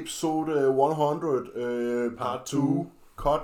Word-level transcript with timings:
episode 0.00 0.52
øh, 0.52 0.68
100, 0.68 1.50
øh, 1.54 2.16
part 2.16 2.46
2, 2.46 2.86
cut. 3.16 3.40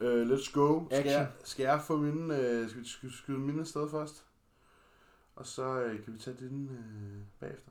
Uh, 0.00 0.06
let's 0.06 0.52
go. 0.52 0.84
Skal 0.86 0.96
Action. 0.98 1.12
jeg, 1.14 1.28
skal 1.44 1.62
jeg 1.62 1.80
få 1.82 1.96
mine, 1.96 2.36
øh, 2.38 2.68
skal 2.68 2.82
vi 2.82 2.88
skyde, 2.88 3.16
skyde 3.16 3.38
mine 3.38 3.60
afsted 3.60 3.90
først? 3.90 4.24
Og 5.36 5.46
så 5.46 5.80
øh, 5.80 6.04
kan 6.04 6.14
vi 6.14 6.18
tage 6.18 6.36
den 6.40 6.68
øh, 6.70 7.20
bagefter. 7.40 7.70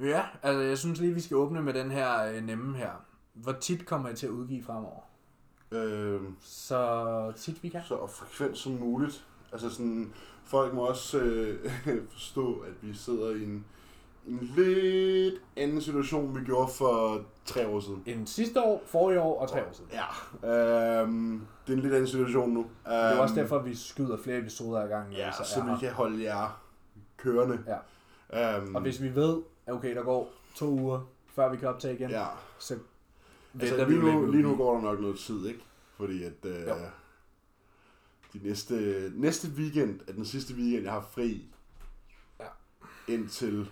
Ja, 0.00 0.24
altså 0.42 0.60
jeg 0.60 0.78
synes 0.78 1.00
lige, 1.00 1.14
vi 1.14 1.20
skal 1.20 1.36
åbne 1.36 1.62
med 1.62 1.74
den 1.74 1.90
her 1.90 2.24
øh, 2.24 2.42
nemme 2.44 2.76
her. 2.76 2.90
Hvor 3.34 3.52
tit 3.52 3.86
kommer 3.86 4.08
jeg 4.08 4.18
til 4.18 4.26
at 4.26 4.30
udgive 4.30 4.62
fremover? 4.62 5.00
Øh, 5.72 6.20
Så 6.40 7.32
tit 7.36 7.62
vi 7.62 7.68
kan. 7.68 7.80
så 7.84 8.06
frekvent 8.06 8.58
som 8.58 8.72
muligt. 8.72 9.26
Altså 9.52 9.70
sådan, 9.70 10.12
folk 10.44 10.74
må 10.74 10.86
også 10.86 11.18
øh, 11.18 11.70
forstå, 12.12 12.54
at 12.54 12.72
vi 12.82 12.94
sidder 12.94 13.30
i 13.30 13.42
en, 13.44 13.64
en 14.30 14.52
lidt 14.56 15.34
anden 15.56 15.80
situation, 15.80 16.40
vi 16.40 16.44
gjorde 16.44 16.72
for 16.72 17.24
tre 17.44 17.66
år 17.68 17.80
siden. 17.80 18.02
En 18.06 18.26
sidste 18.26 18.62
år, 18.62 18.82
forrige 18.86 19.20
år 19.20 19.40
og 19.40 19.48
tre 19.48 19.62
år 19.66 19.72
siden. 19.72 19.90
Ja, 20.42 21.00
øhm, 21.02 21.46
det 21.66 21.72
er 21.72 21.76
en 21.76 21.82
lidt 21.82 21.94
anden 21.94 22.08
situation 22.08 22.50
nu. 22.50 22.60
Det 22.84 22.92
er 22.94 23.18
også 23.18 23.34
Øhm, 23.34 23.42
derfor, 23.42 23.58
vi 23.58 23.74
skyder 23.74 24.16
flere 24.16 24.38
episoder 24.38 24.80
ad 24.82 24.88
gangen. 24.88 25.12
Ja, 25.12 25.26
altså, 25.26 25.44
så 25.54 25.62
vi 25.62 25.70
kan 25.86 25.92
holde 25.92 26.22
jer 26.24 26.62
kørende. 27.16 27.58
Ja. 28.32 28.56
Øhm, 28.58 28.74
Og 28.74 28.82
hvis 28.82 29.02
vi 29.02 29.14
ved, 29.14 29.42
at 29.66 29.74
okay, 29.74 29.94
der 29.96 30.02
går 30.02 30.32
to 30.54 30.66
uger, 30.66 31.00
før 31.34 31.50
vi 31.50 31.56
kan 31.56 31.68
optage 31.68 31.94
igen, 31.94 32.10
ja, 32.10 32.26
så 32.58 32.76
altså 33.60 33.84
vi 33.84 33.92
lige 33.94 34.12
nu, 34.12 34.30
lige 34.30 34.42
nu 34.42 34.56
går 34.56 34.74
der 34.74 34.82
nok 34.82 35.00
noget 35.00 35.18
tid, 35.18 35.46
ikke? 35.46 35.60
Fordi 35.96 36.22
at 36.24 36.32
øh, 36.44 36.66
Jo. 36.66 36.74
de 38.32 38.40
næste, 38.42 39.10
næste 39.14 39.48
weekend 39.48 40.00
er 40.08 40.12
den 40.12 40.24
sidste 40.24 40.54
weekend, 40.54 40.82
jeg 40.84 40.92
har 40.92 41.08
fri 41.12 41.44
Ja. 42.40 42.44
indtil 43.14 43.70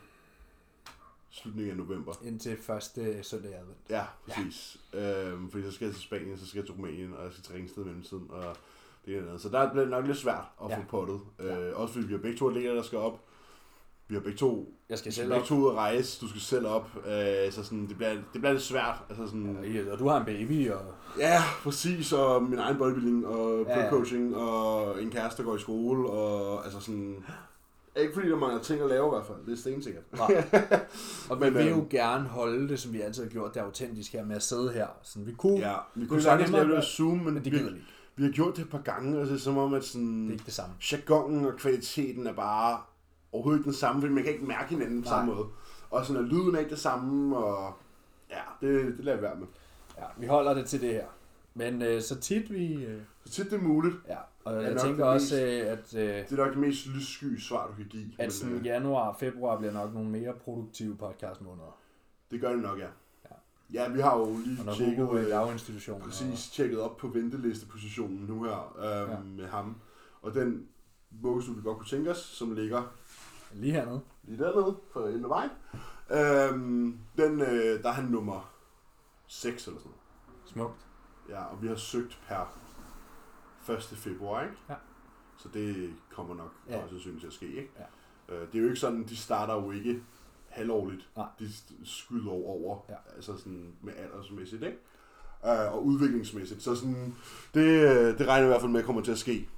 slutningen 1.30 1.70
af 1.70 1.76
november. 1.76 2.12
Indtil 2.24 2.56
første 2.62 3.22
søndag 3.24 3.50
i 3.50 3.54
advent. 3.54 3.76
Ja, 3.90 4.04
præcis. 4.28 4.76
Ja. 4.94 5.24
Øhm, 5.28 5.50
fordi 5.50 5.64
så 5.64 5.72
skal 5.72 5.84
jeg 5.84 5.94
til 5.94 6.02
Spanien, 6.04 6.38
så 6.38 6.46
skal 6.46 6.58
jeg 6.58 6.66
til 6.66 6.74
Rumænien, 6.74 7.14
og 7.18 7.24
jeg 7.24 7.32
skal 7.32 7.44
til 7.44 7.54
Ringsted 7.54 7.82
i 7.82 7.86
mellemtiden, 7.86 8.26
og 8.30 8.56
det 9.06 9.16
er 9.18 9.22
noget. 9.24 9.40
Så 9.40 9.48
der 9.48 9.70
bliver 9.70 9.84
det 9.84 9.90
nok 9.90 10.06
lidt 10.06 10.18
svært 10.18 10.44
at 10.64 10.70
Ja. 10.70 10.76
få 10.78 10.82
pottet. 10.88 11.20
Ja. 11.38 11.58
Øh, 11.68 11.80
også 11.80 11.94
fordi 11.94 12.06
vi 12.06 12.12
har 12.12 12.20
begge 12.20 12.38
to 12.38 12.48
atleter, 12.48 12.74
der 12.74 12.82
skal 12.82 12.98
op. 12.98 13.20
Vi 14.10 14.14
har 14.14 14.22
begge 14.22 14.38
to, 14.38 14.74
Jeg 14.88 14.98
skal 14.98 15.12
selv 15.12 15.28
begge 15.28 15.40
op. 15.42 15.46
to 15.48 15.54
ud 15.54 15.68
at 15.70 15.74
rejse, 15.76 16.20
du 16.20 16.28
skal 16.28 16.40
selv 16.40 16.66
op. 16.66 16.90
Øh, 16.96 17.52
så 17.52 17.64
sådan, 17.64 17.88
det, 17.88 17.96
bliver, 17.96 18.10
det 18.14 18.22
bliver 18.32 18.52
lidt 18.52 18.62
svært. 18.62 18.94
Altså 19.10 19.26
sådan, 19.26 19.64
Ja, 19.64 19.92
Og 19.92 19.98
du 19.98 20.08
har 20.08 20.18
en 20.20 20.24
baby, 20.24 20.70
og 20.70 20.80
Ja, 21.18 21.38
præcis, 21.62 22.12
og 22.12 22.42
min 22.42 22.58
egen 22.58 22.78
bodybuilding, 22.78 23.26
og 23.26 23.64
Ja, 23.68 23.80
ja. 23.80 23.90
coaching 23.90 24.36
og 24.36 25.02
en 25.02 25.10
kæreste, 25.10 25.42
der 25.42 25.48
går 25.48 25.56
i 25.56 25.60
skole, 25.60 26.10
og 26.10 26.64
altså 26.64 26.80
sådan... 26.80 27.24
Ikke 27.98 28.14
fordi 28.14 28.28
der 28.28 28.36
mangler 28.36 28.62
ting 28.62 28.80
at 28.82 28.88
lave 28.88 29.06
i 29.06 29.10
hvert 29.10 29.26
fald, 29.26 29.46
det 29.46 29.52
er 29.52 29.56
stensikkert. 29.56 30.02
og 31.30 31.36
vi 31.40 31.44
Men, 31.44 31.54
vil 31.54 31.68
jo 31.68 31.76
øhm, 31.76 31.88
gerne 31.88 32.24
holde 32.28 32.68
det, 32.68 32.80
som 32.80 32.92
vi 32.92 33.00
altid 33.00 33.22
har 33.22 33.30
gjort, 33.30 33.54
det 33.54 33.60
autentisk 33.60 34.12
her 34.12 34.24
med 34.24 34.36
at 34.36 34.42
sidde 34.42 34.72
her. 34.72 34.86
Sådan, 35.02 35.26
vi 35.26 35.32
kunne, 35.32 35.58
Ja, 35.58 35.74
vi 35.94 36.00
Det 36.00 36.08
kunne 36.08 36.18
er 36.18 36.22
sagtens 36.22 36.50
lave 36.50 36.76
det 36.76 36.84
Zoom, 36.84 37.16
men, 37.16 37.24
men 37.24 37.44
det 37.44 37.52
vi, 37.52 37.58
gider 37.58 37.70
vi 37.70 37.76
ikke. 37.76 37.88
vi 38.16 38.24
har 38.24 38.30
gjort 38.30 38.56
det 38.56 38.62
et 38.62 38.70
par 38.70 38.80
gange, 38.82 39.18
og 39.20 39.26
det 39.26 39.34
er 39.34 39.38
som 39.38 39.58
om, 39.58 39.74
at 39.74 39.80
Det 39.82 39.88
sådan, 39.88 40.28
er 40.28 40.32
ikke 40.32 40.44
det 40.46 40.54
samme. 40.54 40.74
jargonen 40.92 41.46
og 41.46 41.56
kvaliteten 41.58 42.26
er 42.26 42.32
bare 42.32 42.80
overhovedet 43.32 43.64
den 43.64 43.72
samme, 43.72 44.00
fordi 44.00 44.12
man 44.14 44.24
kan 44.24 44.32
ikke 44.32 44.44
mærke 44.44 44.68
hinanden 44.68 45.02
på 45.02 45.08
samme 45.08 45.26
Nej. 45.26 45.34
måde. 45.40 45.48
Og 45.90 46.06
sådan, 46.06 46.22
at 46.24 46.28
lyden 46.28 46.54
er 46.54 46.58
ikke 46.58 46.70
det 46.70 46.78
samme, 46.78 47.36
og 47.36 47.72
ja, 48.30 48.66
det, 48.68 48.96
det 48.96 49.04
lader 49.04 49.16
jeg 49.16 49.22
være 49.22 49.36
med. 49.36 49.46
Ja, 49.98 50.04
vi 50.18 50.26
holder 50.26 50.54
det 50.54 50.66
til 50.66 50.80
det 50.80 50.90
her. 50.90 51.04
Men 51.54 51.82
øh, 51.82 52.02
så 52.02 52.20
tit 52.20 52.52
vi... 52.52 52.84
Øh, 52.84 53.00
Så 53.26 53.32
tit 53.32 53.50
det 53.50 53.58
er 53.58 53.62
muligt, 53.62 53.94
ja, 54.08 54.16
og 54.56 54.62
jeg 54.62 54.80
tænker 54.80 55.04
også, 55.04 55.34
mest- 55.34 55.44
øh, 55.44 55.72
at, 55.72 55.94
øh, 55.94 56.28
det 56.30 56.32
er 56.32 56.36
nok 56.44 56.50
det 56.50 56.58
mest 56.58 56.86
lyssky 56.86 57.38
svar, 57.38 57.66
du 57.66 57.72
kan 57.72 57.86
give. 57.88 58.06
at 58.18 58.32
sådan 58.32 58.54
øh, 58.56 58.66
januar 58.66 59.08
og 59.08 59.16
februar 59.20 59.58
bliver 59.58 59.72
nok 59.72 59.94
nogle 59.94 60.08
mere 60.10 60.32
produktive 60.44 60.96
podcast 60.96 61.40
måneder. 61.40 61.78
det 62.30 62.40
gør 62.40 62.52
det 62.52 62.62
nok, 62.62 62.78
ja. 62.78 62.86
Ja. 63.24 63.34
Ja, 63.72 63.88
vi 63.92 64.00
har 64.00 64.18
jo 64.18 64.36
lige 64.46 64.70
Og 64.70 64.76
tjekket... 64.76 64.96
Hugo 65.06 65.16
er 65.16 65.24
øh, 65.24 65.30
daginstitution. 65.30 66.00
præcis 66.00 66.50
tjekket 66.50 66.80
op 66.80 66.96
på 66.96 67.08
ventelistepositionen 67.08 68.18
nu 68.26 68.42
her 68.44 68.76
øhm, 68.78 69.10
Ja. 69.12 69.18
med 69.42 69.46
ham. 69.48 69.76
Og 70.22 70.34
den 70.34 70.66
vuggestue, 71.10 71.56
vi 71.56 71.62
godt 71.62 71.78
kunne 71.78 71.86
tænke 71.88 72.10
os, 72.10 72.18
som 72.18 72.52
ligger 72.54 72.78
Og 72.78 73.56
lige 73.56 73.72
hernede. 73.72 74.00
lige 74.22 74.44
dernede 74.44 74.76
for 74.92 75.06
enden 75.06 75.24
af 75.24 75.30
vejen, 75.30 75.50
øhm, 76.10 76.98
den, 77.16 77.40
øh, 77.40 77.82
der 77.82 77.88
er 77.88 77.92
han 77.92 78.04
nummer 78.04 78.52
6 79.26 79.66
eller 79.66 79.78
sådan 79.80 79.90
noget. 79.90 80.00
Smukt. 80.46 80.86
Ja, 81.28 81.44
og 81.44 81.62
vi 81.62 81.68
har 81.68 81.76
søgt 81.76 82.18
per 82.28 82.52
1. 83.70 83.82
februar, 83.82 84.42
ikke? 84.42 84.54
Ja. 84.68 84.74
Så 85.36 85.48
det 85.54 85.94
kommer 86.10 86.34
nok 86.34 86.52
Ja. 86.68 86.76
ja. 86.76 86.82
også 86.82 86.90
sandsynligt 86.94 87.20
til 87.20 87.26
at 87.26 87.32
ske, 87.32 87.46
ikke? 87.46 87.70
Ja. 87.78 88.34
Øh, 88.34 88.46
det 88.46 88.54
er 88.54 88.58
jo 88.58 88.64
ikke 88.64 88.76
sådan, 88.80 89.04
de 89.04 89.16
starter 89.16 89.54
jo 89.54 89.70
ikke 89.70 90.02
halvårligt. 90.48 91.08
Nej. 91.16 91.26
De 91.38 91.48
skyder 91.84 92.30
over, 92.30 92.84
Ja. 92.88 92.94
altså 93.16 93.36
sådan 93.38 93.72
med 93.82 93.92
aldersmæssigt, 93.96 94.62
ikke? 94.62 94.78
Øh, 95.46 95.72
og 95.74 95.84
udviklingsmæssigt. 95.86 96.62
Så 96.62 96.74
sådan, 96.74 97.14
det, 97.54 97.60
øh, 97.66 98.18
det 98.18 98.26
regner 98.28 98.34
jeg 98.34 98.44
i 98.44 98.48
hvert 98.48 98.60
fald 98.60 98.72
med 98.72 98.82
kommer 98.82 99.02
til 99.02 99.12
at 99.12 99.18
ske. 99.18 99.48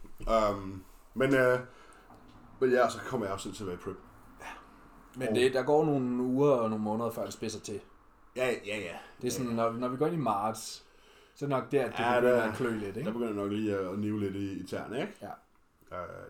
Um, 0.53 0.85
men, 1.15 1.35
øh, 1.35 1.59
men 2.61 2.71
ja, 2.71 2.89
så 2.89 2.99
kommer 2.99 3.27
jeg 3.27 3.35
også 3.35 3.53
til 3.53 3.63
at 3.63 3.67
være 3.67 3.75
i 3.77 3.79
prep. 3.79 3.97
Men 5.17 5.29
Og- 5.29 5.35
det, 5.35 5.55
der 5.55 5.63
går 5.63 5.85
nogle 5.85 6.23
uger 6.23 6.51
og 6.51 6.71
nogle 6.71 6.85
måneder, 6.85 7.11
før 7.11 7.25
det 7.25 7.33
spidser 7.33 7.61
til. 7.61 7.81
Ja, 8.37 8.47
ja, 8.67 8.79
ja. 8.79 8.97
Det 9.23 9.27
er 9.27 9.31
sådan, 9.31 9.51
når, 9.53 9.73
når 9.73 9.89
vi 9.89 9.97
går 9.97 10.07
ind 10.07 10.15
i 10.15 10.19
marts, 10.19 10.87
så 11.41 11.47
nok 11.47 11.73
der, 11.73 11.85
at 11.85 11.93
det 11.93 11.99
Ja, 11.99 12.21
begynder 12.21 12.37
der- 12.37 12.51
at 12.51 12.57
klø 12.57 12.71
lidt, 12.71 12.95
Der 12.95 13.01
ikke? 13.01 13.13
begynder 13.13 13.27
jeg 13.33 13.37
nok 13.43 13.53
lige 13.53 13.77
at 13.79 13.99
nive 13.99 14.21
lidt 14.21 14.37
i, 14.37 14.53
i 14.53 14.67
tæerne, 14.67 15.01
ikke? 15.01 15.13
Ja. 15.23 15.31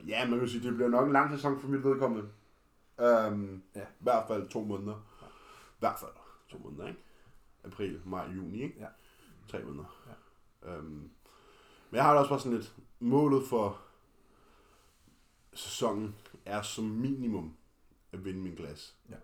Uh, 0.01 0.09
ja, 0.09 0.29
man 0.29 0.39
kan 0.39 0.49
sige, 0.49 0.67
det 0.69 0.75
bliver 0.75 0.89
nok 0.89 1.07
en 1.07 1.13
lang 1.13 1.31
sæson 1.31 1.61
for 1.61 1.69
mit 1.69 1.85
vedkommende. 1.85 2.29
Um, 2.99 3.63
Ja. 3.75 3.81
I 3.83 3.85
hvert 4.01 4.25
fald 4.29 4.49
to 4.49 4.65
måneder. 4.65 4.95
I 5.71 5.79
hvert 5.79 5.99
fald 6.01 6.11
to 6.49 6.59
måneder, 6.59 6.89
ikke? 6.89 7.01
April, 7.65 8.01
maj, 8.05 8.27
juni, 8.37 8.63
ikke? 8.63 8.75
Ja. 8.81 8.87
Tre 9.49 9.63
måneder. 9.65 10.01
Ja. 10.65 10.79
Um, 10.79 10.85
men 11.91 11.97
jeg 11.97 12.05
har 12.05 12.13
da 12.15 12.19
også 12.19 12.29
bare 12.31 12.41
sådan 12.41 12.57
lidt, 12.59 12.75
målet 13.01 13.47
for 13.49 13.81
sæsonen 15.55 16.15
er 16.45 16.63
som 16.63 16.85
minimum 16.85 17.57
at 18.13 18.25
vinde 18.25 18.41
min 18.41 18.55
glas. 18.55 18.97
Ja. 19.11 19.17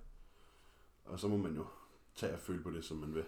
Og 1.04 1.18
så 1.18 1.28
må 1.28 1.36
man 1.36 1.54
jo 1.56 1.64
tage 2.14 2.32
og 2.34 2.41
føle 2.41 2.62
på 2.62 2.70
det, 2.70 2.84
som 2.84 2.97
man 2.97 3.14
vil. 3.14 3.24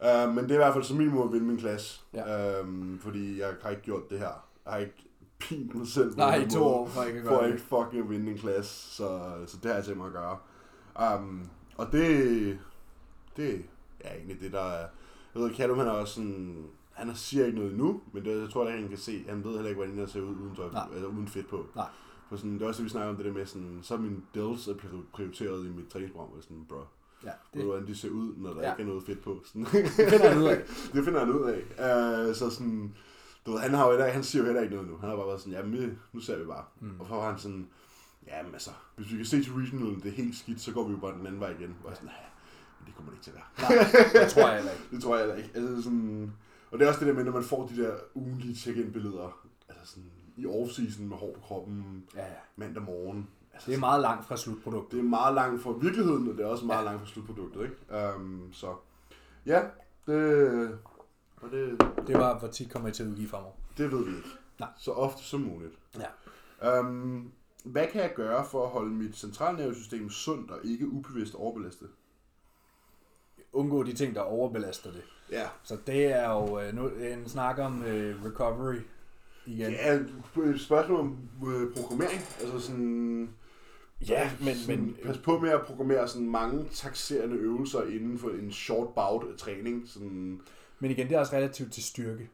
Uh, 0.00 0.34
men 0.34 0.44
det 0.44 0.50
er 0.50 0.54
i 0.54 0.56
hvert 0.56 0.72
fald 0.72 0.84
som 0.84 0.96
minimum 0.96 1.28
at 1.28 1.32
vinde 1.32 1.46
min 1.46 1.56
klasse. 1.56 2.00
Ja. 2.14 2.60
Um, 2.60 2.98
fordi 3.02 3.38
jeg 3.40 3.54
har 3.62 3.70
ikke 3.70 3.82
gjort 3.82 4.10
det 4.10 4.18
her. 4.18 4.46
Jeg 4.64 4.72
har 4.72 4.78
ikke 4.78 5.08
pint 5.38 5.74
mig 5.74 5.86
selv. 5.86 6.10
på 6.10 6.16
Nej, 6.16 6.36
i 6.36 6.50
to 6.50 6.64
år 6.64 6.86
for 6.86 7.02
ikke 7.02 7.18
at 7.18 7.24
For 7.24 7.30
gøre 7.30 7.44
at 7.44 7.52
ikke 7.52 7.62
fucking 7.62 8.10
vinde 8.10 8.30
en 8.30 8.38
klasse. 8.38 8.90
Så, 8.96 9.32
så 9.46 9.56
det 9.62 9.70
har 9.70 9.74
jeg 9.76 9.84
tænkt 9.84 9.98
mig 9.98 10.06
at 10.06 10.12
gøre. 10.12 10.38
Um, 11.18 11.48
og 11.76 11.92
det, 11.92 12.58
det 13.36 13.64
er 14.00 14.14
egentlig 14.14 14.40
det, 14.40 14.52
der 14.52 14.60
er... 14.60 14.88
Jeg 15.34 15.42
ved, 15.42 15.54
Callum 15.54 15.78
han 15.78 15.86
er 15.86 15.90
også 15.90 16.14
sådan... 16.14 16.66
Han 16.92 17.14
siger 17.14 17.46
ikke 17.46 17.58
noget 17.58 17.72
endnu, 17.72 18.00
men 18.12 18.24
det, 18.24 18.40
jeg 18.40 18.50
tror, 18.50 18.64
at 18.64 18.72
han 18.72 18.88
kan 18.88 18.98
se. 18.98 19.24
Han 19.28 19.44
ved 19.44 19.52
heller 19.52 19.68
ikke, 19.68 19.78
hvordan 19.78 19.98
jeg 19.98 20.08
ser 20.08 20.20
ud 20.20 20.36
uden, 20.36 20.56
tøj, 20.56 20.64
altså, 20.92 21.06
uden 21.06 21.28
fedt 21.28 21.48
på. 21.48 21.66
Nej. 21.74 21.86
For 22.28 22.36
sådan, 22.36 22.54
det 22.54 22.62
er 22.62 22.66
også 22.66 22.78
det, 22.78 22.84
vi 22.84 22.90
snakker 22.90 23.10
om 23.10 23.16
det 23.16 23.24
der 23.24 23.32
med, 23.32 23.46
sådan, 23.46 23.78
så 23.82 23.94
er 23.94 23.98
min 23.98 24.24
dells 24.34 24.68
er 24.68 24.72
pri- 24.74 25.10
prioriteret 25.12 25.66
i 25.66 25.68
mit 25.68 25.88
træningsprogram, 25.88 26.30
og 26.36 26.42
sådan, 26.42 26.64
bro, 26.68 26.76
Ja, 27.24 27.28
ved 27.28 27.34
det, 27.54 27.60
du, 27.62 27.66
hvordan 27.70 27.86
de 27.86 27.96
ser 27.96 28.10
ud, 28.10 28.34
når 28.36 28.54
der 28.54 28.62
Ja. 28.62 28.70
ikke 28.72 28.82
er 28.82 28.86
noget 28.86 29.02
fedt 29.06 29.22
på. 29.22 29.42
Sådan. 29.44 29.64
det 29.64 29.88
finder 29.90 30.28
han 30.28 30.38
ud 30.42 30.48
af. 30.48 30.56
det 30.94 31.04
finder 31.04 31.20
han 31.24 31.30
ud 31.34 31.44
af. 31.50 31.58
Uh, 32.28 32.34
så 32.34 32.50
sådan, 32.50 32.94
du 33.46 33.50
ved, 33.52 33.60
han, 33.60 33.74
har 33.74 33.84
jo 33.84 33.90
heller, 33.90 34.06
han 34.08 34.24
siger 34.24 34.42
jo 34.42 34.46
heller 34.46 34.62
ikke 34.62 34.74
noget 34.74 34.90
nu. 34.90 34.96
Han 34.96 35.08
har 35.08 35.16
bare 35.16 35.26
været 35.26 35.40
sådan, 35.40 35.72
vi- 35.72 35.92
nu 36.12 36.20
ser 36.20 36.38
vi 36.38 36.44
bare. 36.44 36.64
Mm. 36.80 37.00
Og 37.00 37.06
så 37.08 37.14
var 37.14 37.30
han 37.30 37.38
sådan, 37.38 37.68
jamen 38.26 38.52
altså, 38.52 38.70
hvis 38.96 39.12
vi 39.12 39.16
kan 39.16 39.26
se 39.26 39.42
til 39.44 39.52
regional, 39.52 39.94
det 40.02 40.06
er 40.06 40.10
helt 40.10 40.36
skidt, 40.36 40.60
så 40.60 40.72
går 40.72 40.84
vi 40.88 40.92
jo 40.92 40.98
bare 40.98 41.18
den 41.18 41.26
anden 41.26 41.40
vej 41.40 41.50
igen. 41.50 41.76
Og 41.84 41.88
jeg 41.90 41.96
sådan, 41.96 42.08
nej, 42.08 42.24
det 42.86 42.94
kommer 42.96 43.10
det 43.12 43.16
ikke 43.18 43.24
til 43.24 43.30
at 43.30 43.36
være. 43.36 43.76
Nej, 44.12 44.22
det 44.24 44.32
tror 44.32 44.46
jeg 44.48 44.56
heller 44.56 44.72
ikke. 44.72 44.84
Det 44.92 45.02
tror 45.02 45.16
jeg 45.16 45.26
heller 45.26 45.36
ikke. 45.44 45.50
Altså 45.54 45.82
sådan, 45.82 46.32
og 46.70 46.78
det 46.78 46.84
er 46.84 46.88
også 46.88 47.00
det 47.00 47.08
der 47.08 47.14
med, 47.14 47.24
når 47.24 47.32
man 47.32 47.44
får 47.44 47.66
de 47.66 47.82
der 47.82 47.94
ugenlige 48.14 48.56
check-in-billeder, 48.56 49.38
altså 49.68 49.86
sådan 49.86 50.10
i 50.36 50.46
off-season 50.46 51.02
med 51.02 51.16
hår 51.16 51.32
på 51.34 51.40
kroppen, 51.40 52.04
Ja, 52.14 52.20
ja. 52.26 52.32
mandag 52.56 52.82
morgen. 52.82 53.28
Altså, 53.56 53.70
Det 53.70 53.76
er 53.76 53.80
meget 53.80 54.00
langt 54.02 54.26
fra 54.26 54.36
slutproduktet. 54.36 54.92
det 54.92 54.98
er 54.98 55.08
meget 55.08 55.34
langt 55.34 55.62
fra 55.62 55.72
virkeligheden, 55.72 56.28
og 56.28 56.36
det 56.36 56.44
er 56.44 56.48
også 56.48 56.64
meget 56.66 56.78
Ja. 56.78 56.82
ja. 56.84 56.88
langt 56.90 57.00
fra 57.02 57.12
slutproduktet, 57.12 57.62
ikke? 57.62 58.14
Um, 58.16 58.48
så 58.52 58.74
ja, 59.46 59.62
det, 60.06 60.78
og 61.36 61.50
det, 61.50 61.80
Det 62.06 62.18
var, 62.18 62.38
hvor 62.38 62.48
tit 62.48 62.70
kommer 62.72 62.88
jeg 62.88 62.94
til 62.94 63.02
at 63.02 63.08
udgive 63.08 63.28
fremover. 63.28 63.52
det 63.78 63.92
ved 63.92 64.04
vi 64.04 64.16
ikke. 64.16 64.28
Nej. 64.60 64.68
Så 64.78 64.90
ofte 64.92 65.22
som 65.24 65.40
muligt. 65.40 65.72
Ja. 66.62 66.80
Um, 66.80 67.32
hvad 67.64 67.86
kan 67.86 68.00
jeg 68.00 68.12
gøre 68.14 68.44
for 68.44 68.64
at 68.64 68.70
holde 68.70 68.90
mit 68.90 69.16
centralnervesystem 69.16 70.10
sundt 70.10 70.50
og 70.50 70.58
ikke 70.64 70.88
ubevidst 70.88 71.34
overbelastet? 71.34 71.88
Undgå 73.52 73.82
de 73.82 73.92
ting, 73.92 74.14
der 74.14 74.20
overbelaster 74.20 74.90
det. 74.92 75.02
Ja, 75.30 75.48
Så 75.62 75.76
det 75.86 76.04
er 76.06 76.30
jo 76.32 76.60
øh, 76.60 76.74
nu, 76.74 76.88
en 76.88 77.28
snak 77.28 77.58
om 77.58 77.82
øh, 77.84 78.24
recovery 78.24 78.76
igen. 79.46 79.72
et 79.72 80.60
spørgsmål 80.60 81.00
om 81.00 81.18
øh, 81.48 81.74
programmering. 81.76 82.20
Altså 82.40 82.58
sådan, 82.60 83.30
Ja, 84.08 84.30
men, 84.40 84.56
sådan, 84.56 84.80
men 84.80 84.96
pas 85.04 85.18
på 85.18 85.38
med 85.38 85.50
at 85.50 85.60
programmere 85.66 86.08
sådan 86.08 86.30
mange 86.30 86.64
taxerende 86.74 87.36
øvelser 87.36 87.82
inden 87.82 88.18
for 88.18 88.28
en 88.30 88.52
short 88.52 88.88
bout 88.94 89.24
træning. 89.38 89.82
Sådan, 89.88 90.40
Men 90.80 90.90
igen, 90.90 91.08
det 91.08 91.14
er 91.14 91.20
også 91.20 91.36
relativt 91.36 91.72
til 91.72 91.82
styrke. 91.82 92.28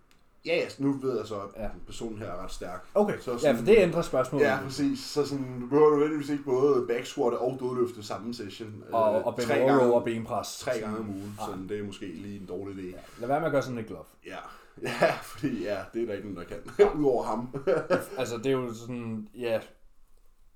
Ja, 0.47 0.57
ja, 0.57 0.65
nu 0.79 0.93
ved 0.93 1.17
jeg 1.19 1.27
så, 1.27 1.35
at 1.41 1.63
Ja. 1.63 1.69
personen 1.87 2.19
her 2.19 2.27
er 2.27 2.45
ret 2.45 2.53
stærk. 2.53 2.85
Okay, 2.95 3.19
Så 3.21 3.33
ja, 3.33 3.39
sådan- 3.39 3.57
for 3.57 3.65
det 3.65 3.77
ændrer 3.79 4.03
spørgsmålet. 4.03 4.47
Ja, 4.47 4.59
præcis. 4.65 4.99
Så 5.01 5.27
sådan, 5.27 5.61
du 5.61 5.67
behøver 5.67 5.91
nødvendigvis 5.91 6.31
ikke 6.31 6.45
både 6.45 6.87
backsquat 6.89 7.35
og 7.35 7.57
dødløfte 7.61 8.03
samme 8.03 8.35
session. 8.35 8.83
Og, 8.93 9.19
Øh, 9.21 9.27
og 9.27 9.37
tre 9.41 9.47
bend 9.55 9.63
over 9.63 9.69
gange, 9.73 9.85
row 9.87 9.93
og 9.95 10.05
benpres. 10.05 10.59
tre 10.59 10.79
gange 10.81 10.99
om 10.99 11.09
ugen, 11.09 11.35
Nej. 11.39 11.47
så 11.47 11.53
det 11.69 11.79
er 11.81 11.85
måske 11.85 12.07
lige 12.07 12.41
en 12.41 12.47
dårlig 12.47 12.75
idé. 12.77 12.87
Ja, 12.97 13.01
lad 13.19 13.29
være 13.29 13.41
med 13.41 13.47
at 13.47 13.53
gøre 13.53 13.63
sådan 13.63 13.79
et 13.79 13.87
glove. 13.87 14.05
Ja, 14.27 14.37
ja 14.83 15.13
fordi 15.23 15.63
ja, 15.63 15.79
det 15.95 16.03
er 16.03 16.07
der 16.07 16.13
ikke 16.15 16.29
nogen, 16.33 16.37
der 16.37 16.45
kan. 16.45 16.89
Udover 17.01 17.23
ham. 17.25 17.49
Altså, 18.19 18.37
det 18.37 18.47
er 18.47 18.51
jo 18.51 18.75
sådan, 18.75 19.29
ja... 19.39 19.61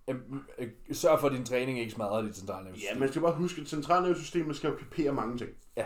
øhm, 0.08 0.40
øh, 0.58 0.68
Sørg 0.92 1.20
for, 1.20 1.26
at 1.26 1.32
din 1.32 1.44
træning 1.44 1.78
ikke 1.80 1.92
smadrer 1.92 2.22
dit 2.22 2.36
centrale 2.36 2.68
ja, 2.92 2.98
man 2.98 3.08
skal 3.08 3.22
bare 3.22 3.34
huske, 3.34 3.60
at 3.60 3.68
centralnervesystemet 3.68 4.56
skal 4.56 4.70
jo 4.70 4.76
kapere 4.76 5.12
mange 5.12 5.38
ting. 5.38 5.50
Ja. 5.76 5.84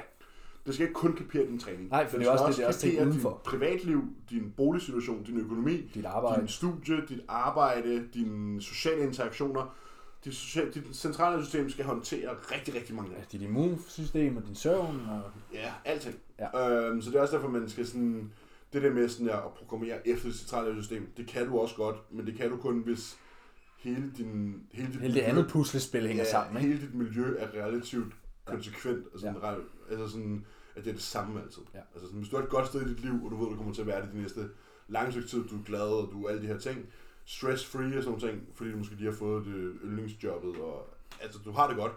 Det 0.67 0.75
skal 0.75 0.85
ikke 0.87 0.95
kun 0.95 1.13
kapere 1.17 1.47
din 1.47 1.59
træning. 1.59 1.89
Nej, 1.91 2.09
for 2.09 2.19
det 2.19 2.27
er 2.27 2.31
også 2.31 2.45
det, 2.47 2.57
det 2.57 2.63
er 2.63 2.67
også 2.69 2.81
ting 2.81 2.93
kapere 2.93 3.09
udenfor. 3.11 3.31
Dit 3.31 3.43
privatliv, 3.43 4.03
din 4.31 4.53
boligsituation, 4.57 5.23
din 5.23 5.41
økonomi, 5.41 5.91
Dit 5.95 6.05
arbejde. 6.05 6.41
din 6.41 6.49
studie, 6.49 6.97
dit 7.09 7.21
arbejde, 7.29 8.09
dine 8.15 8.63
sociale 8.63 9.03
interaktioner. 9.03 9.77
Dit, 10.25 10.35
social, 10.35 10.71
dit 10.75 10.85
centrale 10.93 11.45
system 11.45 11.71
skal 11.71 11.85
håndtere 11.85 12.31
rigtig, 12.53 12.75
rigtig 12.75 12.95
mange 12.95 13.11
Ja, 13.11 13.17
ting. 13.17 13.33
dit 13.33 13.43
immunsystem 13.43 14.37
og 14.37 14.47
din 14.47 14.55
søvn. 14.55 15.01
Og... 15.11 15.21
Ja, 15.53 15.73
alting. 15.85 16.15
Ja. 16.39 16.71
Øhm, 16.89 17.03
så 17.03 17.11
det 17.11 17.17
er 17.17 17.21
også 17.23 17.35
derfor, 17.37 17.49
man 17.49 17.69
skal 17.69 17.87
sådan... 17.87 18.33
Det 18.73 18.83
der 18.83 18.91
med 18.93 19.09
sådan 19.09 19.27
der 19.27 19.37
at 19.37 19.53
programmere 19.59 20.09
efter 20.09 20.27
det 20.29 20.37
centrale 20.37 20.83
system, 20.83 21.13
det 21.17 21.27
kan 21.27 21.47
du 21.49 21.59
også 21.59 21.75
godt, 21.77 21.97
men 22.11 22.27
det 22.27 22.35
kan 22.37 22.51
du 22.51 22.57
kun, 22.57 22.79
hvis 22.79 23.19
hele, 23.81 24.13
din, 24.17 24.63
hele, 24.73 24.93
dit 24.93 25.01
Hele 25.01 25.15
det 25.15 25.21
andet 25.21 25.49
puslespil 25.49 26.07
hænger 26.07 26.25
ja, 26.25 26.31
sammen, 26.31 26.63
ikke? 26.63 26.75
hele 26.75 26.87
dit 26.87 26.95
miljø 26.95 27.37
er 27.39 27.65
relativt 27.67 28.13
konsekvent, 28.45 29.07
og 29.15 29.21
sådan, 29.21 29.37
ja. 29.43 29.55
altså 29.91 30.09
sådan, 30.09 30.45
at 30.77 30.85
det 30.85 30.91
er 30.91 30.95
det 30.95 31.03
samme 31.03 31.43
altid. 31.43 31.63
Ja. 31.75 31.79
Altså 31.95 32.07
sådan, 32.07 32.19
hvis 32.19 32.29
du 32.29 32.37
har 32.37 32.43
et 32.43 32.51
godt 32.51 32.67
sted 32.67 32.83
i 32.83 32.89
dit 32.89 33.01
liv, 33.01 33.25
og 33.25 33.31
du 33.31 33.37
ved, 33.37 33.51
du 33.51 33.57
kommer 33.57 33.75
til 33.75 33.81
at 33.81 33.87
være 33.87 34.03
det 34.03 34.13
de 34.13 34.23
næste 34.23 34.51
lange 34.89 35.13
stykke 35.13 35.29
tid, 35.29 35.45
du 35.45 35.59
er 35.59 35.63
glad, 35.67 35.81
og 35.81 36.09
du 36.13 36.25
er 36.25 36.29
alle 36.31 36.43
de 36.43 36.47
her 36.47 36.59
ting, 36.59 36.87
stress-free 37.25 37.99
og 37.99 38.05
sådan 38.05 38.21
ting, 38.21 38.49
fordi 38.55 38.71
du 38.71 38.77
måske 38.77 38.95
lige 38.95 39.11
har 39.11 39.17
fået 39.17 39.47
det 39.47 39.73
yndlingsjobbet, 39.85 40.57
og 40.57 40.95
altså 41.21 41.39
du 41.45 41.53
har 41.53 41.69
det 41.69 41.77
godt, 41.77 41.93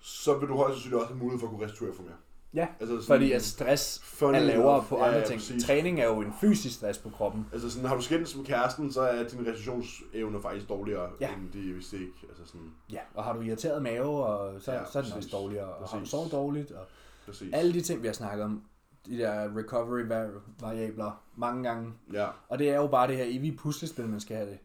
så 0.00 0.38
vil 0.38 0.48
du 0.48 0.56
højst 0.56 0.74
sandsynligt 0.74 1.00
også 1.00 1.12
have 1.12 1.18
mulighed 1.18 1.40
for 1.40 1.46
at 1.46 1.50
kunne 1.50 1.64
restituere 1.64 1.94
for 1.94 2.02
mere. 2.02 2.16
Ja, 2.56 2.66
Altså 2.80 3.06
fordi 3.06 3.32
at 3.32 3.42
stress 3.42 4.02
er 4.22 4.30
lavere 4.40 4.84
på 4.88 4.96
Ja, 4.98 5.04
andre 5.06 5.18
ja, 5.18 5.24
ting. 5.24 5.38
præcis. 5.40 5.64
Træning 5.64 6.00
er 6.00 6.06
jo 6.06 6.20
en 6.20 6.32
fysisk 6.40 6.74
stress 6.76 6.98
på 6.98 7.10
kroppen. 7.10 7.46
Altså 7.52 7.70
sådan, 7.70 7.88
har 7.88 7.96
du 7.96 8.02
skændes 8.02 8.36
med 8.36 8.44
kæresten, 8.44 8.92
så 8.92 9.00
er 9.00 9.28
din 9.28 9.46
restitutionsevne 9.46 10.42
faktisk 10.42 10.68
dårligere, 10.68 11.10
Ja. 11.20 11.34
end 11.34 11.52
de, 11.52 11.72
hvis 11.72 11.86
det 11.86 12.00
ikke, 12.00 12.12
altså 12.28 12.46
sådan, 12.46 12.70
Ja, 12.92 12.98
og 13.14 13.24
har 13.24 13.32
du 13.32 13.40
irriteret 13.40 13.82
mave, 13.82 14.24
og 14.26 14.60
så, 14.60 14.72
Ja, 14.72 14.78
så 14.92 14.98
er 14.98 15.02
den 15.02 15.12
præcis. 15.12 15.26
også 15.32 15.36
dårligere. 15.42 15.64
Og 15.74 15.88
har 15.88 15.96
du 15.96 16.00
Præcis. 16.00 16.10
sovet 16.10 16.32
dårligt, 16.32 16.70
og 16.70 16.86
præcis. 17.26 17.54
alle 17.54 17.72
de 17.72 17.80
ting, 17.80 18.02
vi 18.02 18.06
har 18.06 18.14
snakket 18.14 18.44
om, 18.44 18.62
de 19.06 19.18
der 19.18 19.56
recovery 19.56 20.00
var- 20.08 20.30
variabler 20.60 21.22
mange 21.36 21.62
gange. 21.68 21.92
Ja. 22.12 22.26
Og 22.48 22.58
det 22.58 22.70
er 22.70 22.76
jo 22.76 22.86
bare 22.86 23.08
det 23.08 23.16
her 23.16 23.24
evige 23.28 23.56
puslespil, 23.56 24.08
man 24.08 24.20
skal 24.20 24.36
have 24.36 24.50
det 24.50 24.58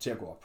til 0.00 0.10
at 0.10 0.18
gå 0.18 0.26
op. 0.26 0.44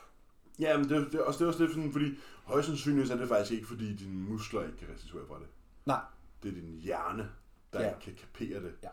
Ja, 0.59 0.77
men 0.77 0.89
det, 0.89 1.07
det, 1.11 1.21
også, 1.21 1.37
det 1.39 1.43
er 1.43 1.47
også 1.47 1.63
det, 1.63 1.69
sådan, 1.73 1.91
fordi 1.91 2.05
højst 2.43 2.67
sandsynligt 2.67 3.11
er 3.11 3.17
det 3.17 3.27
faktisk 3.27 3.51
ikke, 3.51 3.67
fordi 3.67 3.95
dine 3.95 4.15
muskler 4.29 4.61
ikke 4.63 4.77
kan 4.77 4.87
restituere 4.95 5.23
fra 5.27 5.35
det. 5.35 5.47
Nej. 5.85 5.99
Det 6.43 6.49
er 6.49 6.53
din 6.53 6.79
hjerne, 6.81 7.29
der 7.73 7.81
Ja. 7.81 7.87
ikke 7.87 7.99
kan 8.01 8.13
kapere 8.15 8.63
det. 8.63 8.71
Ja. 8.83 8.87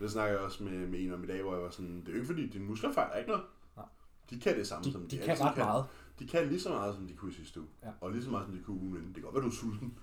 Det 0.00 0.10
snakker 0.10 0.32
jeg 0.34 0.40
også 0.44 0.64
med, 0.64 0.86
med 0.86 1.00
en 1.00 1.12
om 1.14 1.24
i 1.24 1.26
dag, 1.26 1.42
hvor 1.42 1.54
jeg 1.54 1.62
var 1.62 1.70
sådan, 1.70 2.00
det 2.00 2.08
er 2.08 2.12
jo 2.12 2.14
ikke 2.14 2.26
fordi, 2.26 2.46
dine 2.46 2.64
muskler 2.64 2.92
fejler 2.92 3.14
ikke 3.16 3.30
noget. 3.30 3.44
Nej. 3.76 3.84
De 4.30 4.40
kan 4.40 4.56
det 4.58 4.66
samme, 4.66 4.84
De, 4.84 4.92
som 4.92 5.06
de 5.08 5.18
kan 5.18 5.28
altid 5.30 5.44
ret 5.44 5.56
meget. 5.56 5.84
De 6.18 6.28
kan 6.28 6.46
lige 6.46 6.60
så 6.60 6.68
meget, 6.68 6.94
som 6.94 7.06
de 7.06 7.14
kunne 7.14 7.30
i 7.30 7.34
sidste 7.34 7.60
uge. 7.60 7.68
Ja. 7.82 7.88
Og 8.00 8.10
lige 8.10 8.24
så 8.24 8.30
meget, 8.30 8.46
som 8.46 8.56
de 8.56 8.62
kunne 8.62 8.76
ugen 8.80 8.94
inden. 8.96 9.06
Det 9.06 9.14
kan 9.14 9.22
godt 9.22 9.34
være, 9.34 9.42
du 9.44 9.48
er 9.48 9.52
sulten. 9.54 9.98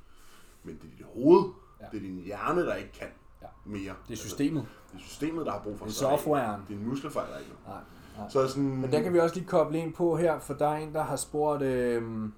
Men 0.63 0.75
det 0.75 0.83
er 0.93 0.97
dit 0.97 1.05
hoved. 1.05 1.51
Ja. 1.81 1.85
Det 1.91 1.97
er 1.97 2.01
din 2.01 2.19
hjerne, 2.25 2.61
der 2.61 2.75
ikke 2.75 2.91
kan 2.91 3.07
Ja. 3.41 3.47
mere. 3.65 3.95
Det 4.07 4.13
er 4.13 4.17
systemet. 4.17 4.59
Altså, 4.61 4.73
det 4.93 4.97
er 4.97 5.03
systemet, 5.03 5.45
der 5.45 5.51
har 5.51 5.59
brug 5.63 5.77
for 5.79 5.85
Det 5.85 5.91
er 5.91 5.95
softwaren. 5.95 6.61
Dine 6.67 6.83
muskler 6.87 7.09
fejler 7.11 7.37
ikke 7.37 7.51
noget. 7.51 7.65
Nej, 7.67 7.83
nej. 8.17 8.29
Så 8.29 8.47
sådan, 8.47 8.63
Men 8.77 8.91
der 8.91 9.01
kan 9.01 9.13
vi 9.13 9.19
også 9.19 9.35
lige 9.35 9.47
koble 9.47 9.77
ind 9.79 9.93
på 9.93 10.17
her, 10.17 10.39
for 10.39 10.53
der 10.53 10.67
er 10.67 10.75
en, 10.77 10.93
der 10.93 11.01
har 11.03 11.15
spurgt, 11.15 11.61
øh, 11.61 12.29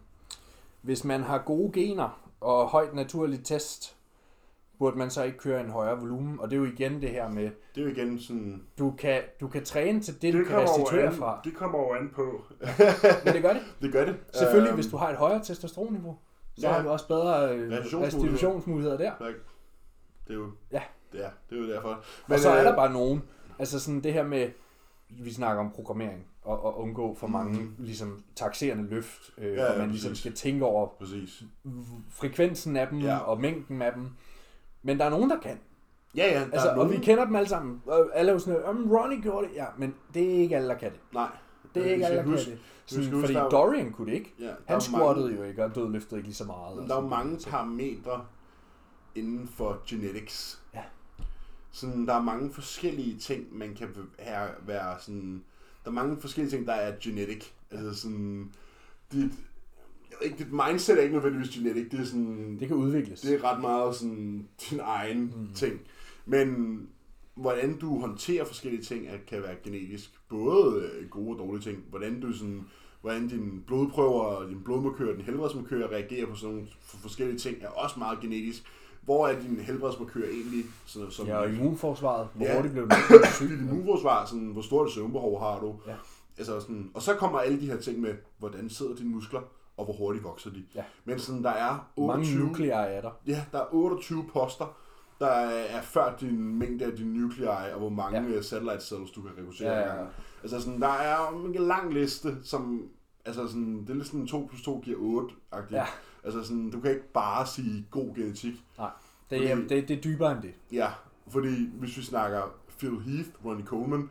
hvis 0.82 1.04
man 1.04 1.24
har 1.24 1.38
gode 1.38 1.72
gener 1.74 2.22
og 2.42 2.68
højt 2.70 2.94
naturligt 2.94 3.46
test, 3.46 3.96
burde 4.80 4.98
man 4.98 5.10
så 5.10 5.24
ikke 5.24 5.38
køre 5.38 5.62
en 5.62 5.70
højere 5.70 6.00
volumen? 6.00 6.40
Og 6.40 6.50
det 6.50 6.56
er 6.56 6.60
jo 6.60 6.66
igen 6.66 7.02
det 7.02 7.10
her 7.10 7.30
med, 7.30 7.44
det 7.76 7.82
er 7.82 7.82
jo 7.82 7.88
igen 7.88 8.20
sådan... 8.20 8.64
du 8.80 8.92
kan, 8.92 9.22
du 9.42 9.48
kan 9.48 9.64
træne 9.66 10.02
til 10.02 10.22
det, 10.22 10.34
du 10.34 10.44
kan 10.44 10.58
restituere 10.58 11.12
fra. 11.12 11.42
det 11.44 11.56
kommer 11.56 11.80
jo 11.80 11.94
an 11.94 12.10
på. 12.16 12.42
Men 13.26 13.34
det 13.34 13.42
gør 13.42 13.54
det. 13.54 13.62
Det 13.82 13.92
gør 13.92 14.06
det. 14.06 14.16
Selvfølgelig, 14.34 14.70
Øhm, 14.70 14.76
hvis 14.76 14.88
du 14.88 14.98
har 14.98 15.10
et 15.10 15.16
højere 15.18 15.44
testosteronniveau, 15.44 16.18
så 16.58 16.68
ja. 16.68 16.74
har 16.74 16.84
du 16.84 16.90
også 16.90 17.08
bedre 17.08 17.56
øh, 17.58 17.72
Restitutionsmuligheder. 17.72 18.98
der. 18.98 19.12
Det 20.28 20.34
er 20.34 20.34
jo, 20.36 20.52
Ja. 20.72 20.82
det 21.12 21.26
er, 21.26 21.30
det 21.50 21.58
er 21.58 21.62
jo 21.62 21.70
derfor. 21.74 21.90
Men, 22.28 22.34
og 22.34 22.40
så 22.40 22.50
er 22.50 22.60
øh, 22.60 22.66
der 22.66 22.76
bare 22.76 22.94
nogen, 22.94 23.22
altså 23.60 23.80
sådan 23.80 24.04
det 24.04 24.14
her 24.14 24.24
med, 24.24 24.48
vi 25.10 25.34
snakker 25.34 25.64
om 25.64 25.72
programmering, 25.72 26.26
og, 26.42 26.66
og 26.66 26.80
undgå 26.80 27.16
for 27.16 27.28
mange 27.28 27.60
Mhm. 27.60 27.76
ligesom 27.80 28.24
taxerende 28.36 28.90
løft, 28.90 29.32
øh, 29.38 29.54
Ja, 29.54 29.64
ja, 29.64 29.72
og 29.72 29.80
man 29.80 29.90
ligesom 29.90 30.10
præcis. 30.10 30.20
skal 30.22 30.34
tænke 30.34 30.66
over 30.66 30.88
Præcis. 31.00 31.44
frekvensen 32.10 32.76
af 32.76 32.88
dem 32.88 33.00
ja. 33.00 33.18
og 33.18 33.42
mængden 33.42 33.82
af 33.82 33.94
dem. 33.94 34.10
Men 34.86 35.00
der 35.00 35.06
er 35.06 35.10
nogen, 35.10 35.30
der 35.30 35.40
kan. 35.40 35.60
Ja, 36.18 36.28
ja. 36.34 36.40
Der 36.40 36.46
Altså, 36.52 36.68
er 36.68 36.72
og 36.72 36.78
nogen... 36.78 36.92
vi 36.92 36.98
kender 37.06 37.26
dem 37.26 37.36
alle 37.36 37.50
sammen. 37.50 37.82
Og 37.86 38.10
alle 38.14 38.30
er 38.30 38.34
jo 38.34 38.40
sådan, 38.40 38.64
om 38.66 38.92
Ronnie 38.92 39.22
gjorde 39.22 39.48
det. 39.48 39.56
Ja, 39.56 39.66
men 39.78 39.96
det 40.14 40.24
er 40.36 40.40
ikke 40.42 40.56
alle, 40.56 40.68
der 40.68 40.78
kan 40.78 40.92
det. 40.92 41.00
Nej. 41.14 41.30
Det 41.76 41.88
er 41.88 41.94
ikke 41.94 42.06
alle, 42.06 42.18
der 42.18 42.24
huske- 42.24 42.46
kan 42.46 42.54
det. 42.54 42.62
Sådan, 42.86 43.06
huske, 43.06 43.20
fordi 43.20 43.34
der 43.34 43.44
er- 43.44 43.50
Dorian 43.50 43.92
kunne 43.92 44.08
det 44.12 44.18
ikke. 44.18 44.34
Ja, 44.40 44.46
der 44.46 44.54
Han 44.66 44.82
squattede 44.82 45.26
mange, 45.28 45.42
jo 45.42 45.44
ikke, 45.50 45.64
og 45.66 45.76
dødløftede 45.76 46.20
ikke 46.20 46.28
lige 46.28 46.36
så 46.36 46.46
meget. 46.46 46.80
og 46.80 46.88
Der 46.90 46.96
er 46.98 47.02
jo 47.02 47.08
mange 47.08 47.40
parametre 47.48 48.26
inden 49.16 49.48
for 49.48 49.82
genetics. 49.88 50.62
Ja. 50.74 50.84
Sådan, 51.72 52.08
der 52.08 52.14
er 52.14 52.22
mange 52.22 52.54
forskellige 52.54 53.20
ting, 53.20 53.58
man 53.58 53.76
kan 53.76 53.88
have, 54.20 54.50
være 54.68 54.96
sådan... 55.00 55.44
Der 55.84 55.90
er 55.90 55.94
mange 55.94 56.18
forskellige 56.22 56.52
ting, 56.58 56.68
der 56.68 56.74
er 56.74 56.96
genetic. 57.02 57.46
Altså 57.72 58.02
sådan... 58.02 58.52
Dit, 59.12 59.32
ikke, 60.22 60.38
dit 60.38 60.52
mindset 60.52 60.98
er 60.98 61.02
ikke 61.02 61.14
nødvendigvis 61.16 61.50
genetic. 61.56 61.90
Det 61.92 62.00
er 62.00 62.06
sådan... 62.06 62.58
Det 62.60 62.68
kan 62.68 62.78
udvikles. 62.78 63.22
Det 63.22 63.34
er 63.34 63.44
ret 63.44 63.62
meget 63.62 63.96
sådan 63.96 64.48
din 64.70 64.80
egen 64.84 65.22
Mm. 65.36 65.54
ting. 65.56 65.80
Men 66.26 66.80
hvordan 67.36 67.78
du 67.78 68.00
håndterer 68.00 68.46
forskellige 68.46 68.84
ting 68.84 69.08
er, 69.08 69.18
kan 69.28 69.42
være 69.42 69.56
genetisk. 69.64 70.12
Både 70.30 70.90
øh, 70.94 71.10
gode 71.10 71.30
og 71.32 71.40
dårlige 71.48 71.64
ting. 71.64 71.84
Hvordan 71.90 72.20
du 72.22 72.34
sådan 72.34 72.62
hvordan 73.02 73.28
dine 73.28 73.62
blodprøver, 73.68 74.48
din 74.48 74.62
blodmarkør, 74.64 75.16
din 75.16 75.22
helbredsmarkør 75.26 75.88
reagerer 75.88 76.26
på 76.28 76.36
sådan 76.36 76.56
nogle 76.56 76.68
forskellige 76.86 77.38
ting, 77.40 77.58
er 77.62 77.68
også 77.68 78.00
meget 78.00 78.20
genetisk. 78.20 78.64
Hvor 79.02 79.28
er 79.28 79.42
din 79.42 79.60
helbredsmarkør 79.60 80.24
egentlig? 80.24 80.66
Sådan, 80.86 81.12
som, 81.12 81.28
Ja, 81.28 81.38
og 81.38 81.50
immunforsvaret. 81.50 82.28
Hvor 82.34 82.46
Ja. 82.46 82.56
hurtigt 82.56 82.74
blev 82.74 82.88
du 82.90 82.94
syg? 83.36 83.50
dit 83.50 83.60
immunforsvar, 83.60 84.26
sådan, 84.26 84.46
hvor 84.48 84.62
stort 84.62 84.88
et 84.88 84.94
søvnbehov 84.94 85.40
har 85.40 85.60
du? 85.60 85.76
Ja. 85.88 85.94
Altså 86.38 86.60
sådan, 86.60 86.92
og 86.94 87.02
så 87.02 87.14
kommer 87.16 87.40
alle 87.40 87.62
de 87.62 87.66
her 87.66 87.78
ting 87.78 88.00
med, 88.00 88.14
hvordan 88.40 88.70
sidder 88.70 88.96
dine 88.96 89.10
muskler, 89.10 89.42
og 89.78 89.86
hvor 89.86 89.94
hurtigt 89.94 90.24
vokser 90.24 90.50
de. 90.50 90.64
Ja. 90.76 90.84
Men 91.06 91.20
sådan, 91.20 91.44
der 91.44 91.50
er 91.50 91.70
Mange 91.98 92.14
28, 92.14 92.40
nuklear 92.48 92.82
er 92.82 93.02
der. 93.02 93.12
ja, 93.28 93.46
der 93.52 93.60
er 93.60 93.66
28 93.72 94.26
poster, 94.34 94.78
der 95.20 95.28
er 95.28 95.82
før 95.82 96.16
din 96.20 96.58
mængde 96.60 96.86
af 96.86 96.92
din 96.98 97.08
nuclei, 97.14 97.72
og 97.74 97.80
hvor 97.80 97.90
mange 97.90 98.22
Ja. 98.34 98.42
satellite 98.42 98.82
cells 98.86 99.12
du 99.12 99.22
kan 99.22 99.32
rekruttere. 99.38 99.72
Ja, 99.72 99.80
ja, 99.80 100.02
ja. 100.02 100.06
Altså 100.44 100.62
sådan, 100.62 100.82
der 100.82 100.88
er 100.88 101.44
en 101.46 101.54
lang 101.54 101.94
liste, 101.94 102.36
som, 102.44 102.90
altså 103.26 103.48
sådan, 103.48 103.82
det 103.82 103.90
er 103.90 103.94
lidt 103.94 104.08
sådan 104.08 104.28
2 104.28 104.46
plus 104.50 104.62
2 104.62 104.80
giver 104.86 104.98
8-agtigt. 105.30 105.76
Ja. 105.76 105.86
Altså 106.24 106.44
sådan, 106.44 106.70
du 106.72 106.80
kan 106.80 106.92
ikke 106.92 107.12
bare 107.14 107.48
sige 107.48 107.88
god 107.92 108.16
genetik. 108.16 108.54
Det 109.30 109.52
er, 109.52 109.56
Fordi- 109.56 109.76
det, 109.76 109.88
det 109.88 109.98
er 109.98 110.02
dybere 110.02 110.32
end 110.32 110.42
det. 110.42 110.54
Ja, 110.72 110.88
fordi 111.28 111.70
hvis 111.74 111.98
vi 111.98 112.02
snakker 112.02 112.42
Phil 112.80 113.00
Heath, 113.02 113.30
Ronnie 113.46 113.66
Coleman, 113.66 114.10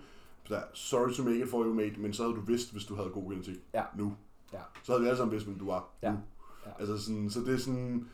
der, 0.48 0.60
sorry 0.72 1.10
to 1.12 1.22
make 1.22 1.38
it 1.38 1.48
for 1.50 1.64
you, 1.64 1.72
mate, 1.74 2.00
men 2.00 2.12
så 2.12 2.22
havde 2.22 2.34
du 2.36 2.40
vidst, 2.40 2.72
hvis 2.72 2.84
du 2.84 2.94
havde 2.94 3.08
god 3.08 3.30
genetik 3.30 3.56
Ja. 3.74 3.82
nu. 3.96 4.12
Ja. 4.54 4.60
Så 4.82 4.92
havde 4.92 5.02
vi 5.02 5.08
alle 5.08 5.16
sammen 5.18 5.32
vidst, 5.32 5.46
hvem 5.46 5.58
du 5.58 5.66
var 5.66 5.88
Ja. 6.02 6.10
nu. 6.10 6.18
Ja. 6.66 6.70
Altså 6.78 6.98
sådan, 6.98 7.30
så 7.30 7.40
det 7.40 7.54
er 7.54 7.58
sådan, 7.58 8.08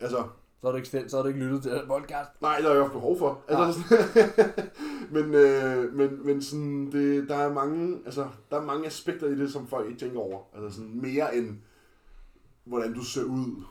altså, 0.00 0.16
Så 0.60 0.66
har 0.66 0.70
du 0.70 0.76
ikke, 0.76 0.88
stillet, 0.88 1.10
så 1.10 1.16
har 1.16 1.22
du 1.22 1.28
ikke 1.28 1.40
lyttet 1.40 1.62
til 1.62 1.70
den 1.72 1.86
podcast. 1.88 2.30
nej, 2.42 2.56
der 2.56 2.62
har 2.66 2.74
jeg 2.74 2.82
haft 2.82 2.92
behov 2.92 3.18
for. 3.18 3.42
Altså, 3.48 3.82
sådan, 3.88 4.70
men, 5.14 5.34
øh, 5.34 5.92
men, 5.94 6.26
men 6.26 6.42
sådan, 6.42 6.92
det, 6.92 7.28
der 7.28 7.36
er 7.36 7.52
mange, 7.52 7.98
altså, 8.04 8.28
der 8.50 8.56
er 8.60 8.64
mange 8.64 8.86
aspekter 8.86 9.26
i 9.26 9.34
det, 9.38 9.52
som 9.52 9.66
folk 9.66 9.88
ikke 9.88 10.00
tænker 10.00 10.20
over. 10.20 10.42
Altså 10.54 10.76
sådan 10.76 11.00
mere 11.00 11.36
end, 11.36 11.56
hvordan 12.64 12.94
du 12.94 13.04
ser 13.04 13.24
ud 13.24 13.64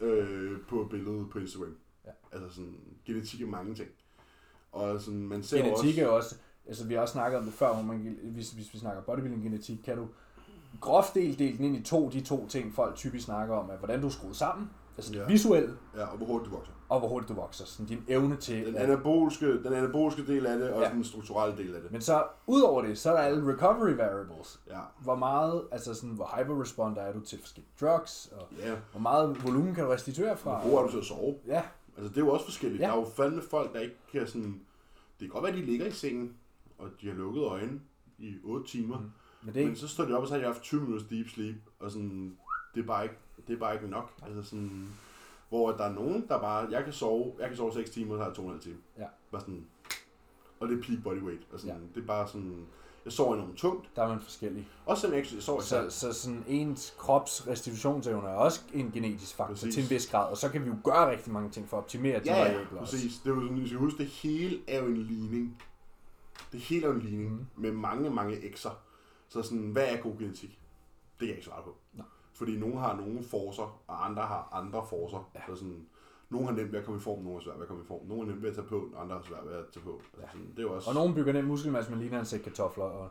øh, 0.00 0.60
på 0.68 0.88
billedet 0.90 1.30
på 1.30 1.38
Instagram. 1.38 1.76
Ja. 2.06 2.10
Altså 2.32 2.54
sådan, 2.54 2.76
genetik 3.06 3.42
er 3.42 3.46
mange 3.46 3.74
ting. 3.74 3.88
Og 4.72 5.00
sådan, 5.00 5.20
man 5.28 5.42
ser 5.42 5.58
Genetik 5.62 5.88
også... 5.90 6.02
er 6.02 6.06
også, 6.08 6.34
altså 6.66 6.86
vi 6.86 6.94
har 6.94 7.00
også 7.00 7.12
snakket 7.12 7.38
om 7.38 7.44
det 7.44 7.52
før, 7.54 7.74
hvor 7.74 7.82
man, 7.82 8.18
hvis, 8.22 8.50
hvis 8.50 8.74
vi 8.74 8.78
snakker 8.78 9.02
bodybuilding 9.02 9.42
genetik, 9.42 9.78
kan 9.84 9.96
du 9.96 10.06
groft 10.80 11.14
delt 11.14 11.38
dele 11.38 11.56
den 11.56 11.64
ind 11.64 11.76
i 11.76 11.82
to, 11.82 12.08
de 12.08 12.20
to 12.20 12.46
ting, 12.48 12.74
folk 12.74 12.94
typisk 12.96 13.24
snakker 13.24 13.54
om, 13.54 13.70
er 13.70 13.76
hvordan 13.76 14.00
du 14.00 14.06
er 14.06 14.10
skruet 14.10 14.36
sammen, 14.36 14.70
altså 14.96 15.14
Ja. 15.14 15.26
visuelle, 15.26 15.76
Ja, 15.96 16.06
og 16.06 16.16
hvor 16.16 16.26
hurtigt 16.26 16.50
du 16.50 16.56
vokser. 16.56 16.72
og 16.88 16.98
hvor 16.98 17.08
hurtigt 17.08 17.28
du 17.28 17.34
vokser, 17.34 17.64
sådan 17.64 17.86
din 17.86 18.04
evne 18.08 18.36
til 18.36 18.66
Den 18.66 18.76
at- 18.76 18.82
anaboliske, 18.82 19.62
den 19.62 19.72
anaboliske 19.72 20.26
del 20.26 20.46
af 20.46 20.58
det, 20.58 20.70
og 20.70 20.82
Ja. 20.82 20.90
den 20.90 21.04
strukturelle 21.04 21.56
del 21.56 21.74
af 21.74 21.82
det. 21.82 21.92
Men 21.92 22.00
så, 22.00 22.24
udover 22.46 22.82
det, 22.82 22.98
så 22.98 23.10
er 23.10 23.14
der 23.16 23.20
alle 23.22 23.52
recovery 23.52 23.90
variables. 23.96 24.60
Ja, 24.70 24.80
Hvor 25.00 25.14
meget, 25.16 25.62
altså 25.72 25.94
sådan, 25.94 26.10
hvor 26.10 26.38
hyperresponder 26.38 27.02
er 27.02 27.12
du 27.12 27.20
til 27.20 27.40
forskellige 27.40 27.70
drugs, 27.80 28.32
og 28.36 28.46
ja. 28.58 28.74
hvor 28.90 29.00
meget 29.00 29.44
volumen 29.44 29.74
kan 29.74 29.84
du 29.84 29.90
restituere 29.90 30.36
fra. 30.36 30.60
Hvor 30.66 30.78
er 30.78 30.82
du 30.82 30.90
til 30.90 30.98
at 30.98 31.04
sove? 31.04 31.34
Ja, 31.46 31.62
Altså, 31.96 32.08
det 32.08 32.16
er 32.16 32.20
jo 32.24 32.30
også 32.32 32.44
forskelligt. 32.44 32.80
Ja. 32.82 32.86
Der 32.86 32.92
er 32.92 32.96
jo 32.98 33.04
fandme 33.16 33.42
folk, 33.42 33.72
der 33.72 33.80
ikke 33.80 33.94
kan 34.12 34.26
sådan... 34.26 34.60
Det 35.20 35.20
kan 35.20 35.28
godt 35.28 35.44
være, 35.44 35.52
de 35.52 35.62
ligger 35.66 35.86
i 35.86 35.90
sengen 35.90 36.32
og 36.78 36.88
de 37.00 37.06
har 37.08 37.14
lukket 37.14 37.42
øjnene 37.42 37.80
i 38.18 38.34
8 38.44 38.66
timer. 38.66 38.98
Mm. 38.98 39.10
Men 39.44 39.54
det 39.54 39.66
Men 39.66 39.76
så 39.76 39.88
står 39.88 40.04
de 40.04 40.16
op, 40.16 40.22
og 40.22 40.28
så 40.28 40.34
har 40.34 40.40
de 40.40 40.46
haft 40.46 40.62
20 40.62 40.80
minutters 40.80 41.08
deep 41.08 41.28
sleep, 41.28 41.56
og 41.80 41.90
sådan, 41.90 42.36
det 42.74 42.80
er 42.82 42.86
bare 42.86 43.02
ikke, 43.04 43.16
det 43.46 43.54
er 43.54 43.58
bare 43.58 43.74
ikke 43.74 43.88
nok. 43.88 44.10
Altså 44.26 44.42
sådan, 44.42 44.88
hvor 45.48 45.70
der 45.72 45.84
er 45.84 45.92
nogen, 45.92 46.24
der 46.28 46.38
bare, 46.40 46.68
jeg 46.70 46.84
kan 46.84 46.92
sove, 46.92 47.32
jeg 47.38 47.48
kan 47.48 47.56
sove 47.56 47.72
6 47.72 47.90
timer, 47.90 48.12
og 48.14 48.18
så 48.34 48.42
har 48.42 48.48
jeg 48.50 48.54
2,5 48.56 48.62
timer. 48.62 48.76
Ja. 48.98 49.06
Bare 49.32 49.40
sådan, 49.40 49.66
og 50.60 50.68
det 50.68 50.78
er 50.78 50.82
peak 50.82 51.02
body 51.04 51.22
weight. 51.22 51.42
Og 51.52 51.60
sådan, 51.60 51.76
Ja. 51.76 51.80
Det 51.94 52.02
er 52.02 52.06
bare 52.06 52.28
sådan, 52.28 52.66
jeg 53.04 53.12
sover 53.12 53.34
enormt 53.34 53.56
tungt. 53.56 53.88
Der 53.96 54.02
er 54.02 54.08
man 54.08 54.20
forskellig. 54.20 54.68
Også 54.86 55.00
selvom 55.00 55.14
jeg 55.16 55.24
ikke 55.24 55.34
jeg 55.36 55.42
sover 55.42 55.60
Så, 55.60 55.86
så 55.90 56.12
sådan 56.12 56.44
ens 56.48 56.94
krops 56.98 57.48
restitutionsevne 57.48 58.28
er 58.28 58.34
også 58.34 58.60
en 58.74 58.90
genetisk 58.94 59.36
faktor 59.36 59.54
Præcis. 59.54 59.74
til 59.74 59.82
en 59.84 59.90
vis 59.90 60.06
grad, 60.10 60.30
og 60.30 60.36
så 60.36 60.48
kan 60.48 60.64
vi 60.64 60.68
jo 60.68 60.76
gøre 60.84 61.10
rigtig 61.10 61.32
mange 61.32 61.50
ting 61.50 61.68
for 61.68 61.76
at 61.76 61.82
optimere 61.82 62.18
de 62.18 62.22
Ja, 62.24 62.36
ja, 62.36 62.52
variabler 62.52 62.80
også. 62.80 62.92
præcis. 62.92 63.18
Det 63.18 63.30
er 63.30 63.34
jo 63.34 63.40
sådan, 63.40 63.60
vi 63.60 63.66
skal 63.68 63.78
huske, 63.78 63.98
det 63.98 64.06
hele 64.06 64.58
er 64.68 64.78
jo 64.78 64.86
en 64.86 64.96
ligning. 64.96 65.62
Det 66.52 66.60
hele 66.60 66.84
er 66.84 66.88
jo 66.88 66.94
en 66.94 67.02
ligning 67.02 67.30
mm. 67.32 67.46
med 67.56 67.72
mange, 67.72 68.10
mange 68.10 68.36
x'er. 68.36 68.70
Så 69.34 69.42
sådan, 69.42 69.70
hvad 69.70 69.86
er 69.88 70.00
god 70.00 70.18
genetik? 70.18 70.50
Det 70.50 71.18
kan 71.18 71.28
jeg 71.28 71.36
ikke 71.36 71.46
svare 71.46 71.62
på. 71.62 71.76
Nej. 71.92 72.06
Fordi 72.32 72.58
nogle 72.58 72.78
har 72.78 72.96
nogle 72.96 73.22
forcer, 73.22 73.82
og 73.86 74.06
andre 74.06 74.22
har 74.22 74.48
andre 74.52 74.86
forcer. 74.88 75.30
Ja. 75.34 75.40
Så 75.48 75.56
sådan, 75.56 75.86
nogle 76.30 76.46
har 76.46 76.54
nemt 76.54 76.72
ved 76.72 76.78
at 76.78 76.84
komme 76.84 76.98
i 77.00 77.02
form, 77.02 77.22
nogle 77.22 77.38
har 77.38 77.44
svært 77.44 77.56
ved 77.56 77.62
at 77.62 77.68
komme 77.68 77.82
i 77.82 77.86
form. 77.86 78.06
Nogle 78.06 78.24
har 78.24 78.30
nemt 78.30 78.42
ved 78.42 78.50
at 78.50 78.56
tage 78.56 78.66
på, 78.66 78.90
og 78.94 79.02
andre 79.02 79.16
har 79.16 79.22
svært 79.22 79.46
ved 79.46 79.52
at 79.52 79.64
tage 79.72 79.84
på. 79.84 80.02
Altså, 80.20 80.32
sådan, 80.32 80.52
det 80.56 80.64
er 80.64 80.68
også 80.68 80.88
Og 80.88 80.94
nogen 80.94 81.14
bygger 81.14 81.32
den 81.32 81.44
muskelmasse, 81.44 81.90
man 81.90 82.00
ligner 82.00 82.20
en 82.20 82.26
sæk 82.26 82.40
kartofler, 82.40 82.84
og 82.84 83.10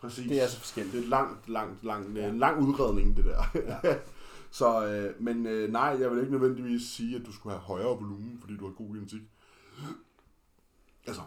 præcis. 0.00 0.28
det 0.28 0.38
er 0.38 0.42
altså 0.42 0.58
forskelligt. 0.60 0.94
Det 0.94 1.04
er 1.04 1.08
langt, 1.08 1.48
langt, 1.48 1.84
langt, 1.84 2.16
Ja. 2.16 2.26
ja. 2.26 2.30
lang 2.32 2.62
udredning, 2.68 3.16
det 3.16 3.24
der. 3.24 3.42
Ja. 3.54 3.98
så, 4.60 4.86
øh, 4.86 5.22
men 5.22 5.46
øh, 5.46 5.72
nej, 5.72 5.96
jeg 6.00 6.10
vil 6.10 6.20
ikke 6.20 6.32
nødvendigvis 6.32 6.82
sige, 6.82 7.16
at 7.16 7.26
du 7.26 7.32
skulle 7.32 7.52
have 7.52 7.62
højere 7.62 7.96
volumen, 8.00 8.38
fordi 8.40 8.56
du 8.56 8.66
har 8.66 8.72
god 8.72 8.94
genetik. 8.94 9.22
Altså, 11.06 11.22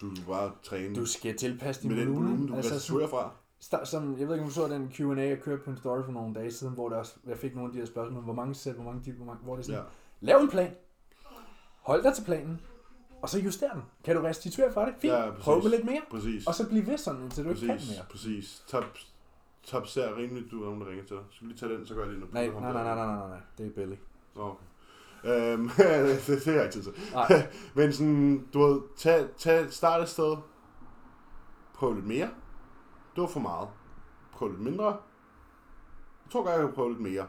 du 0.00 0.14
skal 0.16 0.26
bare 0.26 0.52
træne 0.62 0.94
Du 0.94 1.06
skal 1.06 1.36
tilpasse 1.36 1.82
din 1.82 1.90
med 1.90 1.98
den 2.00 2.08
volumen, 2.08 2.28
volumen. 2.30 2.48
du 2.48 2.54
Altså, 2.56 2.74
restituerer 2.74 3.08
fra. 3.08 3.30
sta- 3.60 3.84
som, 3.84 4.18
jeg 4.18 4.28
ved 4.28 4.34
ikke, 4.34 4.42
om 4.42 4.48
du 4.48 4.54
så 4.54 4.68
den 4.68 4.90
Q&A, 4.94 5.28
jeg 5.28 5.40
kørte 5.42 5.62
på 5.62 5.70
en 5.70 5.76
story 5.76 6.04
for 6.04 6.12
nogle 6.12 6.34
dage 6.34 6.50
siden, 6.52 6.74
hvor 6.74 6.88
der 6.88 6.96
også, 6.96 7.14
jeg 7.26 7.38
fik 7.38 7.54
nogle 7.54 7.68
af 7.68 7.72
de 7.72 7.78
her 7.78 7.86
spørgsmål, 7.86 8.22
hvor 8.22 8.32
mange 8.34 8.54
sæt, 8.54 8.74
hvor 8.74 8.84
mange 8.84 9.02
dit, 9.04 9.14
hvor, 9.14 9.24
mange, 9.26 9.40
hvor 9.44 9.56
det 9.56 9.62
er 9.62 9.66
sådan, 9.66 9.80
Ja. 9.80 10.26
lav 10.32 10.38
en 10.40 10.48
plan, 10.50 10.74
hold 11.82 12.02
dig 12.02 12.14
til 12.14 12.24
planen, 12.24 12.60
og 13.22 13.28
så 13.28 13.38
juster 13.38 13.70
den. 13.72 13.82
Kan 14.04 14.16
du 14.16 14.22
restituere 14.22 14.72
fra 14.72 14.86
det? 14.86 14.94
Fint, 15.00 15.12
Ja, 15.12 15.30
præcis. 15.30 15.44
prøv 15.44 15.62
med 15.62 15.70
lidt 15.70 15.84
mere, 15.84 16.00
Præcis. 16.10 16.46
og 16.46 16.54
så 16.54 16.68
bliv 16.68 16.86
ved 16.86 16.98
sådan, 16.98 17.22
indtil 17.22 17.44
du 17.44 17.48
ikke 17.50 17.60
kan 17.60 17.70
præcis, 17.76 17.96
mere. 17.96 18.06
præcis. 18.10 18.64
Top, 18.68 18.84
top 19.62 19.86
ser 19.86 20.16
rimeligt, 20.16 20.50
du 20.50 20.60
er 20.60 20.64
nogen, 20.64 20.80
der 20.80 20.88
ringer 20.88 21.04
til 21.04 21.16
dig. 21.16 21.24
Skal 21.30 21.46
vi 21.46 21.52
lige 21.52 21.58
tage 21.60 21.72
den, 21.78 21.86
så 21.86 21.94
gør 21.94 22.02
jeg 22.04 22.10
det, 22.12 22.20
når 22.20 22.26
Nej, 22.32 22.46
nej, 22.46 22.60
nej, 22.60 22.72
nej, 22.72 22.94
nej, 22.94 23.06
nej, 23.16 23.28
nej, 23.28 23.38
det 23.58 23.66
er 23.66 23.70
Billy. 23.70 23.94
Okay. 24.36 24.64
Øhm, 25.24 25.68
det, 25.76 26.26
det 26.26 26.44
har 26.44 26.52
jeg 26.52 26.62
ikke 26.62 26.72
tid 26.72 26.82
til. 26.82 26.92
Nej. 27.12 27.46
Men 27.74 27.92
sådan, 27.92 28.46
du 28.54 28.62
ved, 28.62 28.80
tag, 28.96 29.26
tag 29.36 29.72
start 29.72 30.02
et 30.02 30.08
sted. 30.08 30.36
Prøv 31.74 31.94
lidt 31.94 32.06
mere. 32.06 32.28
Det 33.14 33.20
var 33.20 33.26
for 33.26 33.40
meget. 33.40 33.68
Prøv 34.32 34.48
lidt 34.48 34.60
mindre. 34.60 34.86
Jeg 34.86 36.32
tror 36.32 36.42
godt, 36.42 36.52
jeg 36.52 36.60
kan 36.60 36.72
prøve 36.74 36.88
lidt 36.88 37.00
mere. 37.00 37.26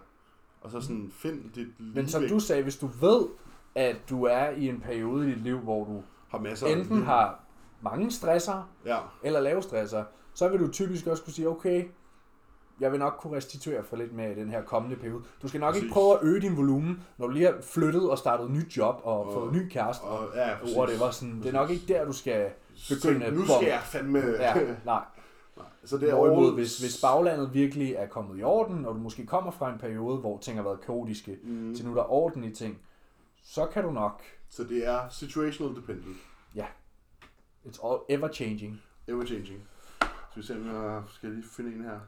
Og 0.61 0.71
så 0.71 0.81
sådan, 0.81 1.11
find 1.13 1.51
dit 1.51 1.67
Men 1.79 2.07
som 2.07 2.23
du 2.29 2.39
sagde, 2.39 2.63
hvis 2.63 2.77
du 2.77 2.87
ved, 2.87 3.27
at 3.75 3.95
du 4.09 4.23
er 4.23 4.49
i 4.49 4.67
en 4.67 4.79
periode 4.79 5.27
i 5.27 5.31
dit 5.31 5.41
liv, 5.41 5.57
hvor 5.57 5.85
du 5.85 6.03
har 6.29 6.39
masser 6.39 6.67
enten 6.67 6.95
liv. 6.95 7.05
har 7.05 7.39
mange 7.81 8.11
stresser, 8.11 8.69
Ja, 8.85 8.97
eller 9.23 9.39
lave 9.39 9.61
stresser, 9.61 10.03
så 10.33 10.49
vil 10.49 10.59
du 10.59 10.71
typisk 10.71 11.07
også 11.07 11.23
kunne 11.23 11.33
sige, 11.33 11.49
okay, 11.49 11.87
jeg 12.81 12.91
vil 12.91 12.99
nok 12.99 13.13
kunne 13.19 13.37
restituere 13.37 13.83
for 13.83 13.95
lidt 13.97 14.11
i 14.11 14.39
den 14.39 14.49
her 14.49 14.61
kommende 14.63 14.95
periode. 14.95 15.23
Du 15.41 15.47
skal 15.47 15.59
nok 15.59 15.69
Præcis. 15.73 15.83
ikke 15.83 15.93
prøve 15.93 16.13
at 16.13 16.19
øge 16.23 16.41
din 16.41 16.57
volumen, 16.57 17.03
når 17.17 17.27
du 17.27 17.33
lige 17.33 17.45
har 17.45 17.57
flyttet 17.61 18.09
og 18.09 18.17
startet 18.17 18.45
et 18.45 18.51
nyt 18.51 18.77
job 18.77 19.01
og, 19.03 19.25
Og- 19.27 19.33
fået 19.33 19.53
ny 19.53 19.69
kæreste. 19.69 20.03
og 20.03 20.35
ja, 20.35 20.55
præcis. 20.61 20.77
Og 20.77 20.87
det 20.87 20.99
var 20.99 21.11
sådan, 21.11 21.37
det 21.39 21.45
er 21.45 21.51
nok 21.51 21.69
ikke 21.69 21.93
der, 21.93 22.05
du 22.05 22.13
skal 22.13 22.49
begynde 22.89 23.25
at 23.25 23.33
Nu 23.33 23.45
skal 23.45 23.67
jeg 23.67 23.81
fandme... 23.83 24.19
Ja, 24.39 24.53
nej. 24.85 25.03
så 25.83 25.97
det 25.97 26.09
er 26.09 26.15
Hvorimod, 26.15 26.53
hvis, 26.53 26.79
hvis 26.79 27.01
baglandet 27.01 27.53
virkelig 27.53 27.93
er 27.93 28.07
kommet 28.07 28.39
i 28.39 28.43
orden, 28.43 28.85
og 28.85 28.95
du 28.95 28.99
måske 28.99 29.25
kommer 29.25 29.51
fra 29.51 29.73
en 29.73 29.79
periode, 29.79 30.17
hvor 30.17 30.37
ting 30.37 30.57
har 30.57 30.63
været 30.63 30.81
kaotiske, 30.81 31.37
Mm. 31.43 31.75
til 31.75 31.85
nu 31.85 31.95
der 31.95 32.01
er 32.01 32.11
orden 32.11 32.43
i 32.43 32.51
ting, 32.51 32.77
så 33.43 33.65
kan 33.65 33.83
du 33.83 33.91
nok, 33.91 34.21
Så 34.49 34.63
det 34.63 34.87
er 34.87 34.99
situational 35.09 35.75
dependent. 35.75 36.17
it's 37.65 37.79
all 37.87 37.99
ever 38.09 38.27
changing. 38.33 38.81
Ever 39.07 39.25
changing. 39.25 39.59
Så 40.01 40.07
vi 40.35 40.41
se, 40.43 40.53
om 40.55 40.65
jeg 40.67 41.01
skal 41.07 41.29
lige 41.29 41.43
finde 41.57 41.75
en 41.75 41.83
her. 41.83 41.99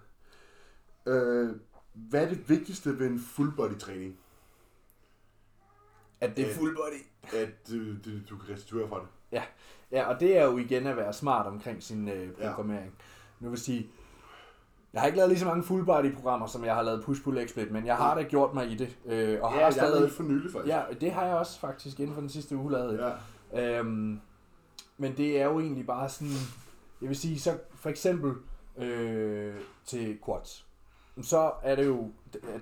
Øh, 1.05 1.49
hvad 1.93 2.23
er 2.25 2.29
det 2.29 2.49
vigtigste 2.49 2.99
ved 2.99 3.07
en 3.07 3.19
full 3.19 3.51
body 3.55 3.77
træning? 3.79 4.17
At 6.21 6.37
det 6.37 6.45
er 6.45 6.49
Ja. 6.49 6.55
full 6.57 6.75
body. 6.75 7.33
At 7.41 7.69
du, 7.69 7.93
du, 7.93 8.19
du 8.29 8.37
kan 8.37 8.53
restituere 8.55 8.89
fra 8.89 8.99
det. 8.99 9.41
Ja, 9.91 10.05
og 10.07 10.19
det 10.19 10.37
er 10.37 10.43
jo 10.45 10.57
igen 10.57 10.87
at 10.87 10.97
være 10.97 11.13
smart 11.13 11.45
omkring 11.47 11.83
sin 11.83 12.07
øh, 12.09 12.31
programmering. 12.31 12.93
Ja. 12.99 13.45
Nu 13.45 13.49
vil 13.49 13.59
sige, 13.59 13.87
jeg 14.93 15.01
har 15.01 15.05
ikke 15.07 15.17
lavet 15.17 15.29
lige 15.29 15.39
så 15.39 15.45
mange 15.45 15.63
full 15.63 15.85
body 15.85 16.13
programmer, 16.13 16.47
som 16.47 16.65
jeg 16.65 16.75
har 16.75 16.81
lavet 16.81 17.03
push 17.03 17.23
pull 17.23 17.47
split, 17.49 17.71
men 17.71 17.85
jeg 17.85 17.95
har 17.97 18.15
da 18.15 18.23
gjort 18.23 18.53
mig 18.53 18.71
i 18.71 18.75
det. 18.75 18.97
Øh, 19.05 19.11
og 19.11 19.15
ja, 19.15 19.47
har 19.49 19.55
jeg 19.57 19.65
har 19.65 19.71
stadig, 19.71 19.89
lavet 19.93 20.03
det 20.09 20.11
for 20.11 20.23
nylig 20.23 20.51
faktisk. 20.51 20.73
Ja, 20.73 20.83
det 21.01 21.11
har 21.11 21.25
jeg 21.25 21.35
også 21.35 21.59
faktisk 21.59 21.99
inden 21.99 22.13
for 22.13 22.21
den 22.21 22.29
sidste 22.29 22.55
uge 22.57 22.71
lavet. 22.71 22.99
ja. 22.99 23.11
Ja. 23.61 23.79
Øhm, 23.79 24.19
men 24.97 25.17
det 25.17 25.41
er 25.41 25.45
jo 25.45 25.59
egentlig 25.59 25.85
bare 25.87 26.09
sådan, 26.09 26.33
jeg 27.01 27.09
vil 27.09 27.17
sige, 27.17 27.39
så 27.39 27.57
for 27.75 27.89
eksempel 27.89 28.33
øh, 28.77 29.55
til 29.85 30.19
quads. 30.25 30.67
Så 31.21 31.51
er 31.63 31.75
det 31.75 31.85
jo 31.85 32.11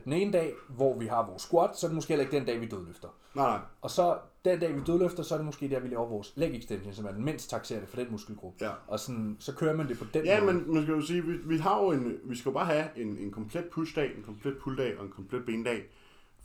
den 0.05 0.13
ene 0.13 0.31
dag, 0.31 0.53
hvor 0.69 0.97
vi 0.99 1.05
har 1.07 1.25
vores 1.27 1.41
squat, 1.41 1.77
så 1.77 1.85
er 1.85 1.89
det 1.89 1.95
måske 1.95 2.07
heller 2.09 2.25
ikke 2.25 2.37
den 2.37 2.45
dag, 2.45 2.61
vi 2.61 2.65
dødløfter. 2.65 3.07
Nej, 3.35 3.49
nej. 3.49 3.59
Og 3.81 3.91
så 3.91 4.17
den 4.45 4.59
dag, 4.59 4.75
vi 4.75 4.81
dødløfter, 4.87 5.23
så 5.23 5.33
er 5.35 5.37
det 5.37 5.45
måske 5.45 5.69
der, 5.69 5.79
vi 5.79 5.87
laver 5.87 6.05
vores 6.07 6.33
leg 6.35 6.55
extension, 6.55 6.93
som 6.93 7.05
er 7.05 7.11
den 7.11 7.25
mindst 7.25 7.49
taxerende 7.49 7.87
for 7.87 7.95
den 7.97 8.07
muskelgruppe. 8.11 8.65
Ja. 8.65 8.71
Og 8.87 8.99
sådan, 8.99 9.37
så 9.39 9.55
kører 9.55 9.75
man 9.75 9.87
det 9.87 9.97
på 9.99 10.05
den 10.13 10.25
Ja, 10.25 10.41
måde. 10.43 10.53
men 10.53 10.73
man 10.73 10.83
skal 10.83 10.95
jo 10.95 11.01
sige, 11.01 11.25
vi, 11.25 11.37
vi 11.37 11.57
har 11.57 11.81
jo 11.83 11.91
en, 11.91 12.17
vi 12.23 12.35
skal 12.35 12.49
jo 12.49 12.53
bare 12.53 12.65
have 12.65 12.85
en, 12.95 13.17
en 13.17 13.31
komplet 13.31 13.65
pushdag, 13.71 14.17
en 14.17 14.23
komplet 14.23 14.57
pulldag 14.57 14.97
og 14.97 15.05
en 15.05 15.11
komplet 15.11 15.45
bendag 15.45 15.83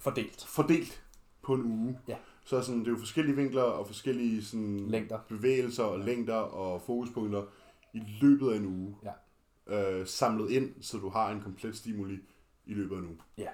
Fordelt. 0.00 0.44
fordelt 0.48 1.02
på 1.42 1.54
en 1.54 1.62
uge. 1.62 1.98
Ja. 2.08 2.16
Så 2.44 2.60
sådan, 2.62 2.80
det 2.80 2.86
er 2.86 2.90
jo 2.92 2.98
forskellige 2.98 3.36
vinkler 3.36 3.62
og 3.62 3.86
forskellige 3.86 4.44
sådan, 4.44 4.86
Længder. 4.88 5.18
bevægelser 5.28 5.84
og 5.84 5.98
længder 5.98 6.34
og 6.36 6.82
fokuspunkter 6.82 7.42
i 7.94 8.00
løbet 8.20 8.52
af 8.52 8.56
en 8.56 8.66
uge. 8.66 8.96
Ja. 9.04 9.10
Øh, 9.70 10.06
samlet 10.06 10.50
ind, 10.50 10.70
så 10.80 10.98
du 10.98 11.08
har 11.08 11.30
en 11.30 11.40
komplet 11.40 11.76
stimuli 11.76 12.18
i 12.66 12.74
løbet 12.74 12.96
af 12.96 13.00
uge. 13.00 13.18
Ja. 13.38 13.48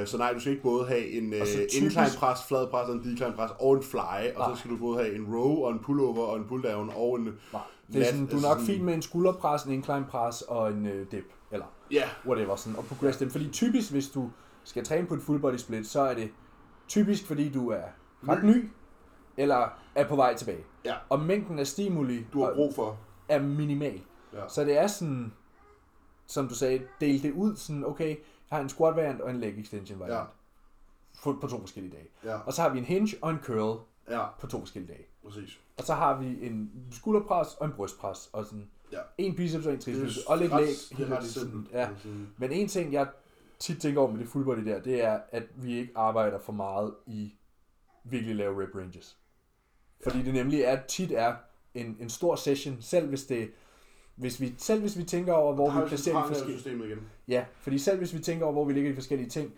Øh, 0.00 0.06
så 0.06 0.18
nej, 0.18 0.32
du 0.32 0.40
skal 0.40 0.52
ikke 0.52 0.62
både 0.62 0.86
have 0.88 1.08
en 1.10 1.32
øh, 1.34 1.40
Og 1.40 1.46
typisk- 1.46 1.82
incline 1.82 2.06
pres, 2.18 2.38
flad 2.48 2.66
pres 2.70 2.88
og 2.88 2.94
en 2.94 3.04
decline 3.04 3.32
pres 3.36 3.50
og 3.60 3.76
en 3.76 3.82
fly, 3.82 3.98
og 4.36 4.38
Nej. 4.38 4.54
så 4.54 4.58
skal 4.58 4.70
du 4.70 4.76
både 4.76 4.98
have 4.98 5.14
en 5.14 5.26
row 5.36 5.56
og 5.64 5.72
en 5.72 5.78
pullover 5.78 6.26
og 6.26 6.36
en 6.36 6.44
pull 6.48 6.62
down 6.62 6.90
og 6.96 7.16
en... 7.18 7.24
Nej, 7.52 7.62
det 7.92 8.00
er 8.02 8.04
sådan, 8.04 8.20
du 8.20 8.26
er 8.26 8.32
altså 8.32 8.48
nok 8.48 8.58
sådan- 8.58 8.66
fint 8.66 8.84
med 8.84 8.94
en 8.94 9.02
skulderpres, 9.02 9.62
en 9.62 9.72
incline 9.72 10.04
pres 10.10 10.42
og 10.42 10.70
en 10.72 10.86
øh, 10.86 11.06
dip. 11.12 11.24
Eller 11.52 11.66
Ja, 11.90 12.08
whatever, 12.26 12.56
sådan, 12.56 12.78
og 12.78 12.84
progress 12.84 13.18
dem. 13.18 13.30
Fordi 13.30 13.48
typisk, 13.48 13.90
hvis 13.90 14.08
du 14.08 14.30
skal 14.64 14.84
træne 14.84 15.06
på 15.06 15.14
et 15.14 15.22
full 15.22 15.40
body 15.40 15.56
split, 15.56 15.86
så 15.86 16.00
er 16.00 16.14
det 16.14 16.30
typisk, 16.88 17.26
fordi 17.26 17.48
du 17.48 17.68
er 17.70 17.82
ret 18.28 18.44
Ny. 18.44 18.50
ny, 18.50 18.68
eller 19.36 19.78
er 19.94 20.08
på 20.08 20.16
vej 20.16 20.34
tilbage. 20.36 20.64
Ja. 20.84 20.94
Og 21.08 21.20
mængden 21.20 21.58
af 21.58 21.66
stimuli 21.66 22.26
du 22.32 22.44
har 22.44 22.54
brug 22.54 22.74
for... 22.74 22.98
er 23.28 23.42
minimal. 23.42 24.00
Ja. 24.32 24.48
Så 24.48 24.64
det 24.64 24.78
er 24.78 24.86
sådan, 24.86 25.32
som 26.26 26.48
du 26.48 26.54
sagde, 26.54 26.82
del 27.00 27.22
det 27.22 27.32
ud 27.32 27.56
sådan, 27.56 27.84
okay, 27.84 28.08
jeg 28.08 28.56
har 28.56 28.60
en 28.60 28.68
squat 28.68 28.96
variant 28.96 29.20
og 29.20 29.30
en 29.30 29.36
leg 29.40 29.58
extension 29.60 30.00
variant. 30.00 30.18
Ja. 30.18 30.24
På, 31.22 31.38
på 31.40 31.46
to 31.46 31.60
forskellige 31.60 31.92
dage. 31.96 32.08
Ja, 32.24 32.38
Og 32.38 32.52
så 32.52 32.62
har 32.62 32.68
vi 32.68 32.78
en 32.78 32.84
hinge 32.84 33.16
og 33.22 33.30
en 33.30 33.38
curl 33.38 33.80
ja, 34.10 34.26
på 34.40 34.46
to 34.46 34.58
forskellige 34.58 34.92
dage. 34.92 35.06
præcis. 35.24 35.60
Og 35.78 35.84
så 35.84 35.94
har 35.94 36.18
vi 36.20 36.46
en 36.46 36.70
skulderpres 36.92 37.54
og 37.54 37.66
en 37.66 37.72
brystpres, 37.72 38.30
og 38.32 38.44
sådan 38.44 38.70
Ja. 38.92 38.98
en 39.18 39.36
biceps 39.36 39.66
og 39.66 39.72
en 39.72 39.78
triceps, 39.80 40.18
og 40.26 40.38
lidt 40.38 40.56
læg. 40.56 40.68
Det 40.98 41.10
er 41.12 41.20
simpelt. 41.20 41.70
Ja. 41.72 41.88
Sådan- 42.02 42.28
Men 42.36 42.52
en 42.52 42.68
ting, 42.68 42.92
jeg 42.92 43.08
tit 43.58 43.80
tænker 43.80 44.00
over 44.00 44.10
med 44.10 44.18
det 44.20 44.28
full 44.28 44.44
body 44.44 44.64
der, 44.64 44.80
det 44.80 45.04
er, 45.04 45.20
at 45.32 45.42
vi 45.54 45.78
ikke 45.78 45.92
arbejder 45.96 46.38
for 46.38 46.52
meget 46.52 46.94
i 47.06 47.34
virkelig 48.04 48.36
lave 48.36 48.62
rep 48.62 48.74
ranges. 48.74 49.16
Fordi 50.02 50.22
det 50.22 50.34
nemlig 50.34 50.60
er, 50.60 50.82
tit 50.88 51.12
er 51.12 51.36
en, 51.74 51.96
en 52.00 52.08
stor 52.10 52.36
session, 52.36 52.76
selv 52.80 53.08
hvis 53.08 53.24
det 53.24 53.50
hvis 54.18 54.40
vi, 54.40 54.54
selv 54.58 54.80
hvis 54.80 54.98
vi 54.98 55.02
tænker 55.04 55.32
over, 55.32 55.54
hvor 55.54 55.70
vi 55.70 55.88
placerer 55.88 56.22
de 56.22 56.28
forskellige... 56.28 56.58
systemet 56.58 56.86
igen. 56.86 56.98
Ja, 57.28 57.44
fordi 57.60 57.78
selv 57.78 57.98
hvis 57.98 58.14
vi 58.14 58.18
tænker 58.18 58.44
over, 58.44 58.52
hvor 58.52 58.64
vi 58.64 58.72
ligger 58.72 58.88
i 58.88 58.92
de 58.92 58.96
forskellige 58.96 59.28
ting, 59.30 59.52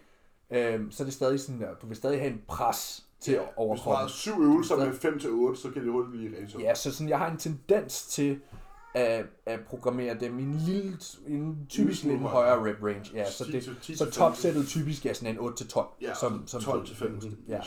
øhm, 0.50 0.90
så 0.90 1.02
er 1.02 1.04
det 1.04 1.14
stadig 1.14 1.40
sådan 1.40 1.60
der, 1.60 1.74
du 1.82 1.86
vil 1.86 1.96
stadig 1.96 2.20
have 2.20 2.32
en 2.32 2.40
pres 2.48 3.04
til 3.20 3.32
ja, 3.32 3.40
Hvis 3.72 3.80
du 3.82 3.90
har 3.90 4.08
syv 4.08 4.32
øvelser 4.42 4.74
Stadig- 4.74 4.88
med 4.90 4.98
5 4.98 5.18
til 5.18 5.30
8, 5.30 5.60
så 5.60 5.70
kan 5.70 5.82
det 5.84 5.92
hurtigt 5.92 6.10
blive 6.10 6.48
sundt. 6.48 6.64
Ja, 6.64 6.74
så 6.74 6.92
sådan, 6.92 7.08
jeg 7.08 7.18
har 7.18 7.30
en 7.30 7.36
tendens 7.36 8.06
til 8.06 8.40
at, 8.94 9.26
at 9.46 9.60
programmere 9.68 10.16
dem 10.20 10.38
i 10.38 10.42
en 10.42 10.54
lille, 10.54 10.98
en 11.26 11.66
typisk 11.68 12.04
lidt 12.04 12.20
højere. 12.20 12.70
rep 12.70 12.82
range. 12.82 13.10
Ja, 13.14 13.30
så, 13.30 13.44
10 13.44 13.52
det, 13.52 13.62
til- 13.64 13.76
10 13.82 13.96
så 13.96 14.10
topsættet 14.10 14.66
typisk 14.66 15.06
er 15.06 15.12
sådan 15.12 15.34
en 15.34 15.40
8-12. 15.48 15.80
Ja, 16.02 16.14
som, 16.14 16.42
som 16.46 16.60
12 16.60 16.86
til 16.86 16.96
15, 16.96 17.38
Ja, 17.48 17.54
ja. 17.54 17.60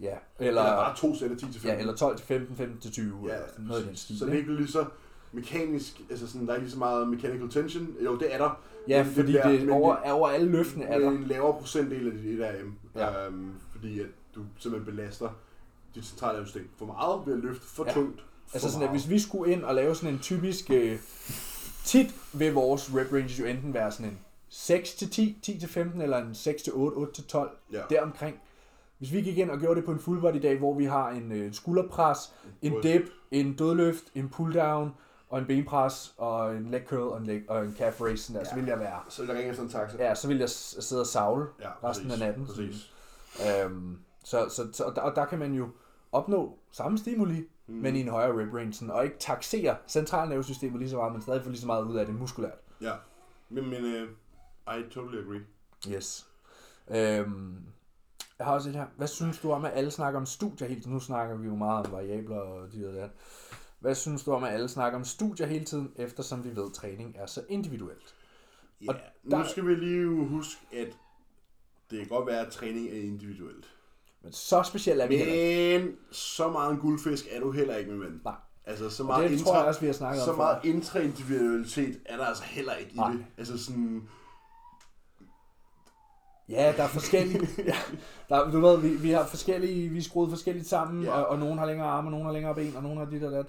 Eller 0.00 0.16
Eller, 0.38 0.62
bare 0.62 0.96
to 0.96 1.14
sæt 1.14 1.30
af 1.30 1.36
10 1.36 1.44
til 1.44 1.52
15. 1.52 1.68
ja, 1.70 1.78
eller 1.80 1.94
12 1.96 2.16
til 2.16 2.26
15, 2.26 2.56
15 2.56 2.80
til 2.80 2.92
20, 2.92 3.18
Ja, 3.28 3.34
eller 3.34 3.46
noget 3.58 3.84
i 3.84 3.86
den 3.88 3.96
stil. 3.96 4.18
Så 4.18 4.24
det 4.26 4.34
er 4.34 4.38
ikke 4.38 4.54
lige 4.56 4.68
så 4.68 4.84
mekanisk, 5.32 6.00
altså 6.10 6.26
sådan, 6.26 6.46
der 6.46 6.52
er 6.52 6.56
ikke 6.56 6.64
lige 6.64 6.72
så 6.72 6.78
meget 6.78 7.08
mechanical 7.08 7.48
tension. 7.50 7.88
Jo, 8.04 8.16
det 8.18 8.34
er 8.34 8.38
der. 8.38 8.60
Ja, 8.88 9.04
men 9.04 9.12
fordi 9.12 9.32
det, 9.32 9.60
men 9.60 9.70
over, 9.70 9.96
over 10.10 10.28
alle 10.28 10.48
løftene 10.50 10.84
er 10.84 10.98
der. 10.98 11.10
en 11.10 11.24
lavere 11.24 11.52
procentdel 11.60 12.06
af 12.06 12.12
dit 12.12 12.40
RAM. 12.40 12.74
Ja. 12.94 13.26
Øhm, 13.26 13.52
fordi 13.72 14.00
at 14.00 14.06
du 14.34 14.40
simpelthen 14.58 14.94
belaster 14.96 15.28
dit 15.94 16.04
centrale 16.04 16.44
system 16.46 16.68
for 16.76 16.86
meget 16.86 17.26
ved 17.26 17.32
at 17.34 17.38
løfte 17.40 17.66
for 17.66 17.84
Ja. 17.86 17.92
tungt 17.92 18.24
Altså 18.54 18.68
sådan, 18.70 18.82
at 18.82 18.90
meget. 18.90 19.00
hvis 19.00 19.10
vi 19.10 19.18
skulle 19.18 19.52
ind 19.52 19.62
og 19.64 19.74
lave 19.74 19.94
sådan 19.94 20.14
en 20.14 20.20
typisk... 20.20 20.70
Øh, 20.70 20.98
tit 21.84 22.14
vil 22.32 22.52
vores 22.54 22.90
rep 22.94 23.12
ranges 23.12 23.40
jo 23.40 23.44
enten 23.44 23.74
være 23.74 23.92
sådan 23.92 24.06
en 24.06 24.18
6 24.48 24.94
til 24.94 25.10
10, 25.10 25.38
10 25.42 25.58
til 25.58 25.68
15, 25.68 26.00
eller 26.00 26.18
en 26.18 26.34
6 26.34 26.62
til 26.62 26.72
8, 26.72 26.94
8 26.96 27.12
til 27.12 27.24
12, 27.24 27.50
Ja. 27.72 27.80
deromkring. 27.90 28.36
Hvis 28.98 29.12
vi 29.12 29.20
gik 29.20 29.38
ind 29.38 29.50
og 29.50 29.58
gjorde 29.58 29.76
det 29.76 29.84
på 29.84 29.92
en 29.92 29.98
full 29.98 30.20
body 30.20 30.42
dag, 30.42 30.58
hvor 30.58 30.74
vi 30.74 30.84
har 30.84 31.10
en 31.10 31.32
øh, 31.32 31.52
skulderpres, 31.54 32.18
en 32.62 32.74
dip, 32.82 33.02
en 33.30 33.54
dødløft, 33.54 34.04
en 34.14 34.28
pull 34.28 34.54
down, 34.54 34.90
og 35.28 35.38
en 35.38 35.46
benpres, 35.46 36.14
og 36.16 36.56
en 36.56 36.70
leg 36.70 36.84
curl, 36.88 37.00
og 37.12 37.18
en, 37.18 37.26
leg, 37.26 37.42
og 37.48 37.64
en 37.64 37.74
calf 37.78 38.00
raise, 38.00 38.24
sådan 38.24 38.40
der, 38.40 38.44
så 38.48 38.54
Ja. 38.54 38.60
vil 38.60 38.68
jeg 38.68 38.80
være... 38.80 39.00
Så 39.08 39.22
vil 39.22 39.28
jeg 39.28 39.36
ringe 39.36 39.50
efter 39.50 39.62
en 39.62 39.68
taxa. 39.68 39.96
Ja, 40.04 40.14
så 40.14 40.28
vil 40.28 40.38
jeg 40.38 40.50
sidde 40.50 41.02
og 41.02 41.06
savle 41.06 41.46
Ja, 41.60 41.70
resten 41.84 42.10
af 42.10 42.18
natten. 42.18 42.46
Præcis. 42.46 42.92
Øhm, 43.64 43.98
så, 44.24 44.48
så, 44.48 44.68
så 44.72 44.84
og, 44.84 44.94
der, 44.96 45.00
og 45.00 45.16
der 45.16 45.24
kan 45.24 45.38
man 45.38 45.54
jo 45.54 45.68
opnå 46.12 46.58
samme 46.72 46.98
stimuli, 46.98 47.48
mm. 47.66 47.74
men 47.74 47.96
i 47.96 48.00
en 48.00 48.08
højere 48.08 48.42
rep 48.42 48.54
range, 48.54 48.72
sådan, 48.72 48.90
og 48.90 49.04
ikke 49.04 49.16
taxere 49.18 49.76
centralnervesystemet 49.88 50.78
lige 50.78 50.90
så 50.90 50.96
meget, 50.96 51.12
men 51.12 51.22
stadig 51.22 51.42
få 51.42 51.48
lige 51.48 51.60
så 51.60 51.66
meget 51.66 51.84
ud 51.84 51.96
af 51.96 52.06
det 52.06 52.14
muskulært. 52.14 52.58
Ja. 52.80 52.92
Men, 53.48 53.70
men 53.70 53.84
uh, 53.84 54.78
I 54.78 54.90
totally 54.90 55.18
agree. 55.22 55.40
Yes. 55.88 56.26
Øhm, 56.90 57.56
jeg 58.38 58.46
har 58.46 58.54
også 58.54 58.68
et 58.68 58.74
her. 58.74 58.86
Hvad 58.96 59.06
synes 59.06 59.38
du 59.38 59.52
om, 59.52 59.64
at 59.64 59.72
alle 59.74 59.90
snakker 59.90 60.20
om 60.20 60.26
studier 60.26 60.68
tiden? 60.68 60.92
Nu 60.92 61.00
snakker 61.00 61.36
vi 61.36 61.46
jo 61.46 61.54
meget 61.54 61.86
om 61.86 61.92
variabler 61.92 62.36
og 62.36 62.72
de 62.72 62.82
det. 62.82 63.10
Hvad 63.80 63.94
synes 63.94 64.24
du 64.24 64.32
om, 64.32 64.44
at 64.44 64.52
alle 64.52 64.68
snakker 64.68 64.98
om 64.98 65.04
studier 65.04 65.46
hele 65.46 65.64
tiden, 65.64 65.92
eftersom 65.96 66.44
vi 66.44 66.56
ved, 66.56 66.66
at 66.66 66.72
træning 66.72 67.16
er 67.18 67.26
så 67.26 67.42
individuelt? 67.48 68.14
Ja, 68.80 68.88
Og 68.88 68.94
nu 69.24 69.36
der- 69.38 69.48
skal 69.48 69.66
vi 69.66 69.74
lige 69.74 70.26
huske, 70.28 70.60
at 70.72 70.88
det 71.90 71.98
kan 71.98 72.08
godt 72.08 72.26
være, 72.26 72.46
at 72.46 72.52
træning 72.52 72.88
er 72.88 73.02
individuelt. 73.02 73.70
Men 74.22 74.32
så 74.32 74.62
specielt 74.62 75.00
er 75.02 75.06
vi 75.06 75.16
heller 75.16 75.34
ikke. 75.34 75.78
Men 75.84 75.96
så 76.10 76.48
meget 76.50 76.70
en 76.72 76.78
guldfisk 76.78 77.26
er 77.30 77.40
du 77.40 77.50
heller 77.50 77.76
ikke, 77.76 77.90
min 77.90 78.00
ven. 78.00 78.20
Nej. 78.24 78.34
Altså, 78.64 78.90
så 78.90 79.02
Og 79.02 79.06
meget, 79.06 79.30
det 79.30 79.40
tror 79.40 79.56
jeg 79.56 79.64
også, 79.66 79.80
vi 79.80 79.86
har 79.86 79.92
snakket 79.92 80.22
så 80.22 80.30
om 80.30 80.36
meget 80.36 80.58
før. 80.62 80.70
intraindividualitet 80.70 82.00
er 82.06 82.16
der 82.16 82.24
altså 82.24 82.44
heller 82.44 82.74
ikke 82.74 82.92
i 82.92 82.96
Nej. 82.96 83.10
det. 83.12 83.24
Altså 83.38 83.64
sådan, 83.64 84.08
Ja, 86.48 86.74
der 86.76 86.82
er 86.82 86.88
forskellige. 86.88 87.48
ja, 87.66 87.76
der, 88.28 88.50
du 88.50 88.60
ved, 88.60 88.80
vi, 88.80 88.88
vi 88.88 89.10
har 89.10 89.26
forskellige, 89.26 89.88
vi 89.88 89.98
er 89.98 90.02
skruet 90.02 90.30
forskelligt 90.30 90.66
sammen, 90.68 91.02
Ja. 91.04 91.10
og, 91.12 91.26
og 91.26 91.38
nogen 91.38 91.58
har 91.58 91.66
længere 91.66 91.88
arme, 91.88 92.06
og 92.06 92.10
nogen 92.10 92.26
har 92.26 92.32
længere 92.32 92.54
ben, 92.54 92.76
og 92.76 92.82
nogen 92.82 92.98
har 92.98 93.04
dit 93.04 93.22
og 93.24 93.32
dat. 93.32 93.46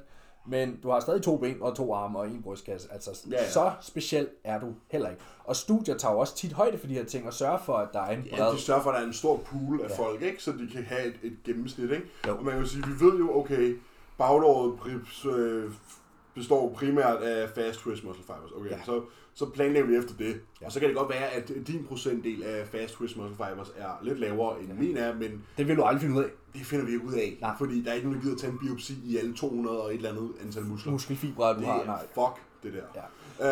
Men 0.48 0.80
du 0.84 0.90
har 0.90 1.00
stadig 1.00 1.22
to 1.22 1.38
ben 1.38 1.58
og 1.62 1.76
to 1.76 1.94
arme 1.94 2.20
og 2.20 2.28
en 2.28 2.42
brystkasse. 2.44 2.88
Altså, 2.94 3.28
Ja, 3.32 3.36
ja. 3.44 3.50
så 3.50 3.72
speciel 3.82 4.28
er 4.44 4.60
du 4.60 4.68
heller 4.92 5.10
ikke. 5.10 5.22
Og 5.44 5.56
studier 5.56 5.98
tager 5.98 6.14
jo 6.14 6.20
også 6.20 6.36
tit 6.36 6.54
højde 6.54 6.78
for 6.78 6.88
de 6.88 6.94
her 6.94 7.06
ting, 7.06 7.28
og 7.28 7.34
sørger 7.34 7.58
for, 7.66 7.74
at 7.74 7.88
der 7.94 8.00
er 8.02 8.12
en 8.18 8.24
ja, 8.32 8.36
bred... 8.36 8.54
de 8.54 8.60
sørger 8.62 8.82
for, 8.82 8.90
at 8.90 8.96
der 8.96 9.02
er 9.02 9.08
en 9.08 9.14
stor 9.14 9.38
pool 9.38 9.82
af 9.82 9.90
Ja. 9.90 9.94
ja. 9.94 10.04
folk, 10.04 10.22
ikke? 10.22 10.44
så 10.44 10.52
de 10.52 10.70
kan 10.74 10.84
have 10.84 11.06
et, 11.06 11.16
et 11.24 11.38
gennemsnit. 11.44 11.92
Ikke? 11.92 12.06
Jo. 12.28 12.38
Og 12.38 12.44
man 12.44 12.54
kan 12.54 12.62
jo 12.64 12.68
sige, 12.68 12.84
vi 12.88 13.06
ved 13.06 13.18
jo, 13.20 13.38
okay, 13.40 13.78
baglåret 14.18 14.74
pri- 14.80 15.30
øh, 15.30 15.72
består 16.36 16.74
primært 16.74 17.18
af 17.22 17.50
fast 17.50 17.80
twist 17.80 18.04
muscle 18.04 18.24
fibers. 18.24 18.52
Okay, 18.56 18.70
Ja. 18.70 18.76
ja. 18.78 18.84
så, 18.86 19.04
så 19.34 19.50
planlægger 19.50 19.90
vi 19.90 19.96
efter 19.96 20.14
det. 20.18 20.26
Ja. 20.30 20.34
Ja. 20.62 20.66
Og 20.66 20.72
så 20.72 20.80
kan 20.80 20.90
det 20.90 20.98
godt 20.98 21.10
være, 21.10 21.30
at 21.30 21.52
din 21.68 21.86
procentdel 21.88 22.44
af 22.44 22.68
fast 22.68 22.94
twist 22.94 23.18
muscle 23.18 23.36
fibers 23.36 23.72
er 23.78 24.00
lidt 24.02 24.20
lavere 24.20 24.60
end 24.60 24.68
Ja. 24.68 24.74
ja. 24.74 24.80
min 24.80 24.98
er, 24.98 25.16
men 25.16 25.44
Det 25.58 25.68
vil 25.68 25.78
du 25.78 25.84
aldrig 25.84 26.02
finde 26.02 26.16
ud 26.16 26.24
af. 26.24 26.30
det 26.54 26.66
finder 26.66 26.86
vi 26.86 26.92
ikke 26.92 27.06
ud 27.06 27.14
af. 27.14 27.38
Nej. 27.42 27.52
Fordi 27.58 27.84
der 27.84 27.90
er 27.90 27.94
ikke 27.94 28.08
nogen, 28.08 28.22
der 28.22 28.26
gider 28.28 28.38
tage 28.38 28.52
en 28.54 28.60
biopsi 28.60 28.94
i 29.06 29.18
alle 29.18 29.34
200 29.36 29.82
og 29.82 29.90
et 29.90 29.96
eller 29.96 30.10
andet 30.10 30.32
antal 30.42 30.64
muskler. 30.66 30.92
Muskelfibre, 30.92 31.54
du 31.54 31.60
det 31.60 31.68
har. 31.68 31.86
Nej. 31.86 32.02
fuck, 32.14 32.44
det 32.64 32.74
der. 32.74 32.84
Ja. 32.96 33.02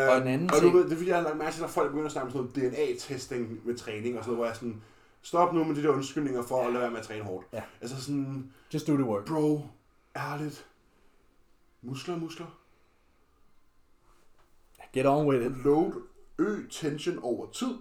Øh, 0.05 0.09
Og 0.15 0.17
en 0.21 0.27
anden 0.27 0.49
og 0.51 0.57
ting- 0.59 0.71
du 0.71 0.77
ved, 0.77 0.85
det 0.85 0.91
er 0.91 0.95
fordi, 0.95 1.09
jeg 1.09 1.17
har 1.17 1.23
lagt 1.23 1.37
mærke 1.37 1.55
til, 1.55 1.63
at 1.63 1.69
folk 1.69 1.87
begynder 1.89 2.05
at 2.05 2.11
snakke 2.11 2.25
om 2.25 2.31
sådan 2.51 2.71
noget 2.73 2.73
DNA-testing 2.73 3.59
med 3.65 3.75
træning 3.77 4.17
og 4.17 4.23
sådan 4.23 4.35
noget, 4.35 4.37
hvor 4.37 4.45
jeg 4.45 4.55
sådan, 4.55 4.81
stop 5.21 5.53
nu 5.53 5.63
med 5.63 5.75
de 5.75 5.83
der 5.83 5.89
undskyldninger 5.89 6.43
for 6.43 6.61
at 6.63 6.73
lade 6.73 6.81
være 6.81 6.91
med 6.91 6.99
at 6.99 7.05
træne 7.05 7.23
hårdt. 7.23 7.47
Ja. 7.53 7.61
Altså 7.81 8.01
sådan, 8.01 8.51
Just 8.73 8.87
do 8.87 8.93
the 8.93 9.03
work. 9.05 9.25
bro, 9.27 9.61
ærligt, 10.15 10.65
muskler 11.81 12.15
er 12.15 12.19
muskler. 12.19 12.45
Get 14.97 15.05
on 15.05 15.27
with 15.27 15.45
it. 15.45 15.63
Load, 15.65 15.91
øg 16.39 16.67
tension 16.71 17.19
over 17.21 17.51
tid, 17.51 17.73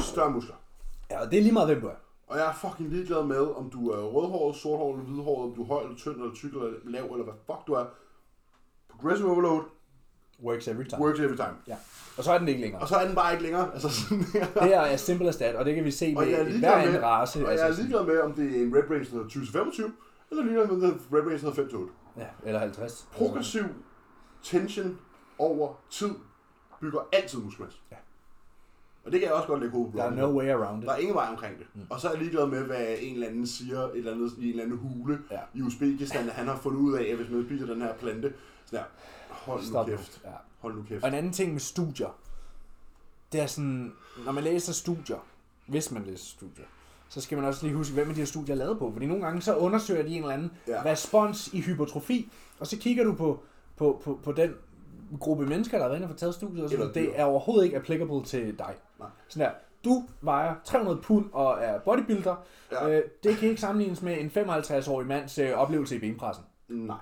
større 0.00 0.30
muskler. 0.30 0.54
Ja, 1.10 1.20
og 1.24 1.30
det 1.30 1.38
er 1.38 1.42
lige 1.42 1.52
meget, 1.52 1.68
hvem 1.68 1.80
du 1.80 1.86
er. 1.86 1.94
Og 2.26 2.38
jeg 2.38 2.46
er 2.46 2.52
fucking 2.54 2.88
ligeglad 2.90 3.24
med, 3.24 3.40
om 3.56 3.70
du 3.70 3.90
er 3.90 4.02
rødhåret, 4.02 4.56
sorthåret 4.56 5.00
hvidhåret, 5.04 5.50
om 5.50 5.54
du 5.56 5.62
er 5.62 5.66
høj 5.66 5.82
eller 5.82 5.96
tynd 5.96 6.14
eller 6.14 6.34
tyk 6.34 6.52
eller 6.52 6.70
lav, 6.84 7.04
eller 7.04 7.24
hvad 7.24 7.34
fuck 7.46 7.66
du 7.66 7.72
er. 7.72 7.84
Progressive 8.90 9.30
overload 9.30 9.62
Works 10.42 10.68
every 10.68 10.84
time. 10.88 11.02
works 11.02 11.20
every 11.20 11.36
time. 11.36 11.54
Ja. 11.66 11.76
Og 12.18 12.24
så 12.24 12.32
er 12.32 12.38
den 12.38 12.48
ikke 12.48 12.60
længere. 12.60 12.82
Og 12.82 12.88
så 12.88 12.96
er 12.96 13.06
den 13.06 13.14
bare 13.14 13.32
ikke 13.32 13.42
længere. 13.42 13.72
Altså 13.72 13.88
sådan, 13.90 14.24
Det 14.54 14.74
er 14.74 14.80
as 14.80 15.00
simple 15.00 15.28
as 15.28 15.36
that, 15.36 15.54
og 15.56 15.64
det 15.64 15.74
kan 15.74 15.84
vi 15.84 15.90
se 15.90 16.14
Og 16.16 16.24
med 16.24 16.32
er 16.32 16.58
hver 16.58 16.72
anden 16.76 17.02
race. 17.02 17.38
og 17.46 17.52
jeg 17.52 17.60
er 17.60 17.64
altså 17.64 17.82
ligeglad 17.82 18.06
med, 18.06 18.20
om 18.20 18.32
det 18.32 18.56
er 18.56 18.62
en 18.62 18.74
red 18.76 18.82
range, 18.90 19.04
der 19.04 19.10
hedder 19.10 19.28
20-25, 19.28 19.92
eller 20.30 20.44
ligeglad 20.44 20.66
med, 20.66 20.74
om 20.74 20.80
det 20.80 20.88
er 20.90 21.16
red 21.16 21.20
range, 21.22 21.46
der 21.46 21.50
hedder 21.54 21.78
5-8. 21.78 22.20
Ja, 22.20 22.26
eller 22.44 22.60
50. 22.60 23.08
Progressiv 23.12 23.64
tension 24.42 24.98
over 25.38 25.74
tid 25.90 26.10
bygger 26.80 27.00
altid 27.12 27.38
muskelmasse. 27.38 27.78
Ja. 27.90 27.96
Og 29.04 29.12
det 29.12 29.20
kan 29.20 29.28
jeg 29.28 29.36
også 29.36 29.48
godt 29.48 29.60
lægge 29.60 29.72
hovedet 29.72 29.92
på. 29.92 29.98
Der 29.98 30.04
er 30.04 30.10
no 30.10 30.38
way 30.38 30.48
around 30.48 30.82
it. 30.82 30.86
Der 30.86 30.92
er 30.94 30.98
ingen 30.98 31.14
vej 31.14 31.26
omkring 31.30 31.58
det. 31.58 31.66
Mm. 31.74 31.82
Og 31.90 32.00
så 32.00 32.08
er 32.08 32.12
jeg 32.12 32.20
ligeglad 32.20 32.46
med, 32.46 32.62
hvad 32.64 32.96
en 33.00 33.14
eller 33.14 33.26
anden 33.28 33.46
siger 33.46 33.80
et 33.80 33.96
eller 33.96 34.12
andet, 34.12 34.32
i 34.38 34.44
en 34.44 34.50
eller 34.50 34.62
anden 34.64 34.78
hule 34.78 35.18
Ja. 35.30 35.38
i 35.54 35.62
Uzbekistan, 35.62 36.28
at 36.28 36.34
han 36.34 36.46
har 36.46 36.56
fundet 36.56 36.78
ud 36.80 36.94
af, 36.94 37.04
at 37.10 37.16
hvis 37.16 37.30
man 37.30 37.44
spiser 37.44 37.66
den 37.66 37.82
her 37.82 37.94
plante, 37.94 38.32
så 38.66 38.76
der, 38.76 38.82
hold 39.28 39.60
nu 39.60 39.66
Stop 39.66 39.86
kæft. 39.86 40.20
Ja. 40.24 40.30
Hold 40.58 40.74
nu 40.74 40.82
kæft. 40.82 41.02
Og 41.02 41.08
en 41.08 41.14
anden 41.14 41.32
ting 41.32 41.52
med 41.52 41.60
studier, 41.60 42.18
det 43.32 43.40
er 43.40 43.46
sådan, 43.46 43.92
når 44.24 44.32
man 44.32 44.44
læser 44.44 44.72
studier, 44.72 45.18
hvis 45.66 45.90
man 45.90 46.04
læser 46.04 46.24
studier, 46.24 46.64
så 47.08 47.20
skal 47.20 47.38
man 47.38 47.46
også 47.46 47.66
lige 47.66 47.76
huske, 47.76 47.94
hvem 47.94 48.08
de 48.08 48.14
her 48.14 48.24
studier 48.24 48.54
er 48.54 48.58
lavet 48.58 48.78
på. 48.78 48.92
Fordi 48.92 49.06
nogle 49.06 49.24
gange 49.24 49.42
så 49.42 49.56
undersøger 49.56 50.02
de 50.02 50.08
en 50.08 50.22
eller 50.22 50.34
anden. 50.34 50.50
Ja. 50.68 50.82
respons 50.84 51.48
i 51.52 51.60
hypertrofi, 51.60 52.32
og 52.58 52.66
så 52.66 52.78
kigger 52.78 53.04
du 53.04 53.14
på, 53.14 53.42
på, 53.76 54.00
på, 54.04 54.20
på 54.24 54.32
den 54.32 54.54
gruppe 55.20 55.46
mennesker, 55.46 55.76
der 55.78 55.84
har 55.84 55.88
været 55.88 56.00
inde 56.02 56.12
og 56.12 56.18
taget 56.18 56.34
studiet, 56.34 56.64
og 56.64 56.70
så 56.70 56.76
Eller 56.76 56.92
det 56.92 57.20
er 57.20 57.24
overhovedet 57.24 57.64
ikke 57.64 57.76
applicable 57.76 58.24
til 58.24 58.58
dig. 58.58 58.74
Nej. 58.98 59.08
Sådan 59.28 59.48
der, 59.48 59.54
du 59.84 60.02
vejer 60.20 60.54
300 60.64 60.98
pund 61.02 61.24
og 61.32 61.58
er 61.60 61.78
bodybuilder. 61.78 62.36
Ja. 62.72 62.88
Øh, 62.88 63.02
det 63.22 63.36
kan 63.36 63.48
ikke 63.48 63.60
sammenlignes 63.60 64.02
med 64.02 64.20
en 64.20 64.30
55-årig 64.36 65.06
mands 65.06 65.38
øh, 65.38 65.52
oplevelse 65.52 65.96
i 65.96 65.98
benpressen. 65.98 66.44
Nej. 66.68 66.96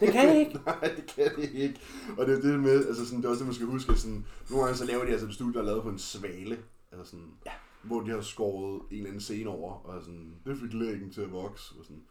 Det 0.00 0.12
kan 0.12 0.28
det 0.28 0.36
ikke. 0.36 0.54
Nej, 0.66 0.92
det 0.96 1.14
kan 1.16 1.30
det 1.36 1.50
ikke. 1.54 1.80
Og 2.18 2.26
det 2.26 2.38
er 2.38 2.40
det 2.40 2.60
med, 2.60 2.86
altså 2.86 3.06
sådan, 3.06 3.18
det 3.18 3.24
er 3.24 3.30
også 3.30 3.38
det, 3.38 3.46
man 3.46 3.54
skal 3.54 3.66
huske, 3.66 3.96
sådan, 3.96 4.26
nogle 4.50 4.64
gange 4.64 4.78
så 4.78 4.84
laver 4.84 5.04
de 5.04 5.10
altså 5.10 5.26
et 5.26 5.34
studie, 5.34 5.52
der 5.54 5.60
er 5.60 5.64
lavet 5.64 5.82
på 5.82 5.88
en 5.88 5.98
svale, 5.98 6.58
altså 6.92 7.10
sådan, 7.10 7.30
ja. 7.46 7.52
hvor 7.82 8.00
de 8.00 8.10
har 8.10 8.20
skåret 8.20 8.82
en 8.90 8.96
eller 8.96 9.06
anden 9.06 9.20
scene 9.20 9.50
over, 9.50 9.72
og 9.72 10.02
sådan, 10.02 10.34
det 10.46 10.58
fik 10.58 10.72
lægen 10.74 11.10
til 11.10 11.20
at 11.20 11.32
vokse, 11.32 11.74
og 11.78 11.84
sådan, 11.84 12.02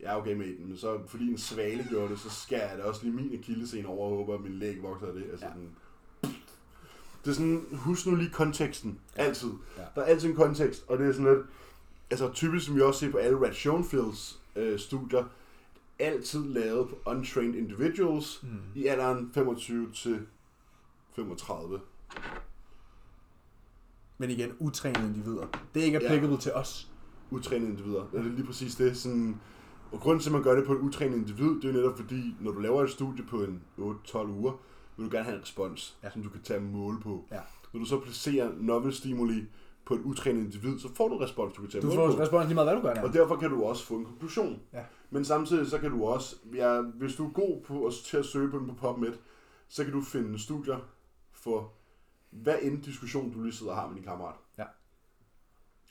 ja 0.00 0.18
okay 0.18 0.34
med 0.34 0.46
den, 0.46 0.68
men 0.68 0.76
så 0.76 0.98
fordi 1.06 1.30
en 1.30 1.38
svale 1.38 1.86
gjorde 1.88 2.08
det, 2.08 2.20
så 2.20 2.30
skærer 2.30 2.68
jeg 2.70 2.78
da 2.78 2.82
også 2.82 3.02
lige 3.04 3.14
min 3.14 3.38
akillescene 3.38 3.88
over, 3.88 4.10
og 4.10 4.16
håber, 4.16 4.34
at 4.34 4.40
min 4.40 4.54
læg 4.58 4.82
vokser 4.82 5.06
af 5.06 5.12
det, 5.12 5.24
altså 5.30 5.46
Ja. 5.46 5.52
sådan, 5.52 5.70
det 7.24 7.30
er 7.30 7.34
sådan, 7.34 7.66
husk 7.72 8.06
nu 8.06 8.14
lige 8.14 8.30
konteksten, 8.30 8.98
altid. 9.16 9.50
Ja. 9.76 9.82
Der 9.94 10.00
er 10.00 10.04
altid 10.06 10.28
en 10.28 10.36
kontekst, 10.36 10.84
og 10.88 10.98
det 10.98 11.08
er 11.08 11.12
sådan 11.12 11.34
lidt, 11.34 11.46
altså 12.10 12.30
typisk 12.32 12.66
som 12.66 12.76
vi 12.76 12.80
også 12.80 13.00
ser 13.00 13.10
på 13.10 13.16
alle 13.18 13.46
Rat 13.46 13.54
Schoenfields 13.56 14.40
øh, 14.56 14.78
studier, 14.78 15.24
altid 15.98 16.44
lavet 16.44 16.88
på 16.88 16.98
untrained 17.06 17.54
individuals 17.54 18.40
Mm. 18.42 18.48
i 18.74 18.86
alderen 18.86 19.30
25 19.34 19.92
til 19.92 20.26
35. 21.16 21.80
Men 24.18 24.30
igen, 24.30 24.52
utrænede 24.58 25.06
individer. 25.06 25.46
Det 25.74 25.80
er 25.82 25.86
ikke 25.86 25.96
applicable 25.98 26.30
ja. 26.34 26.40
til 26.40 26.52
os. 26.52 26.88
Utrænede 27.30 27.70
individer. 27.70 28.06
Det 28.12 28.18
er 28.20 28.22
lige 28.24 28.46
præcis 28.46 28.74
det. 28.74 28.96
Sådan, 28.96 29.40
og 29.92 30.00
grunden 30.00 30.20
til, 30.22 30.28
at 30.28 30.32
man 30.32 30.42
gør 30.42 30.54
det 30.54 30.66
på 30.66 30.72
et 30.72 30.78
utrænet 30.78 31.16
individ, 31.16 31.60
det 31.60 31.64
er 31.64 31.72
netop 31.72 31.96
fordi, 31.96 32.34
når 32.40 32.50
du 32.52 32.60
laver 32.60 32.82
et 32.82 32.90
studie 32.90 33.24
på 33.26 33.42
en 33.42 33.62
8-12 33.78 34.18
uger, 34.26 34.52
vil 34.96 35.06
du 35.06 35.10
gerne 35.10 35.24
have 35.24 35.36
en 35.36 35.42
respons, 35.42 35.98
Ja. 36.02 36.06
ja. 36.06 36.12
som 36.12 36.22
du 36.22 36.28
kan 36.28 36.42
tage 36.42 36.60
mål 36.60 37.00
på. 37.02 37.26
Ja. 37.30 37.40
Når 37.72 37.80
du 37.80 37.86
så 37.86 38.00
placerer 38.00 38.50
novel 38.56 38.94
stimuli 38.94 39.44
på 39.84 39.94
et 39.94 40.00
utrænet 40.00 40.40
individ, 40.44 40.78
så 40.78 40.94
får 40.94 41.08
du 41.08 41.16
respons, 41.18 41.54
du 41.54 41.60
kan 41.62 41.70
tage 41.70 41.82
Du 41.82 41.86
mål 41.86 41.96
får 41.96 42.16
på. 42.16 42.22
respons 42.22 42.46
lige 42.46 42.54
meget, 42.54 42.68
hvad 42.68 42.76
du 42.76 42.82
gør 42.82 42.94
der. 42.94 43.02
Og 43.02 43.12
derfor 43.12 43.36
kan 43.36 43.50
du 43.50 43.64
også 43.64 43.84
få 43.86 43.94
en 43.96 44.04
konklusion. 44.04 44.60
Ja. 44.72 44.84
Men 45.10 45.24
samtidig 45.24 45.66
så 45.66 45.78
kan 45.78 45.90
du 45.90 46.04
også, 46.04 46.36
ja, 46.54 46.80
hvis 46.80 47.14
du 47.14 47.26
er 47.26 47.30
god 47.30 47.62
på 47.62 47.86
at, 47.86 47.92
til 47.94 48.16
at 48.16 48.24
søge 48.24 48.50
på 48.50 48.58
den 48.58 48.66
på 48.68 48.74
PubMed, 48.74 49.12
så 49.68 49.84
kan 49.84 49.92
du 49.92 50.00
finde 50.00 50.38
studier 50.38 50.78
for 51.32 51.72
hvad 52.30 52.56
end 52.62 52.82
diskussion, 52.82 53.32
du 53.32 53.40
lige 53.42 53.52
sidder 53.52 53.72
og 53.72 53.78
har 53.78 53.86
med 53.88 53.96
din 53.96 54.04
kammerat. 54.04 54.34
Ja. 54.58 54.64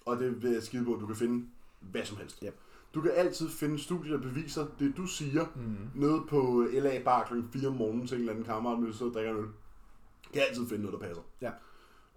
Og 0.05 0.17
det 0.19 0.43
vil 0.43 0.51
jeg 0.51 0.63
skide 0.63 0.86
på, 0.86 0.93
at 0.95 1.01
du 1.01 1.07
kan 1.07 1.15
finde 1.15 1.45
hvad 1.79 2.05
som 2.05 2.17
helst. 2.17 2.39
Yep. 2.45 2.60
Du 2.93 3.02
kan 3.02 3.12
altid 3.15 3.50
finde 3.50 3.80
studier, 3.80 4.12
der 4.17 4.23
beviser 4.23 4.67
det, 4.80 4.93
du 4.97 5.06
siger, 5.06 5.45
Mm. 5.56 5.78
nede 5.95 6.21
på 6.30 6.65
LA 6.73 7.02
bar 7.06 7.26
kl. 7.26 7.60
4 7.60 7.67
om 7.69 7.76
morgenen 7.76 8.08
til 8.08 8.15
en 8.15 8.19
eller 8.19 8.32
anden 8.34 8.45
kammerat, 8.45 8.80
mens 8.80 8.91
du 8.91 8.97
sidder 8.97 9.12
og 9.12 9.15
drikker 9.15 9.32
en 9.32 9.38
øl. 9.38 9.45
Du 10.26 10.30
kan 10.34 10.41
altid 10.50 10.67
finde 10.69 10.84
noget, 10.86 11.00
der 11.02 11.08
passer. 11.08 11.23
Ja. 11.41 11.52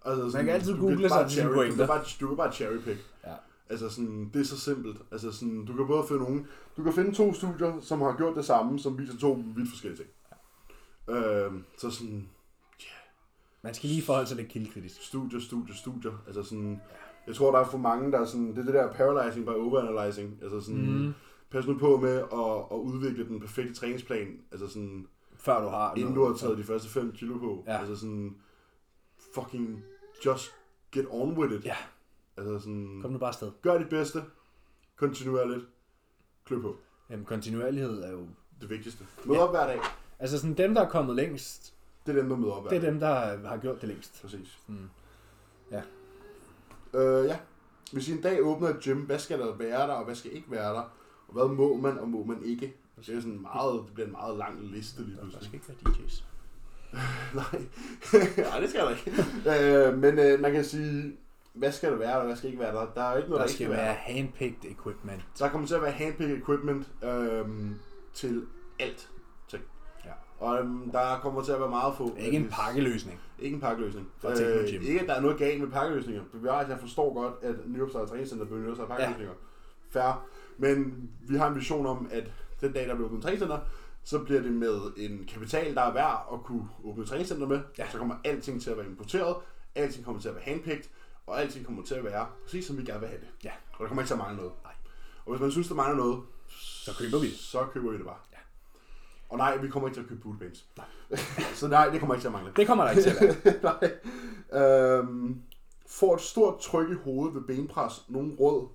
Altså, 0.05 0.37
kan 0.37 0.49
altid 0.49 0.77
google 0.77 1.09
sig 1.09 1.25
til 1.29 1.37
cherry-. 1.41 1.69
Du 1.71 1.75
kan 1.75 1.87
bare, 1.87 2.03
du 2.21 2.27
kan 2.27 2.37
bare 2.37 2.53
cherry 2.53 2.77
pick. 2.77 2.99
Ja. 3.27 3.33
Altså 3.69 3.89
sådan, 3.89 4.29
det 4.33 4.39
er 4.41 4.45
så 4.45 4.59
simpelt. 4.59 4.97
Altså 5.11 5.31
sådan, 5.31 5.65
du 5.65 5.75
kan 5.75 5.87
både 5.87 6.07
finde 6.07 6.21
nogen, 6.23 6.47
du 6.77 6.83
kan 6.83 6.93
finde 6.93 7.13
to 7.13 7.33
studier, 7.33 7.79
som 7.81 8.01
har 8.01 8.17
gjort 8.17 8.35
det 8.35 8.45
samme, 8.45 8.79
som 8.79 8.97
viser 8.97 9.17
to 9.17 9.43
vidt 9.55 9.69
forskellige 9.69 9.97
ting. 10.03 10.09
Ja. 11.07 11.45
Øhm, 11.45 11.63
så 11.77 11.89
sådan, 11.91 12.29
Man 13.63 13.73
skal 13.73 13.89
lige 13.89 14.01
forholde 14.03 14.27
sig 14.27 14.37
lidt 14.37 14.49
kildekritisk. 14.49 15.01
studier, 15.01 15.39
studier, 15.39 15.75
studier. 15.75 16.11
Altså 16.27 16.43
sådan, 16.43 16.81
jeg 17.27 17.35
tror, 17.35 17.51
der 17.51 17.59
er 17.59 17.65
for 17.69 17.77
mange, 17.77 18.11
der 18.11 18.19
er 18.19 18.25
sådan, 18.25 18.49
det 18.49 18.57
er 18.57 18.63
det 18.63 18.73
der 18.73 18.93
paralyzing 18.93 19.45
by 19.45 19.49
overanalyzing. 19.49 20.39
Altså 20.41 20.61
sådan, 20.61 21.05
Mm. 21.05 21.13
pas 21.51 21.67
nu 21.67 21.77
på 21.77 21.97
med 21.97 22.15
at, 22.17 22.57
at 22.71 22.77
udvikle 22.77 23.27
den 23.27 23.39
perfekte 23.39 23.73
træningsplan, 23.73 24.39
altså 24.51 24.67
sådan, 24.67 25.07
Før 25.35 25.61
du 25.61 25.67
har 25.67 25.95
inden 25.95 26.15
du 26.15 26.25
har 26.27 26.33
taget 26.33 26.57
de 26.57 26.63
første 26.63 26.89
5 26.89 27.11
kilo 27.11 27.37
på. 27.37 27.63
Ja. 27.67 27.77
Altså 27.79 27.95
sådan, 27.95 28.35
fucking 29.35 29.83
just 30.25 30.51
get 30.91 31.05
on 31.09 31.37
with 31.37 31.53
it. 31.53 31.65
Ja, 31.65 31.75
Altså 32.37 32.59
sådan, 32.59 32.99
kom 33.01 33.11
nu 33.11 33.17
bare 33.17 33.27
afsted. 33.29 33.51
gør 33.61 33.77
dit 33.77 33.89
bedste, 33.89 34.23
kontinuerligt, 34.95 35.65
klø 36.45 36.61
på. 36.61 36.75
Jamen, 37.09 37.25
kontinuerlighed 37.25 38.03
er 38.03 38.11
jo... 38.11 38.25
Det 38.61 38.69
vigtigste. 38.69 39.05
Mød 39.25 39.37
op 39.37 39.49
hver 39.49 39.67
dag. 39.67 39.79
Altså 40.19 40.39
sådan 40.39 40.53
dem, 40.57 40.73
der 40.73 40.81
er 40.85 40.89
kommet 40.89 41.15
længst, 41.15 41.73
Det 42.05 42.15
er 42.15 42.19
dem, 42.21 42.29
der 42.29 42.37
møder 42.37 42.51
op 42.53 42.61
hver 42.63 42.69
det 42.69 42.77
er 42.77 42.81
dag. 42.81 42.91
dem, 42.91 42.99
der 42.99 43.47
har 43.49 43.57
gjort 43.57 43.81
det 43.81 43.89
længst. 43.89 44.21
Præcis. 44.21 44.59
Sådan. 44.67 44.89
Ja. 45.71 45.81
Øh, 46.93 47.25
ja. 47.25 47.37
Hvis 47.91 48.07
I 48.09 48.11
en 48.11 48.21
dag 48.21 48.37
åbner 48.45 48.69
et 48.69 48.79
gym, 48.83 48.97
hvad 48.99 49.19
skal 49.19 49.39
der 49.39 49.55
være 49.55 49.87
der, 49.87 49.93
og 49.93 50.05
hvad 50.05 50.15
skal 50.15 50.33
ikke 50.33 50.51
være 50.51 50.73
der? 50.73 50.93
Og 51.27 51.33
hvad 51.33 51.45
må 51.55 51.75
man, 51.77 51.99
og 51.99 52.09
må 52.09 52.23
man 52.23 52.43
ikke? 52.45 52.73
Det, 53.05 53.15
er 53.15 53.21
sådan 53.21 53.41
meget, 53.41 53.73
det 53.85 53.93
bliver 53.93 54.05
en 54.07 54.11
meget 54.11 54.37
lang 54.37 54.59
liste 54.61 55.03
lige 55.03 55.15
Der 55.15 55.21
pludselig. 55.21 55.45
skal 55.45 55.55
ikke 55.55 55.67
være 55.85 55.93
DJ's. 55.93 56.23
Nej, 57.35 57.61
Nej 58.51 58.59
det 58.59 58.69
skal 58.69 58.81
der 58.81 58.89
ikke. 58.89 59.87
øh, 59.87 59.97
men 59.97 60.19
øh, 60.19 60.39
man 60.39 60.51
kan 60.51 60.65
sige, 60.65 61.17
hvad 61.53 61.71
skal 61.71 61.91
der 61.91 61.97
være, 61.97 62.17
og 62.19 62.25
hvad 62.25 62.35
skal 62.35 62.49
ikke 62.49 62.59
være 62.61 62.75
der? 62.75 62.85
Der 62.95 63.01
er 63.03 63.11
jo 63.11 63.17
ikke 63.17 63.29
noget, 63.29 63.39
Der 63.41 63.45
der, 63.47 63.53
skal 63.53 63.65
skal 63.65 63.69
være. 63.69 63.85
være 63.85 63.93
handpicked 63.93 64.71
equipment. 64.71 65.21
Der 65.39 65.49
kommer 65.49 65.67
til 65.67 65.75
at 65.75 65.81
være 65.81 65.91
handpicked 65.91 66.37
equipment 66.37 66.87
øhm, 67.03 67.75
til 68.13 68.45
alt. 68.79 69.09
Og 70.41 70.59
øhm, 70.59 70.91
der 70.91 71.19
kommer 71.21 71.43
til 71.43 71.51
at 71.51 71.59
være 71.59 71.69
meget 71.69 71.95
få. 71.97 72.15
Ikke 72.19 72.37
en 72.37 72.49
pakkeløsning. 72.49 73.19
Ikke 73.39 73.55
en 73.55 73.61
pakkeløsning. 73.61 74.07
Gym. 74.21 74.81
ikke, 74.87 75.01
at 75.01 75.07
der 75.07 75.13
er 75.13 75.21
noget 75.21 75.37
galt 75.37 75.61
med 75.61 75.71
pakkeløsninger. 75.71 76.23
Bevares, 76.31 76.69
jeg 76.69 76.79
forstår 76.79 77.13
godt, 77.13 77.33
at 77.41 77.55
nyopstartet 77.67 78.09
træningscenter 78.09 78.45
benytter 78.45 78.75
sig 78.75 78.81
af 78.81 78.87
pakkeløsninger. 78.87 79.33
Ja. 79.95 79.99
Fair. 79.99 80.25
Men 80.57 81.09
vi 81.27 81.37
har 81.37 81.47
en 81.47 81.55
vision 81.55 81.85
om, 81.85 82.07
at 82.11 82.31
den 82.61 82.73
dag, 82.73 82.87
der 82.87 82.95
bliver 82.95 83.05
åbnet 83.05 83.17
et 83.17 83.23
træningscenter, 83.23 83.59
så 84.03 84.19
bliver 84.19 84.41
det 84.41 84.51
med 84.51 84.79
en 84.97 85.25
kapital, 85.33 85.75
der 85.75 85.81
er 85.81 85.93
værd 85.93 86.29
at 86.33 86.43
kunne 86.43 86.69
åbne 86.83 87.05
træningscenter 87.05 87.47
med. 87.47 87.59
Ja. 87.77 87.89
Så 87.91 87.97
kommer 87.97 88.15
alting 88.23 88.61
til 88.61 88.69
at 88.69 88.77
være 88.77 88.85
importeret, 88.85 89.35
alting 89.75 90.05
kommer 90.05 90.21
til 90.21 90.29
at 90.29 90.35
være 90.35 90.43
handpicked, 90.43 90.89
og 91.27 91.41
alting 91.41 91.65
kommer 91.65 91.83
til 91.83 91.95
at 91.95 92.03
være 92.03 92.27
præcis 92.43 92.65
som 92.65 92.77
vi 92.77 92.83
gerne 92.83 92.99
vil 92.99 93.09
have 93.09 93.21
det. 93.21 93.29
Ja. 93.43 93.51
Og 93.73 93.79
der 93.79 93.87
kommer 93.87 94.01
ikke 94.01 94.09
til 94.09 94.13
at 94.13 94.17
mangle 94.17 94.37
noget. 94.37 94.51
Nej. 94.63 94.73
Og 95.25 95.31
hvis 95.31 95.41
man 95.41 95.51
synes, 95.51 95.67
der 95.67 95.75
mangler 95.75 95.97
noget, 95.97 96.19
Så 96.47 96.97
køber 96.97 97.19
vi 97.19 97.27
det. 97.27 97.37
Så 97.37 97.65
køber 97.73 97.91
vi 97.91 97.97
det 97.97 98.05
bare. 98.05 98.17
Ja. 99.31 99.33
Og 99.33 99.37
nej, 99.37 99.57
vi 99.57 99.67
kommer 99.69 99.87
ikke 99.89 99.95
til 99.95 100.01
at 100.03 100.07
købe 100.09 100.21
bootbands. 100.21 100.65
Nej. 100.77 100.85
så 101.59 101.67
nej, 101.67 101.89
det 101.89 101.99
kommer 101.99 102.15
ikke 102.15 102.21
til 102.23 102.27
at 102.27 102.33
mangle. 102.33 102.51
Det 102.55 102.67
kommer 102.67 102.83
der 102.83 102.91
ikke 102.91 103.01
til 103.03 103.09
at 103.09 103.37
være. 103.63 103.77
nej. 104.51 104.97
Øhm, 104.97 105.41
får 105.89 106.15
et 106.15 106.21
stort 106.21 106.59
tryk 106.59 106.89
i 106.89 106.93
hovedet 107.03 107.35
ved 107.35 107.41
benpres. 107.41 108.05
Nogen 108.09 108.35
råd. 108.39 108.67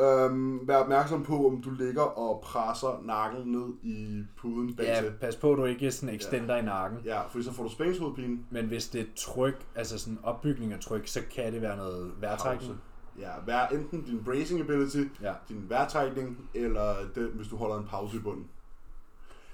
Øhm, 0.00 0.68
vær 0.68 0.76
opmærksom 0.76 1.24
på, 1.24 1.46
om 1.46 1.62
du 1.62 1.70
ligger 1.70 2.02
og 2.02 2.40
presser 2.44 3.00
nakken 3.04 3.52
ned 3.52 3.68
i 3.82 4.22
puden 4.36 4.76
bag 4.76 4.86
Ja, 4.86 5.00
til. 5.00 5.12
pas 5.20 5.36
på, 5.36 5.52
at 5.52 5.58
du 5.58 5.64
ikke 5.64 5.90
sådan 5.90 6.14
extender 6.14 6.56
i 6.56 6.62
nakken. 6.62 6.98
Ja, 7.04 7.20
for 7.26 7.42
så 7.42 7.52
får 7.52 7.62
du 7.62 7.68
spændingshovedpine. 7.70 8.38
Men 8.50 8.66
hvis 8.66 8.88
det 8.88 9.00
er 9.00 9.04
tryk, 9.16 9.66
altså 9.74 9.98
sådan 9.98 10.18
opbygning 10.22 10.72
af 10.72 10.80
tryk, 10.80 11.06
så 11.06 11.20
kan 11.34 11.52
det 11.52 11.62
være 11.62 11.76
noget 11.76 12.12
vejrtrækning. 12.20 12.72
Pause. 12.72 12.82
Ja, 13.18 13.30
vær 13.46 13.66
enten 13.66 14.02
din 14.02 14.24
bracing 14.24 14.60
ability, 14.60 15.04
Ja. 15.22 15.32
din 15.48 15.64
vejrtrækning, 15.68 16.50
eller 16.54 16.94
den, 17.14 17.28
hvis 17.34 17.48
du 17.48 17.56
holder 17.56 17.78
en 17.78 17.86
pause 17.86 18.16
i 18.16 18.20
bunden. 18.20 18.46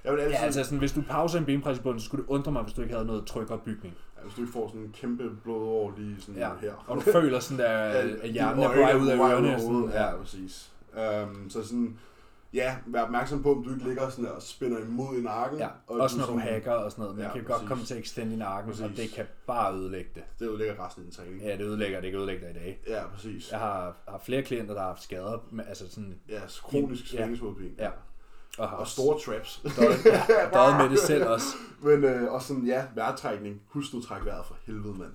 Jeg 0.05 0.12
vil 0.12 0.21
altid, 0.21 0.33
Ja, 0.38 0.45
altså 0.45 0.64
sådan, 0.64 0.79
hvis 0.79 0.93
du 0.93 1.03
pauser 1.03 1.38
en 1.38 1.45
benpres 1.45 1.79
i 1.79 1.81
bunden, 1.83 2.01
så 2.01 2.07
skulle 2.07 2.23
det 2.25 2.31
undre 2.31 2.53
mig, 2.53 2.62
hvis 2.62 2.75
du 2.75 2.83
ikke 2.83 2.95
havde 2.95 3.07
noget 3.07 3.27
trykopbygning. 3.27 3.95
ja, 4.19 4.23
hvis 4.23 4.35
du 4.35 4.40
ikke 4.40 4.53
får 4.53 4.69
sådan 4.69 4.81
en 4.81 4.93
kæmpe 4.93 5.31
blodår 5.43 5.95
lige 5.99 6.17
sådan 6.21 6.37
Ja. 6.40 6.51
her. 6.61 6.85
Og 6.87 6.97
du 6.97 7.01
føler 7.01 7.40
sådan 7.40 7.64
der, 7.64 7.71
at 8.23 8.31
hjernen 8.31 8.62
er 8.64 8.69
på 8.73 8.79
vej 8.79 8.95
ud 8.95 9.09
af 9.09 9.17
ørerne. 9.17 9.61
Sådan, 9.61 9.90
ja, 9.93 10.05
ja. 10.11 10.17
præcis. 10.17 10.73
Um, 11.25 11.51
så 11.51 11.62
sådan, 11.67 11.99
ja, 12.55 12.77
vær 12.87 13.03
opmærksom 13.03 13.43
på, 13.43 13.53
om 13.53 13.64
du 13.64 13.71
ikke 13.75 13.85
ligger 13.85 14.09
sådan 14.09 14.25
der 14.25 14.31
og 14.31 14.43
spænder 14.43 14.79
imod 14.79 15.17
i 15.19 15.23
nakken. 15.23 15.59
ja. 15.59 15.69
og 15.87 16.01
Også 16.01 16.17
når 16.19 16.25
du 16.27 16.33
sådan- 16.33 16.49
hacker 16.49 16.73
og 16.73 16.90
sådan 16.90 17.03
noget. 17.03 17.17
Man 17.17 17.25
Ja, 17.27 17.33
kan 17.33 17.45
præcis. 17.45 17.59
godt 17.59 17.69
komme 17.69 17.85
til 17.85 17.95
at 17.95 18.01
extende 18.01 18.35
i 18.35 18.37
nakken, 18.37 18.73
og 18.73 18.79
Præcis. 18.79 18.97
det 18.99 19.11
kan 19.11 19.25
bare 19.47 19.75
ødelægge 19.75 20.11
det. 20.14 20.23
Det 20.38 20.49
ødelægger 20.49 20.87
resten 20.87 21.03
af 21.03 21.05
din 21.07 21.14
træning. 21.17 21.43
Ja, 21.43 21.53
det 21.53 21.61
ødelægger, 21.61 22.01
det 22.01 22.11
kan 22.11 22.19
ødelægge 22.21 22.43
dig 22.47 22.51
i 22.51 22.59
dag. 22.59 22.81
Ja, 22.88 23.03
præcis. 23.14 23.51
Jeg 23.53 23.59
har, 23.59 23.97
har 24.09 24.19
flere 24.25 24.43
klienter, 24.43 24.75
der 24.75 24.81
har 24.81 24.88
haft 24.88 25.03
skader, 25.03 25.47
med, 25.53 25.64
altså 25.69 25.85
sådan, 25.90 26.14
Ja, 26.29 26.40
kronisk 26.62 27.12
Ja. 27.12 27.19
spændingshovedpine. 27.19 27.71
ja. 27.79 27.90
Og 28.59 28.69
Og 28.69 28.87
store 28.87 29.21
traps. 29.21 29.62
døjet, 30.55 30.77
med 30.77 30.90
det 30.90 30.99
selv 30.99 31.27
også. 31.29 31.47
Men 31.81 32.05
øh, 32.05 32.33
og 32.33 32.43
sådan, 32.43 32.67
ja, 32.67 32.85
vejrtrækning. 32.95 33.62
Husk 33.69 33.93
nu 33.93 33.99
at 33.99 34.05
trække 34.05 34.27
vejret 34.27 34.47
for 34.47 34.57
helvede, 34.67 34.95
mand. 34.99 35.12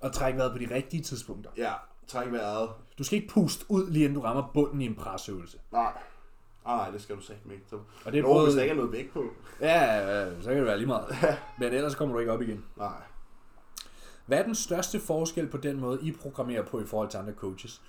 Og 0.00 0.12
træk 0.12 0.36
vejret 0.36 0.52
på 0.52 0.58
de 0.58 0.74
rigtige 0.74 1.02
tidspunkter. 1.02 1.50
Ja, 1.56 1.72
træk 2.06 2.32
vejret. 2.32 2.68
Du 2.98 3.04
skal 3.04 3.16
ikke 3.18 3.28
puste 3.34 3.64
ud, 3.68 3.90
lige 3.90 4.04
inden 4.04 4.14
du 4.14 4.20
rammer 4.20 4.50
bunden 4.54 4.80
i 4.80 4.86
en 4.86 4.94
presøvelse. 4.94 5.58
Nej. 5.72 5.92
Ah, 6.66 6.76
nej, 6.78 6.90
det 6.90 7.02
skal 7.02 7.16
du 7.16 7.20
sagt 7.20 7.38
ikke. 7.52 7.62
Så, 7.70 7.76
Og 8.04 8.12
det 8.12 8.18
er 8.18 8.22
Nå, 8.22 8.28
både... 8.28 8.44
hvis 8.44 8.54
der 8.54 8.62
ikke 8.62 8.72
er 8.72 8.76
noget 8.76 8.92
vægt 8.92 9.12
på. 9.12 9.24
Ja, 9.60 9.82
ja, 9.84 10.42
så 10.42 10.48
kan 10.48 10.56
det 10.56 10.64
være 10.66 10.76
lige 10.78 10.86
meget. 10.86 11.16
Men 11.58 11.72
ellers 11.72 11.94
kommer 11.94 12.14
du 12.14 12.20
ikke 12.20 12.32
op 12.32 12.42
igen. 12.42 12.64
Nej. 12.76 12.92
Hvad 14.26 14.38
er 14.38 14.42
den 14.42 14.54
største 14.54 15.00
forskel 15.00 15.46
på 15.46 15.56
den 15.56 15.80
måde, 15.80 15.98
I 16.02 16.12
programmerer 16.12 16.62
på 16.62 16.80
i 16.80 16.86
forhold 16.86 17.08
til 17.08 17.18
andre 17.18 17.32
coaches? 17.32 17.82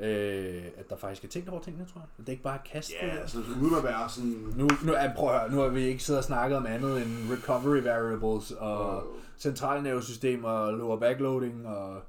Øh, 0.00 0.64
at 0.76 0.90
der 0.90 0.96
faktisk 0.96 1.24
er 1.24 1.28
tænkt 1.28 1.48
over 1.48 1.60
tingene, 1.60 1.86
tror 1.92 2.00
jeg. 2.00 2.08
At 2.18 2.26
det 2.26 2.32
ikke 2.32 2.42
bare 2.42 2.58
er 2.58 2.62
kastet. 2.72 2.94
Ja, 3.02 3.16
altså 3.16 3.38
uden 3.62 3.74
at 3.76 3.84
være 3.84 4.08
sådan... 4.08 4.30
Nu, 4.56 4.68
nu, 4.84 4.92
ja, 4.92 5.12
prøv 5.16 5.28
at 5.28 5.40
høre, 5.40 5.50
nu 5.50 5.58
har 5.58 5.68
vi 5.68 5.82
ikke 5.82 6.02
siddet 6.02 6.18
og 6.18 6.24
snakket 6.24 6.56
om 6.56 6.66
andet 6.66 7.02
end 7.02 7.32
recovery 7.32 7.82
variables 7.82 8.50
og 8.50 9.04
centralnervesystem 9.38 10.44
og 10.44 10.72
lower 10.72 10.96
backloading 10.96 11.66
og 11.66 12.02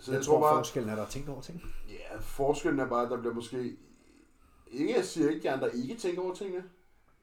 Så 0.00 0.12
jeg, 0.12 0.18
jeg 0.18 0.26
tror 0.26 0.40
bare, 0.40 0.56
forskellen 0.56 0.90
er, 0.90 0.94
der 0.94 1.02
er 1.02 1.08
tænkt 1.08 1.28
over 1.28 1.40
ting. 1.40 1.62
Ja, 1.88 2.16
forskellen 2.20 2.80
er 2.80 2.88
bare, 2.88 3.04
at 3.04 3.10
der 3.10 3.20
bliver 3.20 3.34
måske... 3.34 3.76
Ikke, 4.72 4.96
jeg 4.96 5.04
siger 5.04 5.30
ikke, 5.30 5.38
at 5.38 5.42
de 5.42 5.50
andre 5.50 5.76
ikke 5.76 5.94
tænker 5.94 6.22
over 6.22 6.34
tingene. 6.34 6.64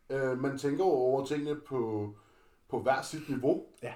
Øh, 0.10 0.42
man 0.42 0.58
tænker 0.58 0.84
over 0.84 1.26
tingene 1.26 1.56
på, 1.56 2.10
på 2.70 2.80
hver 2.80 3.02
sit 3.02 3.30
niveau. 3.30 3.64
Ja. 3.84 3.94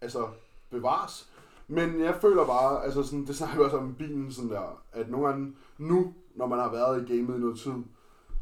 Altså, 0.00 0.28
bevares. 0.70 1.30
Men 1.68 2.00
jeg 2.00 2.14
føler 2.20 2.46
bare, 2.46 2.84
altså 2.84 3.02
sådan, 3.02 3.26
det 3.26 3.36
snakker 3.36 3.56
vi 3.56 3.64
også 3.64 3.76
om 3.76 3.94
bilen, 3.94 4.32
sådan 4.32 4.50
der, 4.50 4.82
at 4.92 5.10
nogle 5.10 5.26
gange 5.26 5.52
nu, 5.78 6.14
når 6.34 6.46
man 6.46 6.58
har 6.58 6.70
været 6.72 7.02
i 7.10 7.16
gamet 7.16 7.36
i 7.36 7.40
noget 7.40 7.58
tid, 7.58 7.72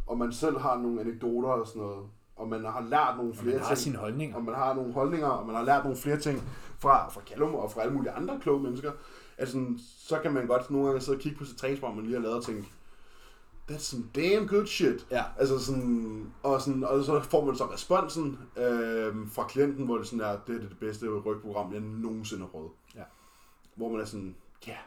og 0.06 0.18
man 0.18 0.32
selv 0.32 0.58
har 0.58 0.78
nogle 0.78 1.00
anekdoter 1.00 1.48
og 1.48 1.66
sådan 1.66 1.82
noget, 1.82 2.06
og 2.36 2.48
man 2.48 2.64
har 2.64 2.80
lært 2.90 3.16
nogle 3.16 3.30
Og 3.30 3.36
flere 3.36 3.54
man 3.54 3.64
har 3.64 3.68
ting, 3.68 3.78
sine 3.78 3.96
holdninger. 3.96 4.36
og 4.36 4.44
man 4.44 4.54
har 4.54 4.74
nogle 4.74 4.92
holdninger, 4.92 5.28
og 5.28 5.46
man 5.46 5.56
har 5.56 5.64
lært 5.64 5.84
nogle 5.84 5.98
flere 5.98 6.18
ting 6.18 6.42
fra, 6.78 7.08
fra 7.08 7.20
Callum 7.26 7.54
og 7.54 7.70
fra 7.70 7.80
alle 7.80 7.94
mulige 7.94 8.12
andre 8.12 8.38
kloge 8.42 8.62
mennesker, 8.62 8.92
sådan, 9.44 9.78
så 9.98 10.18
kan 10.22 10.32
man 10.32 10.46
godt 10.46 10.70
nogle 10.70 10.86
gange 10.86 11.00
sidde 11.00 11.16
og 11.16 11.20
kigge 11.20 11.38
på 11.38 11.44
sit 11.44 11.56
træningsprogram, 11.56 11.96
man 11.96 12.04
lige 12.04 12.14
har 12.14 12.22
lavet 12.22 12.36
og 12.36 12.44
tænke, 12.44 12.68
that's 13.70 13.78
some 13.78 14.04
damn 14.14 14.48
good 14.48 14.66
shit. 14.66 15.06
Ja. 15.10 15.22
Altså 15.38 15.58
sådan, 15.58 16.26
og, 16.42 16.60
sådan, 16.60 16.84
og 16.84 17.04
så 17.04 17.20
får 17.20 17.44
man 17.44 17.56
så 17.56 17.64
responsen 17.72 18.38
øh, 18.56 19.14
fra 19.32 19.46
klienten, 19.48 19.84
hvor 19.84 19.96
det 19.96 20.06
sådan 20.06 20.20
er, 20.20 20.36
det 20.46 20.54
er 20.54 20.60
det 20.60 20.76
bedste 20.80 21.06
rygprogram, 21.08 21.72
jeg 21.72 21.80
nogensinde 21.80 22.42
har 22.42 22.48
prøvet. 22.48 22.70
Hvor 23.74 23.88
man 23.92 24.00
er 24.00 24.04
sådan, 24.04 24.36
ja, 24.66 24.70
yeah, 24.72 24.80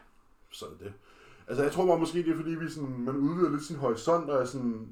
så 0.52 0.64
er 0.64 0.84
det. 0.84 0.92
Altså 1.48 1.62
jeg 1.62 1.72
tror 1.72 1.86
bare 1.86 1.98
måske, 1.98 2.22
det 2.22 2.32
er 2.32 2.36
fordi, 2.36 2.50
vi 2.50 2.70
sådan, 2.70 2.88
man 2.98 3.16
udvider 3.16 3.50
lidt 3.50 3.64
sin 3.64 3.76
horisont, 3.76 4.30
og 4.30 4.40
er 4.40 4.44
sådan, 4.44 4.88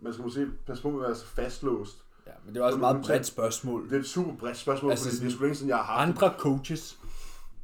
man 0.00 0.12
skal 0.12 0.22
måske 0.24 0.46
passe 0.66 0.82
på 0.82 0.90
med 0.90 1.00
at 1.00 1.06
være 1.06 1.14
så 1.16 1.26
fastlåst. 1.26 2.04
Ja, 2.26 2.32
men 2.44 2.54
det 2.54 2.60
er 2.60 2.64
også 2.64 2.76
et 2.76 2.80
meget 2.80 3.02
bredt 3.04 3.26
spørgsmål. 3.26 3.84
Det 3.90 3.96
er 3.96 4.00
et 4.00 4.06
super 4.06 4.34
bredt 4.36 4.56
spørgsmål, 4.56 4.90
Altså 4.90 5.04
fordi 5.04 5.16
det 5.16 5.20
er 5.26 5.30
sådan- 5.30 5.36
sgu 5.36 5.42
længe 5.42 5.54
siden, 5.56 5.68
jeg 5.68 5.76
har 5.76 5.84
haft 5.84 6.08
det. 6.16 6.22
Andre 6.22 6.34
coaches, 6.38 6.98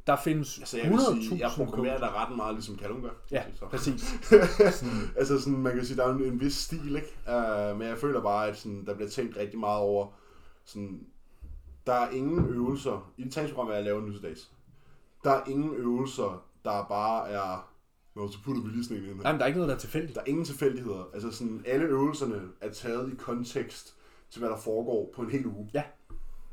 der 0.07 0.15
findes 0.15 0.59
Altså, 0.59 0.77
jeg 0.77 0.89
vil 0.91 0.99
sige, 0.99 1.39
jeg 1.39 1.47
100.000 1.47 1.65
programmerer 1.65 1.97
der 1.99 2.25
ret 2.25 2.35
meget, 2.37 2.53
ligesom 2.55 2.77
Callum 2.79 3.01
gør. 3.01 3.09
Ja, 3.31 3.43
Så. 3.59 3.65
præcis. 3.65 4.01
Sådan, 4.79 5.11
altså 5.17 5.39
sådan, 5.39 5.57
man 5.59 5.75
kan 5.75 5.85
sige, 5.85 5.97
der 5.97 6.05
er 6.05 6.13
en, 6.13 6.23
en 6.23 6.39
vis 6.39 6.55
stil, 6.55 6.95
ikke? 6.95 7.17
Uh, 7.27 7.77
men 7.77 7.87
jeg 7.87 7.97
føler 7.97 8.21
bare, 8.21 8.47
at 8.47 8.57
sådan, 8.57 8.85
der 8.85 8.93
bliver 8.95 9.09
tænkt 9.09 9.37
rigtig 9.37 9.59
meget 9.59 9.79
over, 9.79 10.07
sådan, 10.65 10.99
der 11.87 11.93
er 11.93 12.09
ingen 12.09 12.45
øvelser, 12.49 13.11
i 13.17 13.23
det 13.23 13.33
træningsprogram, 13.33 13.71
jeg 13.71 13.83
laver 13.83 14.01
nu 14.01 14.11
til 14.11 14.21
dags, 14.23 14.51
der 15.23 15.31
er 15.31 15.43
ingen 15.47 15.73
øvelser, 15.73 16.43
der 16.65 16.85
bare 16.89 17.29
er, 17.29 17.69
Nå, 18.15 18.31
så 18.31 18.37
putter 18.45 18.61
vi 18.61 18.69
lige 18.69 18.83
sådan 18.83 18.97
en 18.97 19.03
ind 19.03 19.15
her. 19.15 19.27
Jamen, 19.27 19.39
der 19.39 19.43
er 19.43 19.47
ikke 19.47 19.59
noget, 19.59 19.69
der 19.69 19.75
er 19.75 19.79
tilfældigt. 19.79 20.15
Der 20.15 20.21
er 20.21 20.25
ingen 20.25 20.45
tilfældigheder. 20.45 21.09
Altså 21.13 21.31
sådan, 21.31 21.63
alle 21.65 21.85
øvelserne 21.85 22.41
er 22.61 22.69
taget 22.69 23.13
i 23.13 23.15
kontekst 23.15 23.95
til, 24.29 24.39
hvad 24.39 24.49
der 24.49 24.57
foregår 24.57 25.11
på 25.15 25.21
en 25.21 25.29
hel 25.29 25.45
uge. 25.45 25.69
Ja. 25.73 25.83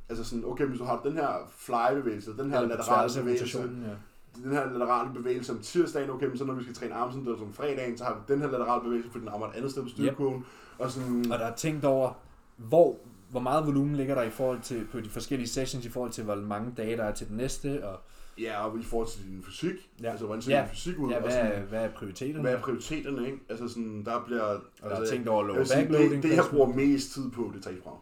Altså 0.08 0.24
sådan, 0.24 0.44
okay, 0.44 0.66
hvis 0.66 0.78
du 0.78 0.84
har 0.84 1.00
den 1.04 1.12
her 1.12 1.50
fly-bevægelse, 1.56 2.36
den 2.36 2.50
her 2.50 2.60
Eller 2.60 2.76
laterale 2.76 3.10
bevægelse, 3.20 3.58
ja. 3.58 4.44
den 4.44 4.52
her 4.52 4.72
laterale 4.72 5.14
bevægelse 5.14 5.52
om 5.52 5.58
tirsdagen, 5.58 6.10
okay, 6.10 6.26
men 6.26 6.38
så 6.38 6.44
når 6.44 6.54
vi 6.54 6.62
skal 6.62 6.74
træne 6.74 6.94
armsindøvelser 6.94 7.46
om 7.46 7.52
fredagen, 7.52 7.98
så 7.98 8.04
har 8.04 8.14
vi 8.14 8.34
den 8.34 8.40
her 8.42 8.50
laterale 8.50 8.82
bevægelse, 8.82 9.10
fordi 9.10 9.24
den 9.24 9.32
rammer 9.32 9.46
et 9.46 9.54
andet 9.54 9.70
sted 9.70 9.82
på 9.82 9.88
styrkekurven. 9.88 10.44
Og 10.78 10.90
sådan, 10.90 11.32
Og 11.32 11.38
der 11.38 11.46
er 11.46 11.54
tænkt 11.54 11.84
over, 11.84 12.12
hvor, 12.56 12.96
hvor 13.30 13.40
meget 13.40 13.66
volumen 13.66 13.96
ligger 13.96 14.14
der 14.14 14.22
i 14.22 14.30
forhold 14.30 14.60
til 14.60 14.86
på 14.92 15.00
de 15.00 15.10
forskellige 15.10 15.48
sessions, 15.48 15.86
i 15.86 15.88
forhold 15.88 16.10
til 16.10 16.24
hvor 16.24 16.34
mange 16.34 16.72
dage 16.76 16.96
der 16.96 17.04
er 17.04 17.12
til 17.12 17.28
den 17.28 17.36
næste, 17.36 17.88
og 17.88 18.00
ja, 18.40 18.66
og 18.66 18.78
i 18.78 18.82
forhold 18.82 19.08
til 19.08 19.24
din 19.24 19.42
fysik, 19.42 19.90
Ja. 20.02 20.10
altså 20.10 20.26
hvordan 20.26 20.42
ser 20.42 20.52
Ja. 20.56 20.60
din 20.60 20.68
fysik 20.70 20.98
ud, 20.98 21.10
ja, 21.10 21.20
hvad, 21.20 21.30
sådan, 21.30 21.46
er, 21.52 21.60
hvad 21.60 21.84
er 21.84 21.88
prioriteterne? 21.88 22.40
hvad 22.40 22.52
er 22.54 22.60
prioriteterne, 22.60 23.26
ikke? 23.26 23.38
Altså 23.48 23.68
sådan, 23.68 24.04
der 24.04 24.22
bliver... 24.26 24.42
og 24.42 24.60
der 24.82 24.88
er 24.90 24.96
altså, 24.96 25.14
tænkt 25.14 25.28
over 25.28 25.44
vil 25.54 25.66
sige, 25.66 25.78
backloading. 25.80 26.22
det, 26.22 26.30
det, 26.30 26.36
jeg 26.36 26.44
bruger 26.50 26.66
mest 26.66 27.12
tid 27.12 27.30
på, 27.30 27.50
det 27.52 27.58
er 27.58 27.62
træningsprogram. 27.62 27.98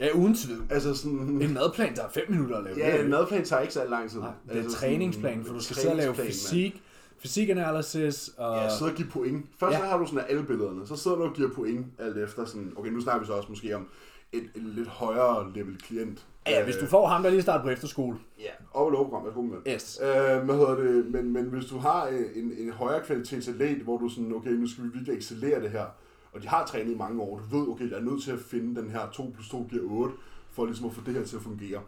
Ja, 0.00 0.10
uden 0.14 0.34
tvivl. 0.34 0.66
Altså 0.70 0.94
sådan... 0.94 1.18
En 1.18 1.54
madplan 1.54 1.94
tager 1.94 2.08
5 2.08 2.24
minutter 2.28 2.56
at 2.56 2.64
lave. 2.64 2.76
Ja, 2.78 3.02
en 3.02 3.10
madplan 3.10 3.44
tager 3.44 3.62
ikke 3.62 3.74
så 3.74 3.84
lang 3.88 4.10
tid. 4.10 4.20
Nej, 4.20 4.30
det 4.48 4.56
er 4.58 4.62
Altså 4.62 4.78
træningsplan, 4.78 5.44
for 5.44 5.52
du 5.54 5.60
skal 5.60 5.76
sidde 5.76 5.92
og 5.92 5.96
lave 5.96 6.14
fysik, 6.14 6.82
Fysik 7.18 7.48
analysis 7.48 8.30
og... 8.38 8.56
Ja, 8.56 8.76
sidde 8.76 8.90
og 8.90 8.96
give 8.96 9.08
point. 9.08 9.46
Først 9.60 9.72
Ja. 9.72 9.84
ja. 9.84 9.90
har 9.90 9.98
du 9.98 10.06
sådan 10.06 10.24
alle 10.28 10.42
billederne, 10.44 10.86
så 10.86 10.96
sidder 10.96 11.16
du 11.16 11.22
og 11.22 11.34
giver 11.34 11.50
point 11.54 11.86
alt 11.98 12.18
efter 12.18 12.44
sådan, 12.44 12.72
okay, 12.76 12.90
nu 12.90 13.00
snakker 13.00 13.20
vi 13.20 13.26
så 13.26 13.32
også 13.32 13.48
måske 13.48 13.76
om 13.76 13.88
et, 14.36 14.50
et 14.54 14.62
lidt 14.62 14.88
højere 14.88 15.52
level 15.54 15.78
klient. 15.78 16.26
Ja, 16.46 16.64
hvis 16.64 16.76
du 16.76 16.86
får 16.86 17.06
ham, 17.06 17.22
der 17.22 17.30
lige 17.30 17.42
starter 17.42 17.64
på 17.64 17.70
efterskole. 17.70 18.18
Ja, 18.38 18.50
op 18.74 18.86
og 18.86 18.90
lovprogram, 18.92 19.24
værsgo 19.24 19.42
med. 19.42 19.58
Yes. 19.68 20.00
Øh, 20.02 20.44
hvad 20.44 20.54
hedder 20.54 20.74
det? 20.76 21.06
Men, 21.06 21.32
men 21.32 21.44
hvis 21.44 21.64
du 21.64 21.78
har 21.78 22.06
øh, 22.06 22.20
en, 22.34 22.52
en 22.58 22.72
højere 22.72 23.02
kvalitets 23.04 23.48
atlet, 23.48 23.78
hvor 23.78 23.98
du 23.98 24.08
sådan, 24.08 24.34
okay, 24.34 24.50
nu 24.50 24.68
skal 24.68 24.84
vi 24.84 24.88
virkelig 24.88 25.16
excellere 25.16 25.62
det 25.62 25.70
her, 25.70 25.84
og 26.32 26.42
de 26.42 26.48
har 26.48 26.66
trænet 26.66 26.92
i 26.92 26.96
mange 26.96 27.22
år, 27.22 27.38
du 27.50 27.58
ved, 27.58 27.68
okay, 27.68 27.90
jeg 27.90 27.98
er 27.98 28.02
nødt 28.02 28.22
til 28.22 28.30
at 28.32 28.38
finde 28.38 28.80
den 28.80 28.90
her 28.90 29.10
2 29.12 29.30
plus 29.34 29.48
2 29.48 29.66
giver 29.70 29.90
8, 29.90 30.14
for 30.50 30.64
ligesom 30.66 30.86
at 30.86 30.92
få 30.92 31.00
det 31.06 31.14
her 31.14 31.24
til 31.24 31.36
at 31.36 31.42
fungere. 31.42 31.80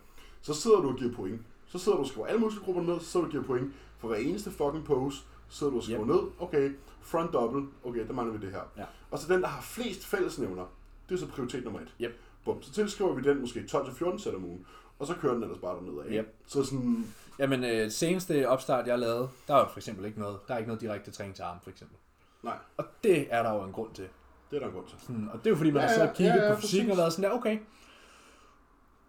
Så 0.42 0.54
sidder 0.54 0.80
du 0.80 0.88
og 0.88 0.96
giver 0.96 1.12
point. 1.14 1.40
Så 1.66 1.78
sidder 1.78 1.96
du 1.96 2.02
og 2.02 2.08
skriver 2.08 2.26
alle 2.26 2.40
muskelgrupper 2.40 2.82
ned, 2.82 3.00
så 3.00 3.06
sidder 3.06 3.24
du 3.24 3.28
og 3.28 3.30
giver 3.30 3.44
point 3.44 3.72
for 3.98 4.08
hver 4.08 4.16
eneste 4.16 4.50
fucking 4.50 4.84
pose, 4.84 5.16
så 5.48 5.58
sidder 5.58 5.70
du 5.70 5.76
og 5.76 5.82
skriver 5.82 6.00
Yep. 6.00 6.08
ned, 6.08 6.20
okay, 6.38 6.70
front 7.02 7.32
double, 7.32 7.66
okay, 7.84 8.06
der 8.06 8.12
mangler 8.12 8.38
vi 8.38 8.46
det 8.46 8.52
her. 8.54 8.62
Ja. 8.78 8.84
Og 9.11 9.18
så 9.18 9.32
den, 9.34 9.42
der 9.42 9.48
har 9.48 9.62
flest 9.62 10.06
fællesnævner, 10.06 10.64
det 11.08 11.14
er 11.14 11.18
så 11.18 11.26
prioritet 11.28 11.64
nummer 11.64 11.80
et. 11.80 11.94
Yep. 12.00 12.14
Bum, 12.52 12.62
så 12.62 12.72
tilskriver 12.72 13.14
vi 13.14 13.22
den 13.22 13.40
måske 13.40 13.61
12-14 13.72 14.18
sæt 14.18 14.34
om 14.34 14.44
ugen, 14.44 14.66
og 14.98 15.06
så 15.06 15.14
kører 15.14 15.34
den 15.34 15.42
ellers 15.42 15.58
bare 15.58 15.76
dernede 15.76 16.04
af. 16.08 16.12
Yep. 16.24 16.34
Så 16.46 16.64
sådan, 16.64 17.06
Jamen, 17.38 17.64
øh, 17.64 17.90
seneste 17.90 18.48
opstart, 18.48 18.87
jeg 18.87 18.98
lavede, 18.98 19.28
der 19.48 19.54
er 19.54 19.58
jo 19.58 19.66
for 19.68 19.78
eksempel 19.78 20.04
ikke 20.06 20.18
noget, 20.20 20.38
der 20.48 20.54
er 20.54 20.58
ikke 20.58 20.68
noget 20.68 20.80
direkte 20.80 21.11
træning 21.11 21.34
til 21.37 21.42
arm, 21.42 21.56
for 21.62 21.70
eksempel. 21.70 21.96
nej, 22.42 22.54
Og 22.76 22.84
det 23.04 23.26
er 23.30 23.42
der 23.42 23.54
jo 23.54 23.62
en 23.62 23.72
grund 23.72 23.90
til. 23.94 24.04
det 24.50 24.56
er 24.56 24.61
der 24.61 24.66
en 24.66 24.72
grund 24.72 24.87
til. 24.87 24.98
Sådan, 25.00 25.28
og 25.32 25.38
det 25.38 25.46
er 25.46 25.50
jo 25.50 25.56
fordi, 25.56 25.70
man 25.70 25.82
Ja, 25.82 25.87
har 25.87 25.94
siddet 25.94 26.08
ja, 26.08 26.14
kigget 26.14 26.34
ja, 26.37 26.48
ja, 26.48 26.54
på 26.54 26.61
fysikken 26.61 26.90
og 26.90 26.96
været 26.96 27.12
sådan 27.12 27.30
der, 27.30 27.37
okay, 27.37 27.58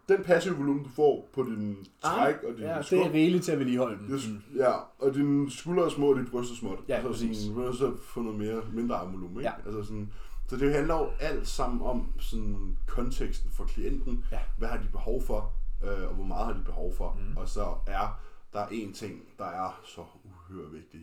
den 0.08 0.22
passive 0.24 0.56
volumen, 0.56 0.82
du 0.84 0.88
får 0.90 1.28
på 1.32 1.42
din 1.42 1.76
træk 2.02 2.34
og 2.48 2.54
din 2.56 2.64
ja, 2.64 2.76
det 2.78 2.86
skub, 2.86 2.98
er 2.98 3.12
rigeligt 3.12 3.44
til 3.44 3.52
at 3.52 3.58
vedligeholde 3.58 3.98
den. 3.98 4.10
det 4.12 4.22
Sådan. 4.22 4.44
ja, 4.56 4.72
og 4.98 5.14
dine 5.14 5.50
skuldre 5.50 5.84
er 5.84 5.88
små, 5.88 6.12
og 6.12 6.18
dit 6.18 6.30
bryst 6.30 6.50
er 6.52 6.56
småt. 6.56 6.78
Ja, 6.88 7.02
så 7.02 7.08
præcis. 7.08 7.36
Sådan, 7.36 7.54
du 7.54 7.60
er 7.60 7.64
nødt 7.66 7.76
til 7.78 7.84
at 7.84 7.92
få 8.04 8.20
noget 8.22 8.38
mere, 8.38 8.62
mindre 8.72 8.96
armvolumen, 8.96 9.36
ikke? 9.36 9.48
Ja. 9.48 9.52
Altså 9.66 9.82
sådan, 9.82 10.12
så 10.50 10.56
det 10.56 10.74
handler 10.74 10.94
jo 10.94 11.10
alt 11.20 11.48
sammen 11.48 11.82
om 11.82 12.12
sådan, 12.20 12.76
konteksten 12.86 13.50
for 13.50 13.64
klienten. 13.64 14.24
Ja. 14.32 14.38
Hvad 14.58 14.68
har 14.68 14.76
de 14.76 14.88
behov 14.92 15.22
for, 15.22 15.52
øh, 15.84 16.08
og 16.08 16.14
hvor 16.14 16.24
meget 16.24 16.46
har 16.46 16.52
de 16.52 16.64
behov 16.64 16.94
for. 16.96 17.18
Mm. 17.20 17.36
Og 17.36 17.48
så 17.48 17.74
er 17.86 18.20
der 18.52 18.66
en 18.66 18.92
ting, 18.92 19.28
der 19.38 19.44
er 19.44 19.80
så 19.84 20.04
uhyre 20.24 20.70
vigtig. 20.70 21.00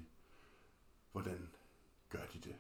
Hvordan 1.11 1.49
gør 2.09 2.19
de 2.33 2.39
det? 2.39 2.55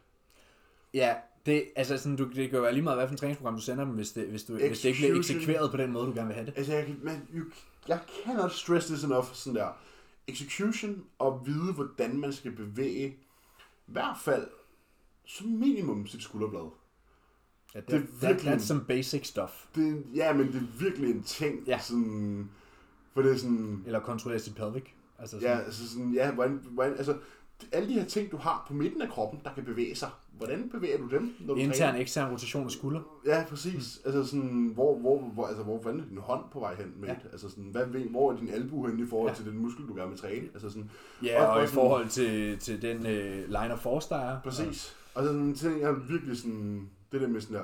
Ja, 0.93 1.15
det, 1.45 1.65
altså 1.75 1.97
sådan, 1.97 2.15
du, 2.15 2.23
det 2.23 2.49
kan 2.49 2.57
jo 2.57 2.61
være 2.61 2.73
lige 2.73 2.83
meget, 2.83 2.97
hvad 2.97 3.07
for 3.07 3.13
et 3.13 3.19
træningsprogram 3.19 3.55
du 3.55 3.61
sender 3.61 3.85
dem, 3.85 3.93
hvis 3.93 4.11
det, 4.11 4.27
hvis, 4.27 4.43
du, 4.43 4.53
hvis 4.53 4.79
det 4.79 4.89
ikke 4.89 4.99
bliver 4.99 5.19
Execution. 5.19 5.37
eksekveret 5.37 5.71
på 5.71 5.77
den 5.77 5.91
måde, 5.91 6.05
du 6.05 6.13
gerne 6.13 6.27
vil 6.27 6.35
have 6.35 6.45
det. 6.45 6.53
Altså, 6.57 6.73
jeg, 6.73 6.95
man, 7.01 7.27
you, 7.33 7.45
jeg 7.87 7.99
cannot 8.23 8.51
stress 8.51 8.87
this 8.87 9.03
enough, 9.03 9.25
sådan 9.33 9.55
der. 9.55 9.69
Execution 10.27 11.05
og 11.19 11.43
vide, 11.45 11.73
hvordan 11.73 12.17
man 12.19 12.33
skal 12.33 12.51
bevæge, 12.51 13.07
i 13.07 13.91
hvert 13.91 14.17
fald 14.21 14.47
som 15.27 15.47
minimum 15.47 16.07
sit 16.07 16.21
skulderblad. 16.23 16.69
Ja, 17.75 17.79
det, 17.79 17.87
det 17.89 17.95
er 17.95 17.99
that, 18.21 18.29
virkelig- 18.29 18.53
that's 18.53 18.59
some 18.65 18.81
basic 18.87 19.27
stuff. 19.27 19.65
Det, 19.75 20.03
ja, 20.15 20.33
men 20.33 20.47
det 20.47 20.55
er 20.55 20.79
virkelig 20.79 21.09
en 21.15 21.23
ting. 21.23 21.63
Ja. 21.67 21.79
Sådan, 21.79 22.49
for 23.13 23.21
det 23.21 23.31
er 23.31 23.37
sådan, 23.37 23.83
Eller 23.85 23.99
kontrollere 23.99 24.39
sit 24.39 24.55
pelvic. 24.55 24.83
Altså 25.19 25.37
ja, 25.37 25.41
sådan, 25.41 25.65
altså 25.65 25.89
sådan, 25.89 26.13
ja, 26.13 26.31
hvordan, 26.31 26.59
hvordan, 26.71 26.97
altså, 26.97 27.17
alle 27.71 27.89
de 27.89 27.93
her 27.93 28.05
ting, 28.05 28.31
du 28.31 28.37
har 28.37 28.65
på 28.67 28.73
midten 28.73 29.01
af 29.01 29.09
kroppen, 29.09 29.39
der 29.43 29.53
kan 29.53 29.65
bevæge 29.65 29.95
sig. 29.95 30.09
Hvordan 30.37 30.69
bevæger 30.69 30.97
du 30.97 31.07
dem, 31.09 31.35
når 31.39 31.53
du 31.53 31.59
intern, 31.59 31.77
træner? 31.77 31.99
ekstern 31.99 32.31
rotation 32.31 32.65
af 32.65 32.71
skulder. 32.71 33.01
Ja, 33.25 33.45
præcis. 33.49 33.99
Altså 34.05 34.23
sådan, 34.23 34.71
hvor, 34.73 34.99
hvor, 34.99 35.19
hvor, 35.19 35.47
altså, 35.47 35.63
hvor 35.63 35.81
fanden 35.83 36.01
er 36.01 36.05
din 36.09 36.17
hånd 36.17 36.43
på 36.51 36.59
vej 36.59 36.75
hen 36.75 36.93
med? 36.97 37.07
Ja. 37.07 37.13
Ja. 37.23 37.29
Altså 37.31 37.49
sådan, 37.49 37.63
hvad, 37.63 37.85
hvor 37.85 38.31
er 38.31 38.37
din 38.37 38.49
albu 38.49 38.87
henne 38.87 39.03
i 39.03 39.05
forhold 39.07 39.29
Ja. 39.29 39.33
ja. 39.33 39.35
til 39.43 39.45
den 39.45 39.57
muskel, 39.61 39.87
du 39.87 39.95
gerne 39.95 40.09
vil 40.09 40.19
træne? 40.19 40.47
Altså 40.53 40.69
sådan, 40.69 40.89
Ja, 41.23 41.41
Og 41.41 41.47
og, 41.47 41.55
bare 41.55 41.63
i 41.63 41.67
sådan- 41.67 41.75
forhold 41.75 42.07
til, 42.09 42.59
til 42.59 42.81
den 42.81 43.05
øh, 43.05 43.45
line 43.47 43.73
of 43.73 43.79
force, 43.79 44.09
der 44.09 44.15
er. 44.17 44.39
Præcis. 44.41 44.96
Og 45.17 45.23
sådan 45.23 45.55
ting 45.55 45.83
er 45.83 45.91
virkelig 45.91 46.37
sådan, 46.37 46.89
det 47.11 47.21
der 47.21 47.27
med 47.27 47.41
sådan 47.41 47.55
der, 47.57 47.63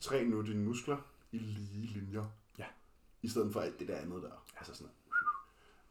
træn 0.00 0.26
nu 0.26 0.40
dine 0.42 0.64
muskler 0.64 0.96
i 1.32 1.38
lige 1.38 2.00
linjer. 2.00 2.24
Ja. 2.58 2.64
I 3.22 3.28
stedet 3.28 3.52
for 3.52 3.60
alt 3.60 3.80
det 3.80 3.88
der 3.88 3.96
andet 3.96 4.22
der. 4.22 4.44
Altså 4.58 4.74
sådan 4.74 4.92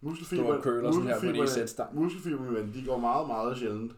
Muskelfiber, 0.02 0.62
curler 0.62 0.92
sådan 0.92 1.08
her 1.08 1.20
på 1.20 1.26
en 1.26 1.32
muskelfiberne- 1.36 1.48
sætstang. 1.54 1.96
muskelfibrene, 1.96 2.74
de 2.74 2.86
går 2.86 2.98
meget, 2.98 3.28
meget 3.28 3.58
sjældent 3.58 3.92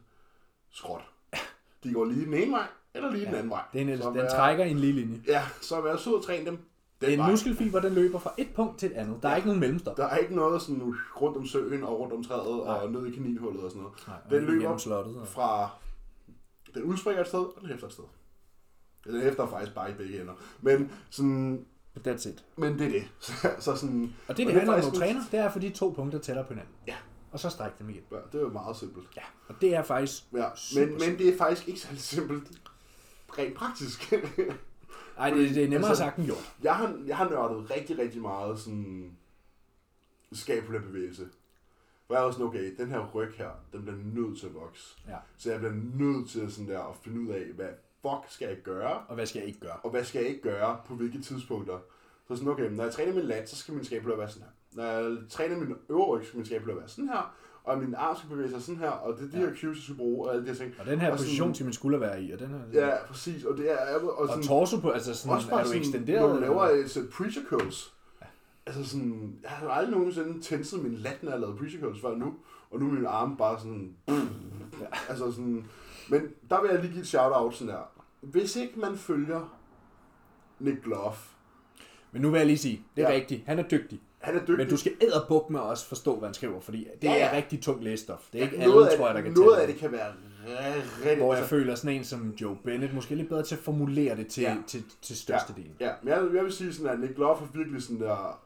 skråt. 0.72 1.02
De 1.84 1.94
går 1.94 2.06
lige 2.06 2.26
den 2.26 2.34
ene 2.34 2.52
vej, 2.52 2.68
eller 2.94 3.12
lige 3.12 3.24
Ja. 3.24 3.28
den 3.30 3.36
anden 3.36 3.50
vej. 3.50 3.64
Det 3.74 3.82
er 3.82 3.94
en, 3.94 4.02
Så 4.02 4.08
den 4.10 4.16
vær- 4.18 4.30
trækker 4.30 4.64
en 4.66 4.78
lige 4.80 4.94
linje. 4.94 5.22
Ja, 5.28 5.44
så 5.62 5.82
vær 5.82 5.96
sød 5.98 6.14
og 6.14 6.24
træn 6.24 6.46
dem. 6.46 6.58
Den 7.02 7.10
En 7.10 7.20
vej. 7.20 7.32
muskelfiber, 7.32 7.80
den 7.80 7.94
løber 7.94 8.20
fra 8.20 8.34
et 8.38 8.48
punkt 8.56 8.80
til 8.80 8.92
et 8.92 8.96
andet. 8.96 9.18
Der 9.24 9.28
er 9.28 9.32
Ja. 9.32 9.36
ikke 9.36 9.48
nogen 9.48 9.60
mellemstop. 9.60 9.98
Der 9.98 10.06
er 10.06 10.18
ikke 10.18 10.36
noget 10.36 10.62
sådan 10.62 10.94
rundt 11.22 11.38
om 11.38 11.46
søen 11.46 11.84
og 11.84 12.00
rundt 12.00 12.14
om 12.14 12.24
træet 12.24 12.66
Nej. 12.66 12.76
og 12.76 12.92
ned 12.92 13.06
i 13.06 13.12
kaninhullet 13.12 13.64
og 13.64 13.72
sådan 13.72 13.82
noget. 13.84 13.98
Nej, 14.08 14.18
Den 14.30 14.32
den 14.38 14.46
løber 14.46 14.62
løber 14.64 14.78
slottet. 14.78 15.16
Og... 15.18 15.28
Fra 15.28 15.70
den 16.74 16.84
udspringer 16.84 17.22
et 17.22 17.28
sted, 17.28 17.40
og 17.40 17.56
den 17.62 17.70
hæfter 17.70 17.88
et 17.88 17.94
sted. 17.94 18.04
Den 19.06 19.22
hæfter 19.22 19.48
faktisk 19.48 19.76
bare 19.76 19.92
i 19.92 19.94
begge 19.94 20.22
ender. 20.22 20.34
Men, 20.62 20.92
sådan, 21.10 21.66
That's 22.08 22.30
it. 22.30 22.46
men 22.58 22.80
det 22.80 22.88
er 22.88 22.92
det. 22.92 23.10
Så, 23.20 23.34
så 23.60 23.76
sådan, 23.76 24.14
Og 24.28 24.38
det, 24.38 24.48
Og 24.48 24.54
det 24.54 24.62
handler 24.62 24.86
om, 24.88 24.92
træner, 24.96 25.22
det 25.32 25.40
er, 25.40 25.52
fordi 25.52 25.70
to 25.70 25.90
punkter 25.96 26.20
tæller 26.20 26.44
på 26.44 26.50
hinanden. 26.54 26.74
Ja. 26.88 26.96
Og 27.32 27.40
så 27.40 27.50
stræk 27.50 27.72
dem 27.80 27.90
igen. 27.90 28.04
ja, 28.12 28.18
det 28.32 28.36
er 28.36 28.42
jo 28.42 28.50
meget 28.50 28.76
simpelt. 28.78 29.08
Ja. 29.16 29.22
Og 29.48 29.56
det 29.62 29.76
er 29.76 29.84
faktisk... 29.84 30.24
Ja, 30.34 30.48
men, 30.76 30.90
men 30.94 31.18
det 31.18 31.30
er 31.34 31.38
faktisk 31.38 31.68
ikke 31.68 31.80
særlig 31.80 32.02
simpelt. 32.02 32.52
Rent 33.38 33.56
praktisk. 33.56 34.14
Ej, 35.18 35.30
det, 35.30 35.50
det 35.56 35.64
er 35.64 35.70
nemmere 35.70 35.90
Altså- 35.90 36.04
sagt 36.04 36.18
end 36.18 36.26
gjort. 36.26 36.54
jeg, 36.64 36.76
har, 36.76 37.00
jeg 37.06 37.18
har 37.18 37.30
nørdet 37.30 37.72
rigtig, 37.72 37.98
rigtig 37.98 38.22
meget 38.22 38.60
sådan 38.60 39.12
skabulær 40.34 40.80
bevægelse. 40.80 41.28
Hvor 42.12 42.18
jeg 42.18 42.26
også 42.26 42.38
sådan, 42.38 42.48
okay, 42.50 42.74
den 42.78 42.88
her 42.88 43.12
ryg 43.16 43.32
her, 43.38 43.50
den 43.74 43.82
bliver 43.82 43.98
nødt 44.16 44.40
til 44.40 44.48
at 44.48 44.54
vokse. 44.54 44.98
Ja. 45.08 45.16
Så 45.38 45.52
jeg 45.52 45.60
bliver 45.60 45.74
nødt 45.96 46.30
til 46.30 46.52
sådan 46.52 46.70
der 46.70 46.80
at 46.80 46.96
finde 47.04 47.22
ud 47.22 47.28
af, 47.28 47.44
hvad 47.56 47.68
fuck 48.02 48.34
skal 48.34 48.48
jeg 48.48 48.58
gøre, 48.64 49.00
Og 49.08 49.16
hvad 49.16 49.26
skal 49.26 49.40
jeg 49.40 49.48
ikke 49.48 49.60
gøre? 49.60 49.76
og 49.84 49.90
hvad 49.92 50.04
skal 50.04 50.20
jeg 50.20 50.30
ikke 50.30 50.42
gøre 50.42 50.78
på 50.88 50.94
hvilke 50.96 51.22
tidspunkter. 51.22 51.78
Så 52.28 52.36
sådan, 52.36 52.52
okay, 52.52 52.70
når 52.72 52.84
jeg 52.84 52.94
træner 52.94 53.14
min 53.14 53.24
lat, 53.24 53.50
så 53.50 53.56
skal 53.56 53.74
min 53.74 53.86
skabulær 53.86 54.16
være 54.16 54.30
sådan 54.30 54.44
her. 54.44 54.52
Når 54.78 54.84
jeg 54.84 55.18
træner 55.30 55.58
min 55.58 55.76
øvre 55.90 56.06
ryg, 56.18 56.26
skal 56.26 56.38
min 56.38 56.46
skabulær 56.46 56.76
være 56.76 56.88
sådan 56.88 57.08
her. 57.10 57.36
Og 57.64 57.78
min 57.78 57.96
arm 57.96 58.16
skal 58.18 58.30
bevæge 58.30 58.50
sig 58.50 58.62
sådan 58.62 58.80
her, 58.80 58.90
og 58.90 59.18
det 59.18 59.26
er 59.28 59.32
de 59.32 59.40
Ja. 59.40 59.46
her 59.50 59.56
cues, 59.56 59.78
jeg 59.78 59.84
skal 59.84 59.96
bruge, 59.96 60.28
og 60.28 60.34
alle 60.34 60.46
de 60.46 60.50
her 60.52 60.56
ting. 60.58 60.74
Og 60.80 60.86
den 60.86 61.00
her 61.00 61.12
Og 61.12 61.18
sådan- 61.20 61.30
position 61.30 61.56
skal 61.56 61.64
min 61.66 61.74
skulder 61.74 62.00
være 62.00 62.22
i, 62.24 62.32
og 62.32 62.40
den 62.40 62.48
her... 62.48 62.60
Ja, 62.88 62.96
præcis, 63.08 63.44
og 63.46 63.58
det 63.58 63.72
er... 63.72 63.96
Og, 64.00 64.18
Og 64.18 64.28
sådan, 64.28 64.44
torso 64.44 64.80
på, 64.80 64.90
altså 64.90 65.16
sådan, 65.16 65.36
også 65.36 65.50
bare 65.50 65.60
er 65.60 65.64
du 65.64 65.70
sådan, 65.70 65.82
ekstenderet? 65.82 66.22
når 66.30 66.36
du 66.36 66.42
laver 66.42 66.64
et 66.64 66.90
sæt 66.92 67.10
preacher 67.10 67.42
curls. 67.50 67.94
Altså 68.66 68.84
sådan, 68.90 69.36
jeg 69.44 69.52
har 69.52 69.70
aldrig 69.70 69.98
nogensinde 69.98 70.42
tænset 70.42 70.84
min 70.84 70.94
lat, 70.94 71.24
når 71.24 71.32
jeg 71.32 71.40
lavede 71.40 71.58
curls 71.58 72.02
før 72.02 72.16
nu. 72.16 72.34
Og 72.72 72.80
nu 72.80 72.88
er 72.88 72.92
min 72.94 73.06
arme 73.06 73.38
bare 73.38 73.60
sådan... 73.60 73.96
Ja. 74.08 74.14
Altså 75.10 75.32
sådan... 75.32 75.66
Men 76.10 76.22
der 76.50 76.62
vil 76.62 76.70
jeg 76.72 76.80
lige 76.82 76.92
give 76.92 77.02
et 77.02 77.08
shout-out 77.08 77.56
sådan 77.56 77.74
der. 77.74 77.92
Hvis 78.22 78.56
ikke 78.56 78.80
man 78.80 78.98
følger 78.98 79.58
Nick 80.60 80.84
Glove, 80.84 81.14
Men 82.12 82.22
nu 82.22 82.30
vil 82.32 82.38
jeg 82.38 82.48
lige 82.48 82.58
sige, 82.58 82.86
det 82.96 83.04
er 83.04 83.10
Ja. 83.10 83.16
rigtigt, 83.16 83.44
han 83.46 83.60
er 83.60 83.64
dygtig. 83.64 84.02
han 84.20 84.36
er 84.36 84.40
dygtig. 84.40 84.58
Men 84.58 84.70
du 84.70 84.78
skal 84.78 84.92
æderbuk 85.02 85.50
med 85.50 85.60
også 85.60 85.88
forstå, 85.88 86.16
hvad 86.20 86.28
han 86.28 86.34
skriver, 86.34 86.60
fordi 86.60 86.88
det 87.02 87.08
Ja, 87.08 87.12
ja. 87.14 87.30
er 87.32 87.36
rigtig 87.38 87.62
tung 87.62 87.84
lægestof. 87.84 88.30
Det 88.34 88.40
er 88.40 88.44
ikke 88.44 88.56
Ja, 88.58 88.62
alle, 88.62 88.74
tror 88.98 89.06
jeg, 89.06 89.16
der 89.16 89.22
kan 89.22 89.32
Noget 89.34 89.58
af 89.58 89.68
det 89.68 89.76
kan 89.76 89.92
være 89.92 90.14
rigtig... 91.06 91.18
Hvor 91.18 91.36
jeg 91.36 91.46
føler 91.46 91.76
sådan 91.76 91.98
en 91.98 92.04
som 92.04 92.30
Joe 92.42 92.58
Bennett, 92.64 92.94
måske 92.94 93.16
lidt 93.16 93.30
bedre 93.30 93.44
til 93.44 93.56
at 93.56 93.62
formulere 93.62 94.16
det 94.16 94.28
til, 94.28 94.42
Ja. 94.44 94.58
til, 94.68 94.84
til 95.02 95.18
størstedelen. 95.18 95.76
Ja, 95.80 95.92
men 96.04 96.14
jeg, 96.14 96.28
jeg 96.34 96.44
vil 96.44 96.52
sige 96.52 96.74
sådan, 96.74 96.92
at 96.92 97.00
Nick 97.00 97.16
Glove 97.16 97.36
har 97.38 97.48
virkelig 97.54 97.82
sådan 97.84 98.00
der... 98.00 98.42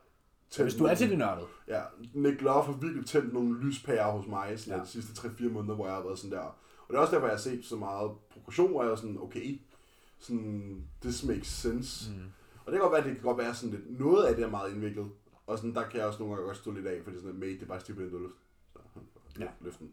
Så 0.55 0.63
hvis 0.63 0.75
du 0.75 0.83
er 0.85 0.95
til 0.95 1.09
det 1.09 1.17
nørdet, 1.17 1.45
Ja, 1.67 1.81
Nick 2.13 2.41
Love 2.41 2.63
har 2.63 2.71
virkelig 2.81 3.05
tændt 3.05 3.33
nogle 3.33 3.59
lyspærer 3.59 4.11
hos 4.11 4.27
mig 4.27 4.59
sådan 4.59 4.79
Ja. 4.79 4.83
de 4.83 4.89
sidste 4.89 5.27
3-4 5.27 5.49
måneder, 5.49 5.75
hvor 5.75 5.85
jeg 5.85 5.95
har 5.95 6.01
været 6.03 6.19
sådan 6.19 6.31
der. 6.31 6.39
Og 6.39 6.87
det 6.89 6.95
er 6.95 6.99
også 6.99 7.13
derfor, 7.15 7.27
jeg 7.27 7.35
har 7.35 7.41
set 7.41 7.65
så 7.65 7.75
meget 7.75 8.11
progression, 8.33 8.71
hvor 8.71 8.83
jeg 8.83 8.91
er 8.91 8.95
sådan, 8.95 9.17
okay, 9.21 9.59
sådan, 10.19 10.83
this 11.01 11.23
makes 11.23 11.47
sense. 11.47 12.11
Mm. 12.11 12.17
Og 12.65 12.71
det 12.71 12.73
kan 12.73 12.81
godt 12.81 12.91
være, 12.93 13.03
det 13.03 13.13
kan 13.15 13.23
godt 13.23 13.37
være 13.37 13.53
sådan 13.55 13.69
lidt, 13.75 13.99
noget 13.99 14.25
af 14.25 14.35
det 14.35 14.43
er 14.45 14.49
meget 14.49 14.73
indviklet. 14.73 15.05
Og 15.47 15.57
sådan, 15.57 15.73
der 15.75 15.83
kan 15.83 15.99
jeg 15.99 16.07
også 16.07 16.19
nogle 16.19 16.35
gange 16.35 16.45
godt 16.47 16.57
stå 16.57 16.71
lidt 16.71 16.87
af, 16.87 16.99
fordi 17.03 17.15
sådan, 17.17 17.29
at 17.31 17.35
mate, 17.35 17.51
det 17.53 17.61
er 17.61 17.65
bare 17.65 17.79
den 17.87 17.95
dødløft. 17.95 18.33
Så, 18.93 18.99
Ja. 19.39 19.43
ja. 19.45 19.49
Løft 19.61 19.79
den. 19.79 19.89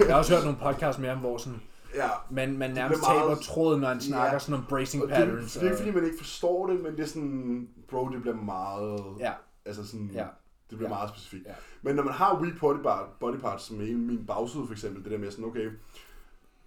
jeg 0.00 0.08
har 0.08 0.18
også 0.18 0.34
hørt 0.34 0.44
nogle 0.44 0.58
podcasts 0.62 1.00
med 1.00 1.08
ham, 1.08 1.18
hvor 1.18 1.38
sådan, 1.38 1.60
ja. 1.94 2.08
man, 2.30 2.58
man 2.58 2.70
nærmest 2.70 3.00
meget- 3.02 3.20
taber 3.22 3.34
tråden, 3.34 3.80
når 3.80 3.88
han 3.88 4.00
snakker 4.00 4.32
Ja. 4.32 4.38
sådan 4.38 4.54
om 4.54 4.64
bracing 4.68 5.02
Og 5.02 5.08
det, 5.08 5.16
er- 5.16 5.24
patterns. 5.24 5.52
det 5.52 5.60
er 5.60 5.64
ikke 5.64 5.74
og- 5.74 5.78
fordi, 5.78 5.90
man 5.90 6.04
ikke 6.04 6.18
forstår 6.18 6.66
det, 6.66 6.80
men 6.82 6.92
det 6.96 7.00
er 7.02 7.06
sådan, 7.06 7.68
bro, 7.88 8.08
det 8.08 8.20
bliver 8.22 8.36
meget, 8.36 9.04
Ja, 9.18 9.32
altså 9.64 9.86
sådan, 9.86 10.10
Ja. 10.14 10.26
det 10.70 10.78
bliver 10.78 10.90
Ja. 10.90 10.94
meget 10.94 11.10
specifikt. 11.10 11.46
Ja. 11.46 11.54
Men 11.82 11.96
når 11.96 12.02
man 12.02 12.12
har 12.14 12.40
weak 12.42 12.60
body, 12.60 12.82
part, 12.82 13.08
body 13.20 13.36
parts, 13.36 13.64
som 13.64 13.80
hele 13.80 13.98
min 13.98 14.26
bagside 14.26 14.66
for 14.66 14.72
eksempel, 14.72 15.04
det 15.04 15.12
der 15.12 15.18
med 15.18 15.30
sådan, 15.30 15.44
okay, 15.44 15.70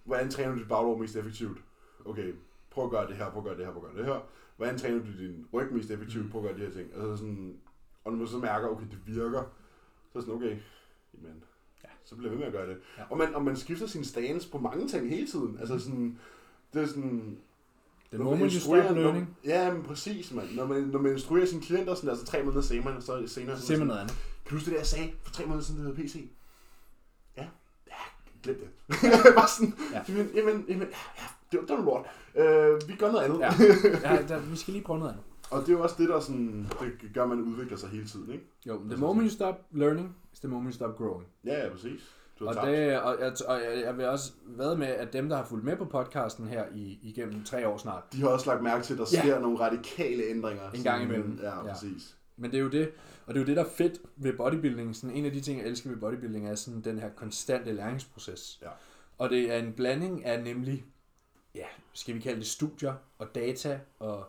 hvordan 0.04 0.30
træner 0.30 0.52
du 0.52 0.58
dit 0.58 0.68
baglov 0.68 0.98
mest 1.00 1.16
effektivt? 1.16 1.58
Okay, 2.04 2.34
prøv 2.70 2.84
at 2.84 2.90
gøre 2.90 3.06
det 3.08 3.16
her, 3.16 3.30
prøv 3.30 3.38
at 3.38 3.44
gøre 3.44 3.56
det 3.58 3.66
her, 3.66 3.72
prøv 3.72 3.84
at 3.88 3.94
gøre 3.94 4.04
det 4.04 4.12
her. 4.14 4.20
Hvordan 4.56 4.78
træner 4.78 4.98
du 4.98 5.06
din 5.18 5.46
ryg 5.52 5.72
mest 5.72 5.90
effektivt? 5.90 6.24
Mm. 6.24 6.30
Prøv 6.30 6.44
at 6.44 6.48
gøre 6.56 6.58
de 6.66 6.72
her 6.72 6.78
ting. 6.82 6.92
Altså 6.94 7.16
sådan, 7.16 7.56
og 8.04 8.12
når 8.12 8.18
man 8.18 8.28
så 8.28 8.38
mærker, 8.38 8.68
okay, 8.68 8.86
det 8.90 8.98
virker, 9.06 9.42
så 10.12 10.18
er 10.18 10.22
sådan, 10.22 10.34
okay, 10.34 10.56
jamen, 11.14 11.42
Ja. 11.84 11.88
så 12.04 12.16
bliver 12.16 12.30
jeg 12.30 12.38
ved 12.38 12.38
med 12.38 12.46
at 12.46 12.52
gøre 12.52 12.68
det. 12.68 12.78
Ja. 12.98 13.02
Og, 13.10 13.18
man, 13.18 13.34
og 13.34 13.42
man 13.44 13.56
skifter 13.56 13.86
sin 13.86 14.04
stance 14.04 14.50
på 14.50 14.58
mange 14.58 14.88
ting 14.88 15.08
hele 15.08 15.26
tiden. 15.26 15.58
Altså 15.58 15.78
sådan, 15.78 16.18
det 16.74 16.82
er 16.82 16.86
sådan, 16.86 17.38
the 18.16 18.24
når 18.24 18.36
man 18.36 18.94
når- 18.94 19.02
learning, 19.02 19.36
Ja, 19.44 19.72
men 19.72 19.82
præcis, 19.82 20.32
mand. 20.32 20.48
Når 20.54 20.66
man, 20.66 20.82
når 20.82 20.98
man 21.00 21.12
instruerer 21.12 21.46
sine 21.46 21.62
klienter, 21.62 21.94
sådan, 21.94 22.10
altså 22.10 22.26
tre 22.26 22.42
måneder 22.42 22.62
senere, 22.62 23.00
så 23.00 23.26
senere, 23.28 23.58
så 23.58 23.76
man 23.78 23.86
noget 23.86 24.00
andet. 24.00 24.16
kan 24.16 24.50
du 24.50 24.54
huske 24.54 24.64
det, 24.64 24.72
der, 24.72 24.78
jeg 24.80 24.86
sagde 24.86 25.12
for 25.22 25.32
tre 25.32 25.44
måneder 25.46 25.64
siden, 25.64 25.80
det 25.80 25.96
hedder 25.96 26.02
PC? 26.08 26.30
Ja. 27.36 27.46
ja. 27.86 27.92
glem 28.42 28.56
det. 28.58 28.68
bare 29.34 29.48
sådan, 29.48 29.74
Ja. 29.92 29.98
ja. 29.98 30.02
jamen, 30.08 30.30
jamen, 30.34 30.64
jamen, 30.68 30.88
ja, 31.18 31.22
det, 31.52 31.60
var- 31.60 31.66
det 31.66 31.76
var 31.78 31.84
lort. 31.84 32.06
Øh, 32.36 32.88
vi 32.88 32.94
gør 32.96 33.12
noget 33.12 33.24
andet. 33.24 33.38
Ja. 33.40 33.50
ja 34.14 34.22
der, 34.28 34.40
vi 34.40 34.56
skal 34.56 34.72
lige 34.74 34.84
prøve 34.84 34.98
noget 34.98 35.10
andet. 35.12 35.24
Og 35.50 35.60
det 35.60 35.68
er 35.68 35.72
jo 35.72 35.82
også 35.82 35.94
det, 35.98 36.08
der 36.08 36.20
sådan, 36.20 36.66
det 36.80 37.10
gør, 37.14 37.22
at 37.22 37.28
man 37.28 37.40
udvikler 37.40 37.76
sig 37.76 37.88
hele 37.88 38.06
tiden, 38.06 38.32
ikke? 38.32 38.44
Jo, 38.66 38.80
the 38.90 38.96
moment 38.96 39.30
you 39.30 39.34
stop 39.34 39.54
learning, 39.72 40.16
is 40.32 40.38
the 40.38 40.48
moment 40.48 40.66
you 40.74 40.76
stop 40.76 40.96
growing. 40.98 41.26
Ja, 41.44 41.64
ja, 41.64 41.70
præcis. 41.72 42.00
Du 42.38 42.48
Og, 42.48 42.54
tabt. 42.54 42.66
det, 42.66 43.00
og, 43.00 43.16
jeg, 43.20 43.32
og 43.48 43.60
jeg, 43.60 43.82
jeg 43.84 43.96
vil 43.96 44.06
også 44.06 44.32
ved 44.46 44.76
med, 44.76 44.86
at 44.86 45.12
dem, 45.12 45.28
der 45.28 45.36
har 45.36 45.44
fulgt 45.44 45.64
med 45.64 45.76
på 45.76 45.84
podcasten 45.84 46.48
her 46.48 46.64
i, 46.74 46.98
igennem 47.02 47.44
tre 47.44 47.68
år 47.68 47.76
snart, 47.78 48.02
De 48.12 48.20
har 48.20 48.28
også 48.28 48.46
lagt 48.50 48.62
mærke 48.62 48.84
til, 48.84 48.92
at 48.94 48.98
der 48.98 49.06
Ja. 49.12 49.20
sker 49.20 49.38
nogle 49.40 49.60
radikale 49.60 50.24
ændringer. 50.24 50.70
En 50.70 50.82
gang 50.82 51.02
imellem. 51.02 51.38
Ja, 51.42 51.56
Ja. 51.66 51.72
præcis. 51.72 52.16
Men 52.36 52.50
det 52.50 52.56
er 52.56 52.62
jo 52.62 52.68
det, 52.68 52.90
og 53.26 53.34
det 53.34 53.40
er 53.40 53.44
jo 53.44 53.46
det, 53.46 53.56
der 53.56 53.64
er 53.64 53.68
fedt 53.76 54.00
ved 54.16 54.32
bodybuilding. 54.36 54.96
Sådan 54.96 55.16
en 55.16 55.24
af 55.24 55.32
de 55.32 55.40
ting, 55.40 55.58
jeg 55.60 55.66
elsker 55.68 55.90
ved 55.90 55.96
bodybuilding, 55.96 56.48
er 56.48 56.54
sådan 56.54 56.80
den 56.80 56.98
her 56.98 57.10
konstante 57.16 57.72
læringsproces. 57.72 58.58
Ja. 58.62 58.68
Og 59.18 59.30
det 59.30 59.52
er 59.54 59.58
en 59.58 59.72
blanding 59.72 60.24
af 60.24 60.42
nemlig, 60.42 60.84
ja, 61.54 61.66
skal 61.92 62.14
vi 62.14 62.20
kalde 62.20 62.38
det 62.38 62.46
studier 62.46 62.94
og 63.18 63.34
data 63.34 63.80
og 63.98 64.24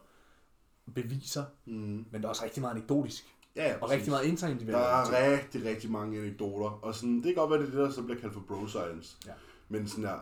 beviser, 0.95 1.43
Mm. 1.65 2.05
men 2.11 2.21
der 2.21 2.23
er 2.23 2.29
også 2.29 2.43
rigtig 2.43 2.61
meget 2.61 2.75
anekdotisk. 2.75 3.33
Ja, 3.57 3.67
ja, 3.67 3.73
Og 3.73 3.79
præcis. 3.79 3.93
rigtig 3.95 4.11
meget 4.11 4.25
interindividuelt. 4.25 4.83
Der 4.83 5.17
er 5.17 5.31
rigtig, 5.39 5.65
rigtig 5.65 5.91
mange 5.91 6.19
anekdoter. 6.19 6.69
Og 6.81 6.95
sådan, 6.95 7.15
det 7.15 7.23
kan 7.23 7.35
godt 7.35 7.51
være, 7.51 7.59
det 7.59 7.67
er 7.67 7.71
det, 7.71 7.79
der 7.79 7.89
så 7.91 8.01
bliver 8.01 8.19
kaldt 8.19 8.33
for 8.33 8.43
bro 8.47 8.67
science. 8.67 9.17
Ja. 9.25 9.31
Men 9.69 9.87
sådan 9.87 10.03
der, 10.03 10.15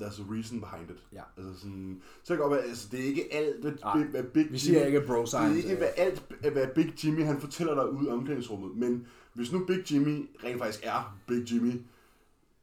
there's 0.00 0.20
a 0.22 0.34
reason 0.34 0.60
behind 0.60 0.90
it. 0.90 0.96
Ja. 1.12 1.22
Altså 1.36 1.60
sådan, 1.60 2.02
så 2.22 2.26
kan 2.26 2.32
det 2.36 2.40
godt 2.42 2.52
være, 2.52 2.62
altså 2.62 2.88
det 2.90 3.00
er 3.00 3.04
ikke 3.04 3.34
alt, 3.34 3.60
hvad, 3.60 3.72
Nej, 3.84 4.04
hvad 4.04 4.22
Big 4.22 4.52
Vi 4.52 4.58
siger 4.58 4.84
ikke 4.86 5.00
bro 5.00 5.14
det 5.14 5.20
er 5.20 5.26
science. 5.26 5.56
ikke 5.56 5.76
hvad, 5.76 5.88
alt, 5.96 6.22
hvad 6.52 6.66
Big 6.74 7.04
Jimmy 7.04 7.24
han 7.24 7.40
fortæller 7.40 7.74
dig 7.74 7.90
ude 7.92 8.06
i 8.08 8.10
omklædningsrummet. 8.10 8.76
Men 8.76 9.06
hvis 9.34 9.52
nu 9.52 9.64
Big 9.66 9.92
Jimmy 9.92 10.30
rent 10.44 10.58
faktisk 10.58 10.80
er 10.82 11.18
Big 11.26 11.52
Jimmy, 11.52 11.72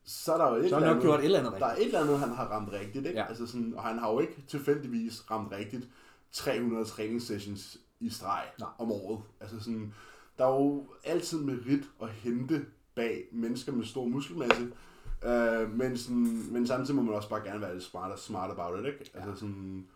så 0.05 0.33
er 0.33 0.37
der 0.37 0.55
jo 0.57 0.63
et 0.63 0.69
så 0.69 0.75
eller 0.75 0.89
andet, 0.89 1.03
gjort 1.03 1.19
et 1.19 1.25
eller 1.25 1.39
andet 1.39 1.53
der 1.59 1.65
er 1.65 1.69
rigtigt. 1.71 1.87
et 1.87 1.99
eller 1.99 2.07
andet, 2.07 2.19
han 2.19 2.29
har 2.35 2.45
ramt 2.45 2.71
rigtigt. 2.71 3.05
Ikke? 3.05 3.19
Ja. 3.19 3.25
Altså 3.27 3.45
sådan, 3.47 3.73
og 3.77 3.83
han 3.83 3.97
har 3.99 4.11
jo 4.11 4.19
ikke 4.19 4.43
tilfældigvis 4.47 5.31
ramt 5.31 5.51
rigtigt 5.51 5.87
300 6.31 6.85
træningssessions 6.85 7.77
i 7.99 8.09
streg 8.09 8.43
Nej. 8.59 8.69
om 8.77 8.91
året. 8.91 9.21
Altså 9.39 9.59
sådan, 9.59 9.93
der 10.37 10.45
er 10.45 10.49
jo 10.49 10.87
altid 11.03 11.43
merit 11.43 11.83
at 12.01 12.09
hente 12.09 12.65
bag 12.95 13.23
mennesker 13.31 13.71
med 13.71 13.85
stor 13.85 14.05
muskelmasse. 14.05 14.71
Øh, 15.23 15.71
men, 15.71 15.97
sådan, 15.97 16.47
men 16.51 16.67
samtidig 16.67 16.95
må 16.95 17.01
man 17.01 17.15
også 17.15 17.29
bare 17.29 17.43
gerne 17.43 17.61
være 17.61 17.73
lidt 17.73 17.83
smart, 17.83 18.19
smart 18.19 18.51
about 18.51 18.79
it. 18.79 18.85
Ikke? 18.85 19.11
Ja. 19.15 19.19
Altså 19.19 19.39
sådan, 19.39 19.87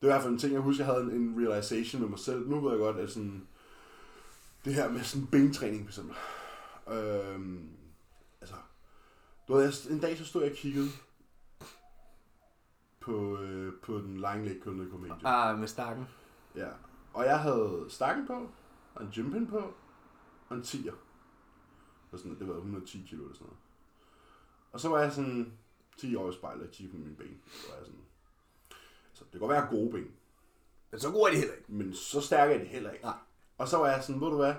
det 0.00 0.08
er 0.08 0.12
i 0.12 0.14
hvert 0.14 0.22
fald 0.22 0.32
en 0.32 0.38
ting, 0.38 0.52
jeg 0.52 0.60
husker, 0.60 0.84
jeg 0.84 0.94
havde 0.94 1.04
en, 1.04 1.10
en 1.10 1.34
realization 1.38 2.02
med 2.02 2.08
mig 2.08 2.18
selv. 2.18 2.48
Nu 2.48 2.60
ved 2.60 2.70
jeg 2.70 2.78
godt, 2.78 2.96
at 2.96 3.10
sådan, 3.10 3.46
det 4.64 4.74
her 4.74 4.90
med 4.90 5.00
sådan 5.00 5.26
bentræning 5.26 5.82
for 5.84 5.90
eksempel. 5.90 6.16
Øhm, 6.88 7.68
altså, 8.40 8.56
du 9.48 9.54
ved, 9.54 9.62
jeg, 9.62 9.72
en 9.90 10.00
dag 10.00 10.18
så 10.18 10.24
stod 10.24 10.42
jeg 10.42 10.50
og 10.50 10.56
kiggede 10.56 10.88
på, 13.00 13.38
øh, 13.38 13.72
på 13.82 13.98
den 13.98 14.14
nede 14.14 14.90
på 14.90 14.98
Major. 14.98 15.26
Ah, 15.26 15.58
med 15.58 15.68
stakken. 15.68 16.06
Ja. 16.56 16.68
Og 17.14 17.24
jeg 17.24 17.40
havde 17.40 17.86
stakken 17.88 18.26
på, 18.26 18.48
og 18.94 19.02
en 19.04 19.10
gympin 19.14 19.46
på, 19.46 19.74
og 20.48 20.56
en 20.56 20.62
10'er. 20.62 20.94
Og 22.12 22.18
sådan, 22.18 22.38
det 22.38 22.48
var 22.48 22.54
110 22.54 23.04
kilo 23.08 23.22
eller 23.22 23.34
sådan 23.34 23.46
noget. 23.46 23.58
Og 24.72 24.80
så 24.80 24.88
var 24.88 25.00
jeg 25.00 25.12
sådan 25.12 25.52
10 25.96 26.14
år 26.16 26.30
i 26.30 26.32
spejlet 26.32 26.66
og 26.66 26.72
kiggede 26.72 26.98
på 26.98 27.04
mine 27.04 27.16
ben. 27.16 27.42
Så 27.46 27.68
var 27.68 27.76
jeg 27.76 27.86
sådan, 27.86 28.00
altså, 29.10 29.24
det 29.24 29.30
kan 29.30 29.40
godt 29.40 29.50
være, 29.50 29.66
gode 29.70 29.90
ben, 29.92 30.10
Men 30.90 31.00
så 31.00 31.10
god 31.10 31.26
er 31.26 31.30
det 31.30 31.38
heller 31.38 31.54
ikke. 31.54 31.72
men 31.72 31.94
så 31.94 32.20
stærke 32.20 32.54
er 32.54 32.58
det 32.58 32.68
heller 32.68 32.90
ikke. 32.90 33.04
Nej. 33.04 33.16
Og 33.58 33.68
så 33.68 33.76
var 33.76 33.88
jeg 33.88 34.04
sådan, 34.04 34.20
ved 34.20 34.28
du 34.28 34.36
hvad, 34.36 34.54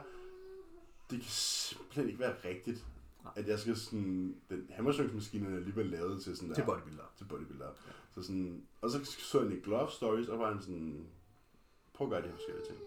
det 1.10 1.20
kan 1.22 1.30
simpelthen 1.30 2.08
ikke 2.08 2.20
være 2.20 2.36
rigtigt, 2.46 2.86
Nej. 3.24 3.34
at 3.36 3.48
jeg 3.48 3.60
skal 3.60 3.78
sådan, 3.78 4.42
den 4.50 4.70
hammerstøngsmaskine 4.76 5.52
er 5.52 5.56
alligevel 5.56 5.86
lavet 5.86 6.24
til 6.24 6.36
sådan 6.36 6.50
der. 6.50 6.56
Til 6.56 6.66
bodybuilder. 6.66 7.04
Til 7.18 7.26
bodybuilder. 7.26 7.66
Ja. 7.66 7.92
Så 8.12 8.24
sådan, 8.24 8.68
og 8.82 8.90
så 8.90 9.06
så 9.06 9.40
jeg 9.40 9.50
Nick 9.50 9.64
Glove 9.64 9.92
stories, 9.92 10.28
og 10.28 10.40
var 10.40 10.54
han 10.54 10.62
sådan, 10.62 11.08
prøv 11.94 12.08
at 12.08 12.12
gøre 12.12 12.22
de 12.22 12.28
her 12.28 12.36
forskellige 12.36 12.66
ting. 12.66 12.78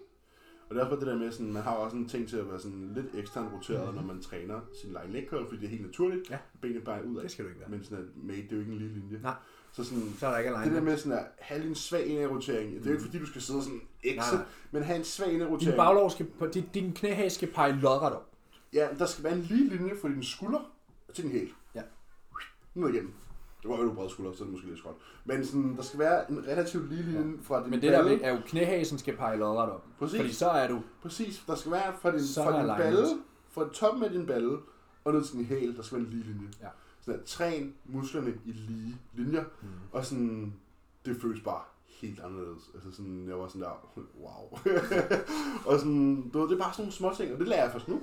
Og 0.68 0.74
det 0.74 0.80
er 0.80 0.84
også 0.84 0.96
bare 0.96 1.00
det 1.00 1.06
der 1.14 1.24
med, 1.24 1.32
sådan, 1.32 1.52
man 1.52 1.62
har 1.62 1.70
også 1.72 1.96
en 1.96 2.08
ting 2.08 2.28
til 2.28 2.36
at 2.36 2.50
være 2.50 2.60
sådan 2.60 2.92
lidt 2.94 3.06
eksternt 3.14 3.52
roteret, 3.52 3.80
mm-hmm. 3.80 3.94
når 4.06 4.14
man 4.14 4.22
træner 4.22 4.60
sin 4.80 4.90
line 4.90 5.12
leg 5.12 5.26
curl, 5.30 5.44
fordi 5.48 5.60
det 5.60 5.66
er 5.66 5.70
helt 5.70 5.82
naturligt. 5.82 6.30
Ja. 6.30 6.38
Benene 6.60 6.80
bare 6.80 7.06
ud 7.06 7.16
af. 7.16 7.22
Det 7.22 7.30
skal 7.30 7.44
du 7.44 7.48
ikke 7.48 7.60
være. 7.60 7.70
Men 7.70 7.84
sådan 7.84 7.98
at 7.98 8.24
mate, 8.24 8.42
det 8.42 8.52
er 8.52 8.56
jo 8.56 8.60
ikke 8.60 8.72
en 8.72 8.78
lille 8.78 8.94
linje. 8.94 9.20
Nej. 9.22 9.34
Så 9.72 9.84
sådan, 9.84 10.14
Så 10.18 10.26
er 10.26 10.30
der 10.30 10.38
ikke 10.38 10.64
det 10.64 10.72
der 10.72 10.80
med 10.80 10.96
sådan 10.98 11.18
at 11.18 11.26
have 11.38 11.64
en 11.64 11.74
svag 11.74 12.06
indadrotering, 12.06 12.74
det 12.74 12.80
er 12.80 12.84
jo 12.86 12.92
ikke 12.92 13.04
fordi, 13.04 13.18
du 13.18 13.26
skal 13.26 13.42
sidde 13.42 13.62
sådan 13.62 13.80
ekse, 14.04 14.36
men 14.70 14.82
have 14.82 14.98
en 14.98 15.04
svag 15.04 15.26
Din 15.26 15.34
indadrotering. 15.34 15.76
baglov 15.76 16.10
skal, 16.10 16.26
din, 16.54 16.64
din 16.74 16.92
knæhæs 16.92 17.32
skal 17.32 17.48
pege 17.52 17.72
lodret 17.72 18.12
op. 18.12 18.30
Ja, 18.72 18.88
der 18.98 19.06
skal 19.06 19.24
være 19.24 19.32
en 19.34 19.40
lige 19.40 19.68
linje 19.76 19.92
fra 20.00 20.08
din 20.08 20.22
skulder 20.22 20.72
til 21.14 21.24
din 21.24 21.32
hæl. 21.32 21.48
Ja. 21.74 21.82
Ned 22.74 22.88
igennem. 22.88 23.14
Det 23.66 23.74
var 23.74 23.82
jo 23.82 23.88
du 23.90 23.94
brede 23.94 24.10
skulder, 24.10 24.32
så 24.32 24.42
er 24.42 24.44
det 24.44 24.52
måske 24.52 24.66
lidt 24.66 24.78
skråt. 24.78 24.94
Men 25.24 25.46
sådan, 25.46 25.76
der 25.76 25.82
skal 25.82 25.98
være 25.98 26.30
en 26.30 26.46
relativt 26.46 26.88
lige 26.88 27.02
linje 27.02 27.20
ja. 27.20 27.36
fra 27.42 27.62
din 27.62 27.70
Men 27.70 27.82
det 27.82 27.92
der 27.92 28.02
balle. 28.02 28.22
er 28.22 28.32
jo, 28.34 28.40
knæhæsen 28.46 28.98
skal 28.98 29.16
pege 29.16 29.36
lodret 29.38 29.70
op. 29.72 29.84
Præcis. 29.98 30.16
Fordi 30.20 30.32
så 30.32 30.48
er 30.48 30.68
du... 30.68 30.80
Præcis, 31.02 31.44
der 31.46 31.54
skal 31.54 31.72
være 31.72 31.92
fra 32.00 32.10
din, 32.12 32.20
Så 32.26 32.44
fra 32.44 32.58
din 32.60 32.68
balle, 32.76 33.06
fra 33.50 33.68
toppen 33.72 34.04
af 34.04 34.10
din 34.10 34.26
balle, 34.26 34.58
og 35.04 35.12
ned 35.12 35.24
til 35.24 35.36
din 35.36 35.44
hæl, 35.44 35.76
der 35.76 35.82
skal 35.82 35.98
være 35.98 36.06
en 36.06 36.12
lige 36.12 36.24
linje. 36.24 36.48
Ja. 36.60 36.68
Sådan 37.00 37.20
at 37.20 37.26
træn 37.26 37.74
musklerne 37.84 38.34
i 38.44 38.52
lige 38.52 38.96
linjer, 39.14 39.44
Mm. 39.62 39.68
og 39.92 40.04
sådan, 40.04 40.54
det 41.04 41.16
føles 41.22 41.40
bare 41.42 41.62
helt 41.86 42.20
anderledes. 42.20 42.70
Altså 42.74 42.92
sådan, 42.92 43.28
jeg 43.28 43.38
var 43.38 43.48
sådan 43.48 43.62
der, 43.62 43.90
wow. 44.24 44.58
og 45.72 45.78
sådan, 45.78 46.30
du 46.32 46.38
ved, 46.40 46.48
det 46.48 46.54
er 46.54 46.58
bare 46.62 46.72
sådan 46.72 46.82
nogle 46.82 46.92
små 46.92 47.12
ting, 47.16 47.32
og 47.32 47.38
det 47.38 47.48
lærer 47.48 47.62
jeg 47.62 47.72
først 47.72 47.88
nu. 47.88 48.00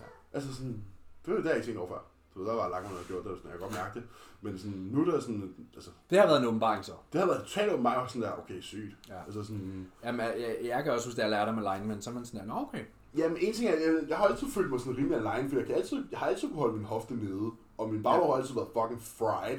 Ja. 0.00 0.04
Altså 0.32 0.54
sådan, 0.54 0.84
det 1.26 1.34
var 1.34 1.40
det, 1.40 1.48
jeg 1.50 1.68
ikke 1.68 1.80
over 1.80 1.88
før. 1.88 2.09
Du 2.34 2.38
ved, 2.40 2.46
der 2.48 2.54
var 2.54 2.68
langt, 2.68 2.84
man 2.86 2.92
havde 2.96 3.06
gjort 3.08 3.24
det, 3.24 3.32
og 3.32 3.36
sådan, 3.38 3.50
jeg 3.50 3.58
kan 3.58 3.66
godt 3.68 3.76
mærke 3.80 3.94
det. 3.94 4.02
Men 4.42 4.58
sådan, 4.58 4.78
nu 4.92 5.00
er 5.00 5.10
det 5.14 5.22
sådan, 5.22 5.54
altså, 5.74 5.90
Det 6.10 6.18
har 6.18 6.26
været 6.26 6.40
en 6.40 6.46
åbenbaring 6.46 6.84
så. 6.84 6.92
det 7.12 7.20
har 7.20 7.26
været 7.28 7.42
totalt 7.42 7.72
åbenbart, 7.72 7.96
og 7.96 8.08
sådan 8.10 8.22
der, 8.22 8.32
okay, 8.42 8.60
sygt. 8.60 8.96
Ja. 9.08 9.14
Altså 9.26 9.42
sådan, 9.44 9.86
Jamen, 10.04 10.20
jeg, 10.20 10.56
jeg, 10.64 10.84
kan 10.84 10.92
også 10.92 11.06
huske, 11.08 11.16
da 11.16 11.22
jeg 11.22 11.30
lærte 11.30 11.48
om 11.48 11.58
alignment, 11.66 12.04
så 12.04 12.10
er 12.10 12.14
man 12.14 12.24
sådan 12.24 12.40
der, 12.40 12.46
nå 12.54 12.60
okay. 12.60 12.84
Jamen, 13.16 13.36
en 13.40 13.52
ting 13.54 13.68
er, 13.70 13.72
jeg, 13.74 13.94
jeg 14.08 14.16
har 14.16 14.24
altid 14.24 14.46
følt 14.54 14.70
mig 14.70 14.80
sådan 14.80 14.96
rimelig 14.96 15.16
alene, 15.16 15.48
for 15.48 15.56
jeg, 15.56 15.66
kan 15.66 15.74
altid, 15.74 16.04
jeg 16.10 16.18
har 16.18 16.26
altid 16.26 16.48
kunne 16.48 16.58
holde 16.58 16.76
min 16.76 16.84
hofte 16.84 17.14
nede, 17.14 17.50
og 17.78 17.92
min 17.92 18.02
baglov 18.02 18.26
har 18.32 18.40
altid 18.40 18.54
været 18.54 18.68
fucking 18.72 19.02
fried. 19.02 19.58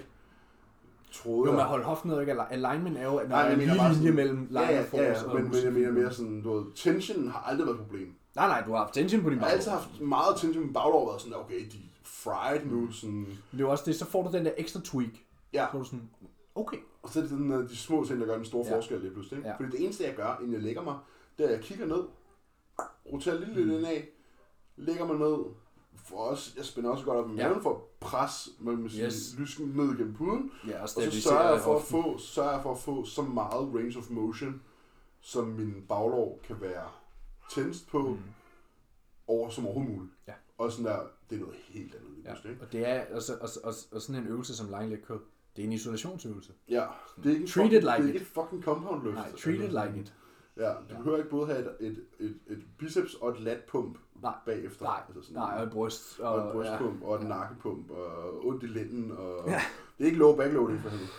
Troede 1.11 1.39
Jo, 1.51 1.57
jeg. 1.57 1.57
men 1.57 1.65
hold 1.65 1.83
hoften 1.83 2.11
ned, 2.11 2.19
ikke? 2.19 2.35
Alignment 2.49 2.97
er 2.97 3.03
jo, 3.03 3.15
at 3.17 3.29
der 3.29 3.35
Nej, 3.35 3.47
er 3.47 3.51
en 3.51 3.59
linje 3.59 3.75
sådan- 3.95 4.13
mellem 4.15 4.47
line 4.49 4.59
ja, 4.61 4.71
ja, 4.75 4.79
of 4.81 4.85
force 4.85 5.01
ja, 5.03 5.23
og 5.29 5.35
men, 5.35 5.43
men 5.51 5.63
jeg 5.63 5.73
mener 5.73 5.91
mere 5.91 6.11
sådan, 6.11 6.41
du 6.43 6.53
ved, 6.53 6.65
tension 6.75 7.27
har 7.27 7.39
aldrig 7.49 7.67
været 7.67 7.75
et 7.79 7.81
problem. 7.81 8.13
Nej, 8.35 8.47
nej, 8.47 8.63
du 8.65 8.71
har 8.71 8.77
haft 8.77 8.93
tension 8.93 9.23
på 9.23 9.29
din 9.29 9.37
Jeg 9.37 9.45
har 9.47 9.49
baglov. 9.57 9.57
altid 9.57 9.71
haft 9.71 10.01
meget 10.01 10.35
tension, 10.37 10.63
min 10.63 10.73
baglov 10.73 10.99
har 11.05 11.11
været 11.11 11.21
sådan, 11.21 11.37
okay, 11.37 11.59
de 11.71 11.77
fried 12.03 12.65
nu, 12.65 12.91
sådan, 12.91 13.15
Men 13.15 13.37
det 13.51 13.61
er 13.61 13.65
også 13.67 13.83
det, 13.87 13.95
så 13.95 14.05
får 14.05 14.23
du 14.27 14.37
den 14.37 14.45
der 14.45 14.51
ekstra 14.57 14.81
tweak. 14.83 15.09
ja. 15.53 15.67
Så 15.71 15.77
er 15.77 15.81
du 15.81 15.85
sådan, 15.85 16.09
okay. 16.55 16.77
Og 17.03 17.09
så 17.09 17.19
er 17.19 17.23
det 17.23 17.31
den, 17.31 17.51
de 17.51 17.77
små 17.77 18.05
ting, 18.05 18.19
der 18.19 18.25
gør 18.25 18.35
den 18.35 18.45
store 18.45 18.65
Ja. 18.67 18.75
forskel 18.77 18.99
lige 19.01 19.11
pludselig. 19.11 19.37
Ikke? 19.37 19.49
Ja. 19.49 19.55
Fordi 19.55 19.69
det 19.71 19.83
eneste, 19.83 20.03
jeg 20.03 20.15
gør, 20.15 20.37
inden 20.39 20.53
jeg 20.53 20.61
lægger 20.61 20.81
mig, 20.83 20.97
det 21.37 21.43
er, 21.43 21.47
at 21.49 21.55
jeg 21.55 21.63
kigger 21.63 21.85
ned, 21.85 22.03
roterer 23.13 23.39
lidt 23.39 23.55
lidt 23.55 23.67
Mm. 23.67 23.73
indad, 23.73 24.01
lægger 24.75 25.05
mig 25.07 25.15
ned, 25.19 25.37
for 25.95 26.17
også, 26.17 26.53
jeg 26.57 26.65
spænder 26.65 26.89
også 26.89 27.05
godt 27.05 27.17
op 27.17 27.29
i 27.31 27.33
Ja. 27.35 27.47
maven 27.49 27.61
for 27.63 27.69
at 27.75 27.81
presse 27.99 28.49
hvad 28.59 28.73
man 28.75 28.89
siger, 28.89 29.05
Yes. 29.07 29.35
lysken 29.37 29.67
ned 29.67 29.85
igennem 29.93 30.13
puden. 30.13 30.51
Ja, 30.67 30.75
og 30.77 30.81
Og 30.81 30.89
så 30.89 31.21
sørger 31.21 31.51
jeg, 31.51 31.61
for 31.61 31.75
at 31.75 31.83
få, 31.83 32.17
sørger 32.17 32.51
jeg 32.51 32.61
for 32.63 32.71
at 32.71 32.77
få 32.79 33.05
så 33.05 33.21
meget 33.21 33.75
range 33.75 33.97
of 33.97 34.09
motion, 34.09 34.61
som 35.21 35.47
min 35.47 35.85
baglov 35.89 36.39
kan 36.43 36.61
være 36.61 36.87
tændst 37.51 37.87
på, 37.89 37.99
Mm. 38.01 38.09
mm. 38.09 38.19
over 39.27 39.49
som 39.49 39.65
overhovedet 39.65 39.95
muligt. 39.95 40.13
Ja. 40.27 40.33
Og 40.57 40.71
sådan 40.71 40.85
der, 40.85 40.99
det 41.31 41.37
er 41.37 41.39
noget 41.39 41.55
helt 41.69 41.95
andet 41.95 42.09
lige 42.11 42.21
Ja, 42.25 42.29
pludselig. 42.33 42.51
ikke? 42.51 42.63
og 42.65 42.71
det 42.71 42.89
er, 42.89 43.15
og, 43.15 43.21
så, 43.21 43.33
og, 43.41 43.49
og, 43.63 43.73
og 43.91 44.01
sådan 44.01 44.21
en 44.23 44.27
øvelse 44.27 44.55
som 44.55 44.67
line 44.67 44.89
leg 44.89 44.99
curl, 45.07 45.19
det 45.55 45.61
er 45.61 45.65
en 45.67 45.73
isolationsøvelse. 45.73 46.51
Ja, 46.69 46.85
det 47.17 47.25
er 47.25 47.29
ikke, 47.29 47.41
en 47.41 47.47
Treat 47.47 47.65
fucking, 47.65 47.73
it 47.73 47.83
like 47.83 47.91
det 47.97 47.99
er 47.99 48.03
it. 48.03 48.07
ikke 48.07 48.19
et 48.19 48.27
fucking 48.27 48.63
compound 48.63 49.03
løft. 49.03 49.15
Nej, 49.15 49.31
treat 49.31 49.59
it 49.59 49.71
like 49.71 49.93
it. 50.01 50.13
Ja, 50.57 50.69
du 50.89 50.95
behøver 50.97 51.17
ikke 51.17 51.29
både 51.29 51.45
have 51.47 51.59
et, 51.59 51.75
et, 51.79 52.03
et, 52.19 52.35
et 52.47 52.63
biceps 52.77 53.13
og 53.13 53.29
et 53.29 53.39
latpump 53.39 53.97
Nej, 54.21 54.33
bagefter. 54.45 54.85
nej, 54.85 55.01
altså 55.07 55.21
sådan, 55.21 55.35
Nej, 55.35 55.57
og 55.57 55.63
et 55.63 55.71
bryst. 55.71 56.19
Og, 56.19 56.33
og 56.33 56.47
et 56.47 56.53
brystpump 56.53 57.01
ja. 57.01 57.07
og 57.07 57.21
ja. 57.21 57.27
nakkepump 57.27 57.91
og 57.91 58.45
ondt 58.47 58.63
i 58.63 58.67
lænden. 58.67 59.11
Og... 59.11 59.43
Ja. 59.49 59.61
Det 59.97 60.03
er 60.03 60.05
ikke 60.05 60.17
low 60.17 60.35
backloading 60.35 60.81
for 60.81 60.89
helvede. 60.89 61.09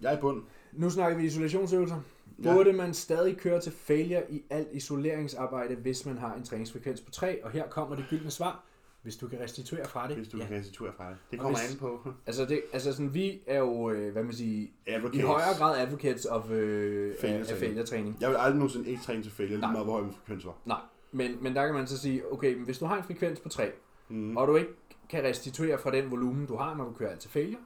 Jeg 0.00 0.12
er 0.12 0.18
i 0.18 0.20
bund. 0.20 0.42
Nu 0.72 0.90
snakker 0.90 1.18
vi 1.18 1.24
isolationsøvelser. 1.26 2.00
Burde 2.42 2.72
man 2.72 2.94
stadig 2.94 3.36
køre 3.36 3.60
til 3.60 3.72
failure 3.72 4.32
i 4.32 4.42
alt 4.50 4.68
isoleringsarbejde, 4.72 5.74
hvis 5.74 6.06
man 6.06 6.18
har 6.18 6.34
en 6.34 6.42
træningsfrekvens 6.42 7.00
på 7.00 7.10
3? 7.10 7.44
Og 7.44 7.50
her 7.50 7.68
kommer 7.68 7.96
det 7.96 8.04
gyldne 8.10 8.30
svar. 8.30 8.64
Hvis 9.02 9.16
du 9.16 9.28
kan 9.28 9.40
restituere 9.40 9.88
fra 9.88 10.08
det. 10.08 10.16
Hvis 10.16 10.28
du 10.28 10.38
ja. 10.38 10.46
kan 10.46 10.56
restituere 10.58 10.92
fra 10.96 11.08
det. 11.10 11.16
Det 11.30 11.40
kommer 11.40 11.58
hvis- 11.58 11.72
an 11.72 11.78
på. 11.78 12.00
Altså, 12.26 12.44
det, 12.44 12.62
altså 12.72 12.92
sådan, 12.92 13.14
vi 13.14 13.40
er 13.46 13.58
jo, 13.58 13.90
øh, 13.90 14.12
hvad 14.12 14.22
man 14.22 14.32
siger, 14.32 14.68
Advocates. 14.86 15.18
i 15.22 15.26
højere 15.26 15.54
grad 15.58 15.78
advocates 15.86 16.24
of, 16.26 16.50
øh, 16.50 17.14
Failure 17.20 17.38
af, 17.38 17.40
af 17.40 17.46
træning. 17.46 17.58
failure-træning. 17.60 18.16
Jeg 18.20 18.28
vil 18.30 18.36
aldrig 18.36 18.54
nogensinde 18.58 18.90
ikke 18.90 19.02
træne 19.02 19.22
til 19.22 19.32
failure, 19.32 19.58
lige 19.60 19.72
meget 19.72 19.86
hvor 19.86 19.92
høj 19.92 20.02
min 20.02 20.12
frekvens 20.12 20.46
var. 20.46 20.54
Nej, 20.64 20.80
men, 21.12 21.42
men 21.42 21.54
der 21.56 21.66
kan 21.66 21.74
man 21.74 21.86
så 21.86 21.98
sige, 21.98 22.32
okay, 22.32 22.54
men 22.54 22.64
hvis 22.64 22.78
du 22.78 22.84
har 22.84 22.96
en 22.96 23.04
frekvens 23.04 23.40
på 23.40 23.48
3, 23.48 23.70
Mm. 24.08 24.36
og 24.36 24.48
du 24.48 24.56
ikke 24.56 24.70
kan 25.08 25.24
restituere 25.24 25.78
fra 25.78 25.90
den 25.90 26.10
volumen, 26.10 26.46
du 26.46 26.56
har, 26.56 26.74
når 26.76 26.84
du 26.84 26.92
kører 26.92 27.10
alt 27.10 27.20
til 27.20 27.30
failure, 27.30 27.60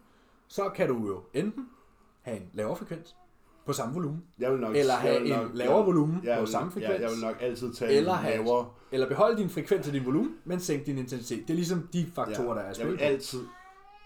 så 0.48 0.68
kan 0.68 0.88
du 0.88 1.06
jo 1.06 1.22
enten 1.34 1.68
have 2.22 2.36
en 2.36 2.50
lavere 2.52 2.76
frekvens 2.76 3.16
på 3.66 3.72
samme 3.72 3.94
volumen, 3.94 4.22
Jeg 4.38 4.52
vil 4.52 4.60
nok, 4.60 4.76
eller 4.76 4.92
jeg 4.94 5.00
have 5.00 5.20
en 5.24 5.28
nok, 5.28 5.50
lavere 5.54 5.84
volumen 5.84 6.20
jeg 6.24 6.34
på 6.36 6.40
vil, 6.40 6.50
samme 6.52 6.72
frekvens, 6.72 6.90
Ja, 6.90 7.00
jeg 7.00 7.10
vil 7.10 7.20
nok 7.20 7.36
altid 7.40 7.74
tage 7.74 7.92
Eller 7.92 8.12
en 8.12 8.18
have- 8.18 8.36
lavere. 8.36 8.68
eller 8.92 9.08
beholde 9.08 9.36
din 9.38 9.50
frekvens 9.50 9.86
og 9.86 9.92
din 9.92 10.04
volumen, 10.06 10.34
men 10.44 10.60
sænke 10.60 10.86
din 10.86 10.98
intensitet. 10.98 11.42
Det 11.48 11.50
er 11.50 11.54
ligesom 11.54 11.88
de 11.92 12.06
faktorer, 12.14 12.54
der 12.54 12.60
er 12.62 12.72
i 12.74 12.74
jeg 12.78 12.88
vil 12.88 13.00
altid, 13.00 13.40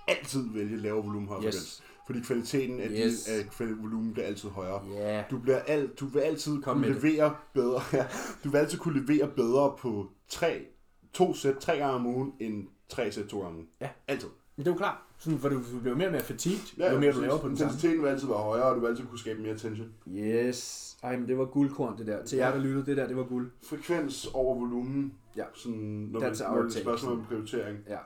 altid 0.08 0.44
vælge 0.54 0.76
lavere 0.76 1.04
volumen, 1.04 1.28
højere 1.28 1.44
Yes. 1.46 1.54
frekvens. 1.54 1.82
Fordi 2.06 2.20
kvaliteten 2.20 2.80
af, 2.80 2.88
Yes. 2.90 3.22
din, 3.24 3.68
af 3.68 3.82
volumen 3.82 4.12
bliver 4.12 4.26
altid 4.26 4.48
højere. 4.48 4.80
Ja. 4.96 5.22
Du, 5.30 5.38
bliver 5.38 5.58
alt, 5.58 6.00
du 6.00 6.06
vil 6.06 6.20
altid 6.20 6.62
Kom 6.62 6.74
kunne 6.76 6.86
med 6.88 6.94
det. 6.94 7.02
levere 7.02 7.34
bedre. 7.54 7.80
Ja, 7.92 8.06
du 8.44 8.50
vil 8.50 8.58
altid 8.58 8.78
kunne 8.78 9.00
levere 9.06 9.28
bedre 9.36 9.74
på 9.78 10.06
tre, 10.28 10.66
to 11.12 11.34
sæt 11.34 11.56
tre 11.61 11.72
gange 11.76 11.94
om 11.94 12.06
ugen, 12.06 12.32
end 12.40 12.66
tre 12.88 13.12
sæt 13.12 13.24
to 13.26 13.36
gange 13.40 13.48
om 13.50 13.54
ugen. 13.56 13.68
Ja. 13.80 13.88
Altid. 14.08 14.28
Men 14.56 14.64
det 14.64 14.70
er 14.70 14.74
jo 14.74 14.78
klart, 14.78 14.96
sådan, 15.20 15.38
for 15.38 15.48
du, 15.48 15.60
bliver 15.82 15.96
mere 15.96 16.06
og 16.08 16.12
mere 16.12 16.22
fatigued, 16.22 16.60
Ja, 16.78 16.92
jo 16.92 17.00
mere 17.00 17.12
du 17.12 17.20
laver 17.20 17.38
på 17.38 17.48
den 17.48 17.56
samme. 17.56 17.68
Intensiteten 17.68 18.02
vil 18.02 18.08
altid 18.08 18.26
være 18.28 18.36
højere, 18.38 18.64
og 18.64 18.74
du 18.76 18.80
vil 18.80 18.88
altid 18.88 19.04
kunne 19.06 19.18
skabe 19.18 19.42
mere 19.42 19.56
tension. 19.58 19.88
Yes. 20.08 20.96
Ej, 21.02 21.16
men 21.16 21.28
det 21.28 21.38
var 21.38 21.44
guldkorn, 21.44 21.98
det 21.98 22.06
der. 22.06 22.24
Til 22.24 22.38
jer, 22.38 22.52
der 22.52 22.60
lyttede, 22.60 22.86
det 22.86 22.96
der, 22.96 23.06
det 23.08 23.16
var 23.16 23.22
guld. 23.24 23.50
Frekvens 23.62 24.26
over 24.34 24.54
volumen, 24.58 25.12
Ja. 25.36 25.44
sådan, 25.54 25.78
når, 26.12 26.20
That's 26.20 26.42
man, 26.42 26.52
når 26.52 26.62
det 26.62 26.72
er 26.74 26.76
et 26.76 26.82
spørgsmål 26.82 27.12
om 27.12 27.24
prioritering. 27.28 27.78
Ja. 27.88 27.96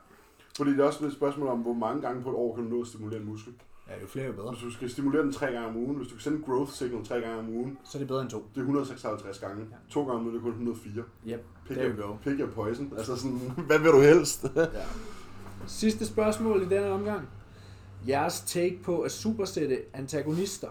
Fordi 0.56 0.70
det 0.70 0.80
er 0.80 0.84
også 0.84 1.06
et 1.06 1.12
spørgsmål 1.12 1.48
om, 1.48 1.58
hvor 1.58 1.72
mange 1.72 2.02
gange 2.02 2.22
på 2.22 2.28
et 2.30 2.34
år 2.36 2.54
kan 2.54 2.64
du 2.64 2.70
nå 2.70 2.80
at 2.80 2.86
stimulere 2.86 3.20
en 3.20 3.26
muskel. 3.26 3.52
Ja, 3.88 4.00
jo 4.00 4.06
flere, 4.06 4.26
jo 4.26 4.32
bedre. 4.32 4.50
Hvis 4.50 4.62
du 4.62 4.70
skal 4.70 4.90
stimulere 4.90 5.22
den 5.22 5.32
tre 5.32 5.46
gange 5.46 5.68
om 5.68 5.76
ugen, 5.76 5.96
hvis 5.96 6.08
du 6.08 6.14
kan 6.14 6.22
sende 6.22 6.38
en 6.38 6.44
growth 6.44 6.72
signal 6.72 7.04
tre 7.04 7.20
gange 7.20 7.38
om 7.38 7.48
ugen, 7.48 7.78
Så 7.84 7.98
er 7.98 8.00
det 8.00 8.08
bedre 8.08 8.22
end 8.22 8.30
to. 8.30 8.38
det 8.54 8.56
er 8.56 8.64
156 8.64 9.38
gange. 9.38 9.60
Ja. 9.70 9.76
To 9.90 10.00
gange 10.04 10.12
om 10.18 10.20
ugen, 10.26 10.34
det 10.34 10.38
er 10.40 10.42
kun 10.42 10.50
104. 10.50 11.02
Yep, 11.28 11.44
Pick, 11.68 11.78
there 11.78 11.90
your, 11.90 11.98
you 11.98 12.06
go. 12.08 12.16
pick 12.24 12.40
your 12.40 12.50
poison. 12.50 12.92
Altså 12.96 13.16
sådan, 13.16 13.38
hvad 13.68 13.78
vil 13.78 13.90
du 13.92 14.00
helst? 14.00 14.46
Ja. 14.56 14.66
Sidste 15.66 16.06
spørgsmål 16.06 16.62
i 16.62 16.64
denne 16.64 16.88
omgang. 16.88 17.28
Jeres 18.08 18.40
take 18.40 18.80
på 18.82 19.00
at 19.00 19.12
supersætte 19.12 19.82
antagonister. 19.92 20.68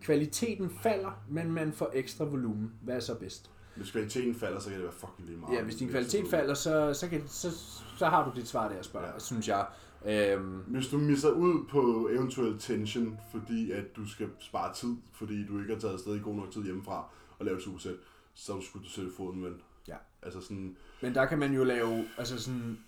Kvaliteten 0.00 0.70
falder, 0.82 1.22
men 1.28 1.52
man 1.52 1.72
får 1.72 1.90
ekstra 1.94 2.24
volumen. 2.24 2.72
Hvad 2.82 2.96
er 2.96 3.00
så 3.00 3.14
bedst? 3.14 3.50
Hvis 3.76 3.90
kvaliteten 3.90 4.34
falder, 4.34 4.60
så 4.60 4.68
kan 4.68 4.76
det 4.78 4.84
være 4.84 4.92
fucking 4.92 5.28
lige 5.28 5.38
meget. 5.38 5.56
Ja, 5.56 5.62
hvis 5.62 5.76
din 5.76 5.88
kvalitet 5.88 6.28
falder, 6.30 6.54
så, 6.54 6.94
så, 6.94 7.08
kan, 7.08 7.22
så, 7.26 7.50
så 7.96 8.06
har 8.06 8.30
du 8.30 8.40
dit 8.40 8.48
svar 8.48 8.68
der, 8.68 8.82
spørger, 8.82 9.06
ja. 9.06 9.18
Synes 9.18 9.48
jeg. 9.48 9.66
Øhm, 10.06 10.58
Hvis 10.66 10.88
du 10.88 10.98
misser 10.98 11.30
ud 11.30 11.66
på 11.70 12.08
eventuel 12.12 12.58
tension, 12.58 13.18
fordi 13.30 13.70
at 13.70 13.96
du 13.96 14.08
skal 14.08 14.28
spare 14.40 14.74
tid, 14.74 14.96
fordi 15.12 15.46
du 15.46 15.60
ikke 15.60 15.72
har 15.72 15.80
taget 15.80 15.94
afsted 15.94 16.16
i 16.16 16.18
god 16.18 16.34
nok 16.34 16.50
tid 16.50 16.62
hjemmefra 16.62 17.10
og 17.38 17.44
lave 17.44 17.56
et 17.56 17.62
supersæt, 17.62 17.94
så 18.34 18.60
skulle 18.60 18.84
du 18.84 18.90
sætte 18.90 19.10
foden 19.16 19.44
ven. 19.44 19.54
Ja. 19.88 19.96
Altså 20.22 20.40
sådan, 20.40 20.76
men 21.02 21.14
der 21.14 21.26
kan 21.26 21.38
man 21.38 21.52
jo 21.54 21.64
lave, 21.64 22.04
altså 22.18 22.42
sådan, 22.42 22.78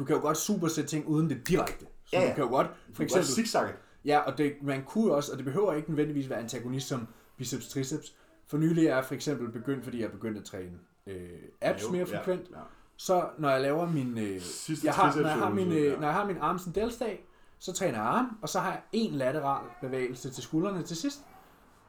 du 0.00 0.04
kan 0.04 0.16
jo 0.16 0.22
godt 0.22 0.36
supersætte 0.36 0.90
ting 0.90 1.06
uden 1.08 1.30
det 1.30 1.48
direkte. 1.48 1.86
Så 2.04 2.16
Ja, 2.16 2.20
ja. 2.22 2.28
du 2.28 2.34
kan 2.34 2.44
jo 2.44 2.50
godt, 2.50 2.66
for 2.94 3.02
eksempel 3.02 3.26
zigzagge. 3.28 3.72
Ja, 4.04 4.18
og 4.18 4.38
det, 4.38 4.52
man 4.62 4.82
kunne 4.84 5.12
også, 5.14 5.32
og 5.32 5.38
det 5.38 5.44
behøver 5.44 5.72
ikke 5.72 5.90
nødvendigvis 5.90 6.30
være 6.30 6.38
antagonist 6.38 6.88
som 6.88 7.06
biceps 7.36 7.68
triceps. 7.68 8.14
For 8.48 8.56
nylig 8.58 8.86
er 8.86 8.94
jeg 8.94 9.04
for 9.04 9.14
eksempel 9.14 9.50
begyndt, 9.52 9.84
fordi 9.84 9.98
jeg 10.00 10.06
er 10.06 10.10
begyndt 10.10 10.38
at 10.38 10.44
træne 10.44 10.78
øh, 11.06 11.28
abs 11.60 11.90
mere 11.90 12.06
frekvent. 12.06 12.50
Ja, 12.50 12.58
ja. 12.58 12.64
Så 12.96 13.28
når 13.38 13.50
jeg 13.50 13.60
laver 13.60 13.90
min, 13.90 14.18
øh, 14.18 14.40
Sidste 14.40 14.86
jeg 14.86 14.94
har, 14.94 15.16
når, 15.16 15.28
jeg 15.28 15.36
har 15.38 15.50
min, 15.50 15.72
øh, 15.72 16.00
når 16.00 16.06
jeg 16.06 16.14
har 16.14 16.26
min 16.26 16.36
arms 16.40 16.66
and 16.66 16.74
delts 16.74 16.96
dag, 16.96 17.26
så 17.58 17.72
træner 17.72 17.98
jeg 17.98 18.06
arm, 18.06 18.38
og 18.42 18.48
så 18.48 18.58
har 18.60 18.70
jeg 18.70 18.80
en 18.92 19.14
lateral 19.14 19.64
bevægelse 19.80 20.30
til 20.30 20.42
skuldrene 20.42 20.82
til 20.82 20.96
sidst. 20.96 21.20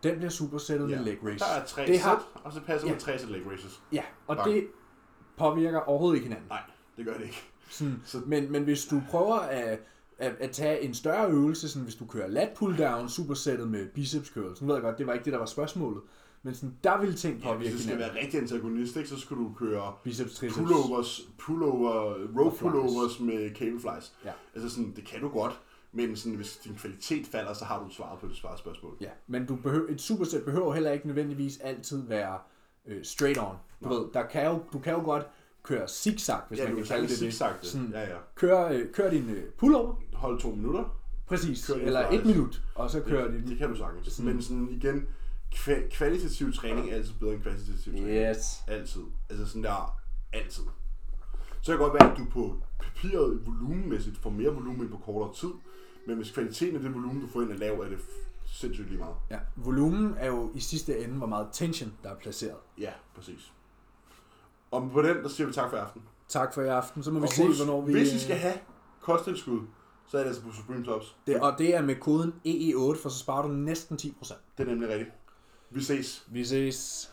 Den 0.04 0.16
bliver 0.16 0.30
supersættet 0.30 0.90
ja. 0.92 0.96
med 0.96 1.06
leg 1.06 1.18
raise. 1.24 1.40
Der 1.40 1.46
er 1.62 1.66
tre 1.66 1.86
Det 1.88 2.00
har- 2.00 2.26
sæt, 2.36 2.42
og 2.44 2.54
så 2.54 2.62
passer 2.62 2.88
Ja. 2.88 2.94
med 2.94 3.02
tre 3.02 3.20
sæt 3.20 3.30
leg 3.30 3.42
raises. 3.48 3.82
Ja, 3.92 4.04
og 4.28 4.36
Bang. 4.38 4.50
det 4.50 4.68
påvirker 5.38 5.80
overhovedet 5.80 6.16
ikke 6.18 6.28
hinanden. 6.28 6.48
Nej, 6.50 6.62
det 6.98 7.06
gør 7.06 7.14
det 7.14 7.24
ikke. 7.24 7.51
Sådan, 7.72 8.02
Så- 8.06 8.22
men, 8.26 8.52
men 8.52 8.64
hvis 8.64 8.86
du 8.86 9.02
prøver 9.10 9.36
at, 9.36 9.80
at, 10.18 10.34
at 10.40 10.52
tage 10.52 10.82
en 10.82 10.94
større 10.94 11.30
øvelse, 11.32 11.70
sådan 11.70 11.84
hvis 11.84 11.96
du 11.96 12.06
kører 12.06 12.28
lat 12.28 12.50
pull 12.56 12.78
down, 12.78 13.10
supersættet 13.10 13.68
med 13.68 13.88
biceps 13.90 14.28
curls, 14.30 14.62
nu 14.62 14.68
ved 14.68 14.76
jeg 14.76 14.84
godt, 14.84 14.98
det 14.98 15.08
var 15.08 15.14
ikke 15.14 15.26
det, 15.26 15.34
der 15.34 15.40
var 15.40 15.46
spørgsmålet, 15.46 16.02
men 16.44 16.56
sådan, 16.56 16.76
der 16.84 16.98
ville 17.00 17.16
ting 17.16 17.42
Ja, 17.44 17.54
hvis 17.56 17.72
det 17.72 17.80
skal 17.80 17.92
hinanden. 17.94 18.16
være 18.16 18.24
rigtig 18.24 18.40
antagonist, 18.42 18.96
ikke, 18.96 19.10
så 19.10 19.18
skulle 19.20 19.44
du 19.46 19.54
køre 19.54 19.94
Biceps, 20.04 20.36
triceps. 20.36 20.58
pullovers, 20.58 21.22
pullover, 21.38 22.14
rope 22.40 22.58
pullovers 22.58 23.20
med 23.20 23.56
cable 23.56 23.80
flies. 23.80 24.14
Ja. 24.26 24.32
Altså 24.56 24.70
sådan, 24.70 24.94
det 24.96 25.06
kan 25.06 25.22
du 25.22 25.30
godt, 25.30 25.60
men 25.92 26.16
sådan, 26.16 26.36
hvis 26.36 26.58
din 26.58 26.76
kvalitet 26.76 27.28
falder, 27.28 27.54
så 27.54 27.66
har 27.66 27.84
du 27.84 27.94
svaret 27.94 28.20
på 28.20 28.28
det 28.28 28.36
svarespørgsmål. 28.36 28.98
Ja, 29.02 29.10
men 29.28 29.46
du 29.46 29.56
behøver, 29.56 29.90
et 29.90 30.02
supersæt 30.02 30.44
behøver 30.44 30.74
heller 30.74 30.92
ikke 30.92 31.08
nødvendigvis 31.08 31.58
altid 31.58 32.02
være 32.08 32.38
øh, 32.88 33.04
straight 33.04 33.38
on. 33.38 33.56
Du, 33.84 33.90
Nå. 33.90 33.96
ved, 34.00 34.06
der 34.14 34.24
kan 34.28 34.46
jo, 34.46 34.60
du 34.74 34.80
kan 34.80 34.94
jo 34.94 35.00
godt 35.04 35.28
køre 35.64 35.88
zigzag, 35.88 36.40
hvis 36.50 36.60
ja, 36.60 36.68
man 36.68 36.76
kan 36.76 36.86
kalde 36.86 37.08
det 37.08 37.20
det. 37.20 37.34
Sådan, 37.62 37.90
Ja, 37.94 38.02
ja. 38.02 38.18
Kør, 38.36 38.68
øh, 38.70 38.92
kør 38.94 39.10
din 39.10 39.30
øh, 39.30 39.44
pullover, 39.58 39.96
Hold 40.14 40.40
to 40.40 40.52
minutter. 40.56 40.98
præcis, 41.28 41.68
Kør 41.68 41.74
eller 41.76 42.10
et 42.10 42.26
minut, 42.26 42.62
og 42.76 42.90
så 42.92 43.02
kører 43.02 43.32
det, 43.32 43.42
din... 43.42 43.50
det 43.50 43.58
kan 43.58 43.70
du 43.70 43.76
sagtens. 43.76 44.08
Sådan. 44.08 44.32
Men 44.34 44.42
sådan 44.42 44.70
igen, 44.70 45.08
kva- 45.56 45.90
kvalitativ 45.90 46.54
træning 46.54 46.90
er 46.90 46.96
altid 46.96 47.14
bedre 47.20 47.34
end 47.34 47.42
kvantitativ 47.42 47.94
træning. 47.94 48.08
Yes. 48.32 48.62
Altid. 48.68 49.02
Altså 49.30 49.46
sådan 49.46 49.64
der, 49.64 50.00
altid. 50.34 50.64
Så 51.62 51.72
kan 51.72 51.72
det 51.72 51.80
godt 51.80 51.94
være, 51.94 52.12
at 52.12 52.18
du 52.18 52.26
på 52.32 52.56
papiret 52.80 53.42
volumenmæssigt 53.46 54.18
får 54.18 54.30
mere 54.30 54.50
volumen 54.54 54.90
på 54.90 54.98
kortere 54.98 55.34
tid, 55.36 55.50
men 56.08 56.16
hvis 56.18 56.32
kvaliteten 56.32 56.76
af 56.76 56.82
det 56.82 56.94
volumen, 56.94 57.22
du 57.22 57.28
får 57.28 57.42
ind 57.42 57.52
er 57.52 57.58
lav, 57.58 57.80
er 57.80 57.90
det 57.90 58.00
sindssygt 58.46 58.88
lige 58.90 59.00
meget. 59.00 59.16
Ja, 59.30 59.40
volumen 59.56 60.14
er 60.18 60.28
jo 60.28 60.52
i 60.56 60.60
sidste 60.60 61.00
ende, 61.04 61.16
hvor 61.18 61.28
meget 61.28 61.48
tension, 61.54 61.94
der 62.04 62.10
er 62.10 62.16
placeret. 62.16 62.58
Ja, 62.80 62.92
præcis. 63.16 63.52
Og 64.72 64.90
på 64.94 65.02
den, 65.02 65.18
der 65.18 65.30
siger 65.30 65.48
vi 65.48 65.54
tak 65.54 65.70
for 65.70 65.78
i 65.78 65.80
aften. 65.80 66.02
Tak 66.30 66.54
for 66.54 66.62
i 66.62 66.68
aften, 66.68 67.04
så 67.04 67.12
må 67.12 67.20
vi 67.20 67.24
Og 67.24 67.30
se, 67.30 67.48
husk, 67.48 67.60
hvornår 67.60 67.82
vi... 67.82 67.92
Hvis 67.92 68.14
I 68.14 68.20
skal 68.20 68.36
have 68.36 68.54
kosttilskud, 69.02 69.62
så 70.08 70.18
er 70.18 70.22
det 70.22 70.28
altså 70.28 70.44
på 70.44 70.52
Supreme 70.52 70.86
Tops. 70.86 71.16
det, 71.28 71.42
og 71.42 71.56
det 71.58 71.76
er 71.76 71.82
med 71.82 71.96
koden 71.96 72.34
EE8, 72.48 73.02
for 73.02 73.10
så 73.10 73.20
sparer 73.20 73.42
du 73.42 73.48
næsten 73.48 73.98
10%. 74.02 74.34
Det 74.58 74.64
er 74.64 74.70
nemlig 74.70 74.90
rigtigt. 74.90 75.12
Vi 75.70 75.84
ses. 75.84 76.26
Vi 76.28 76.46
ses. 76.46 77.12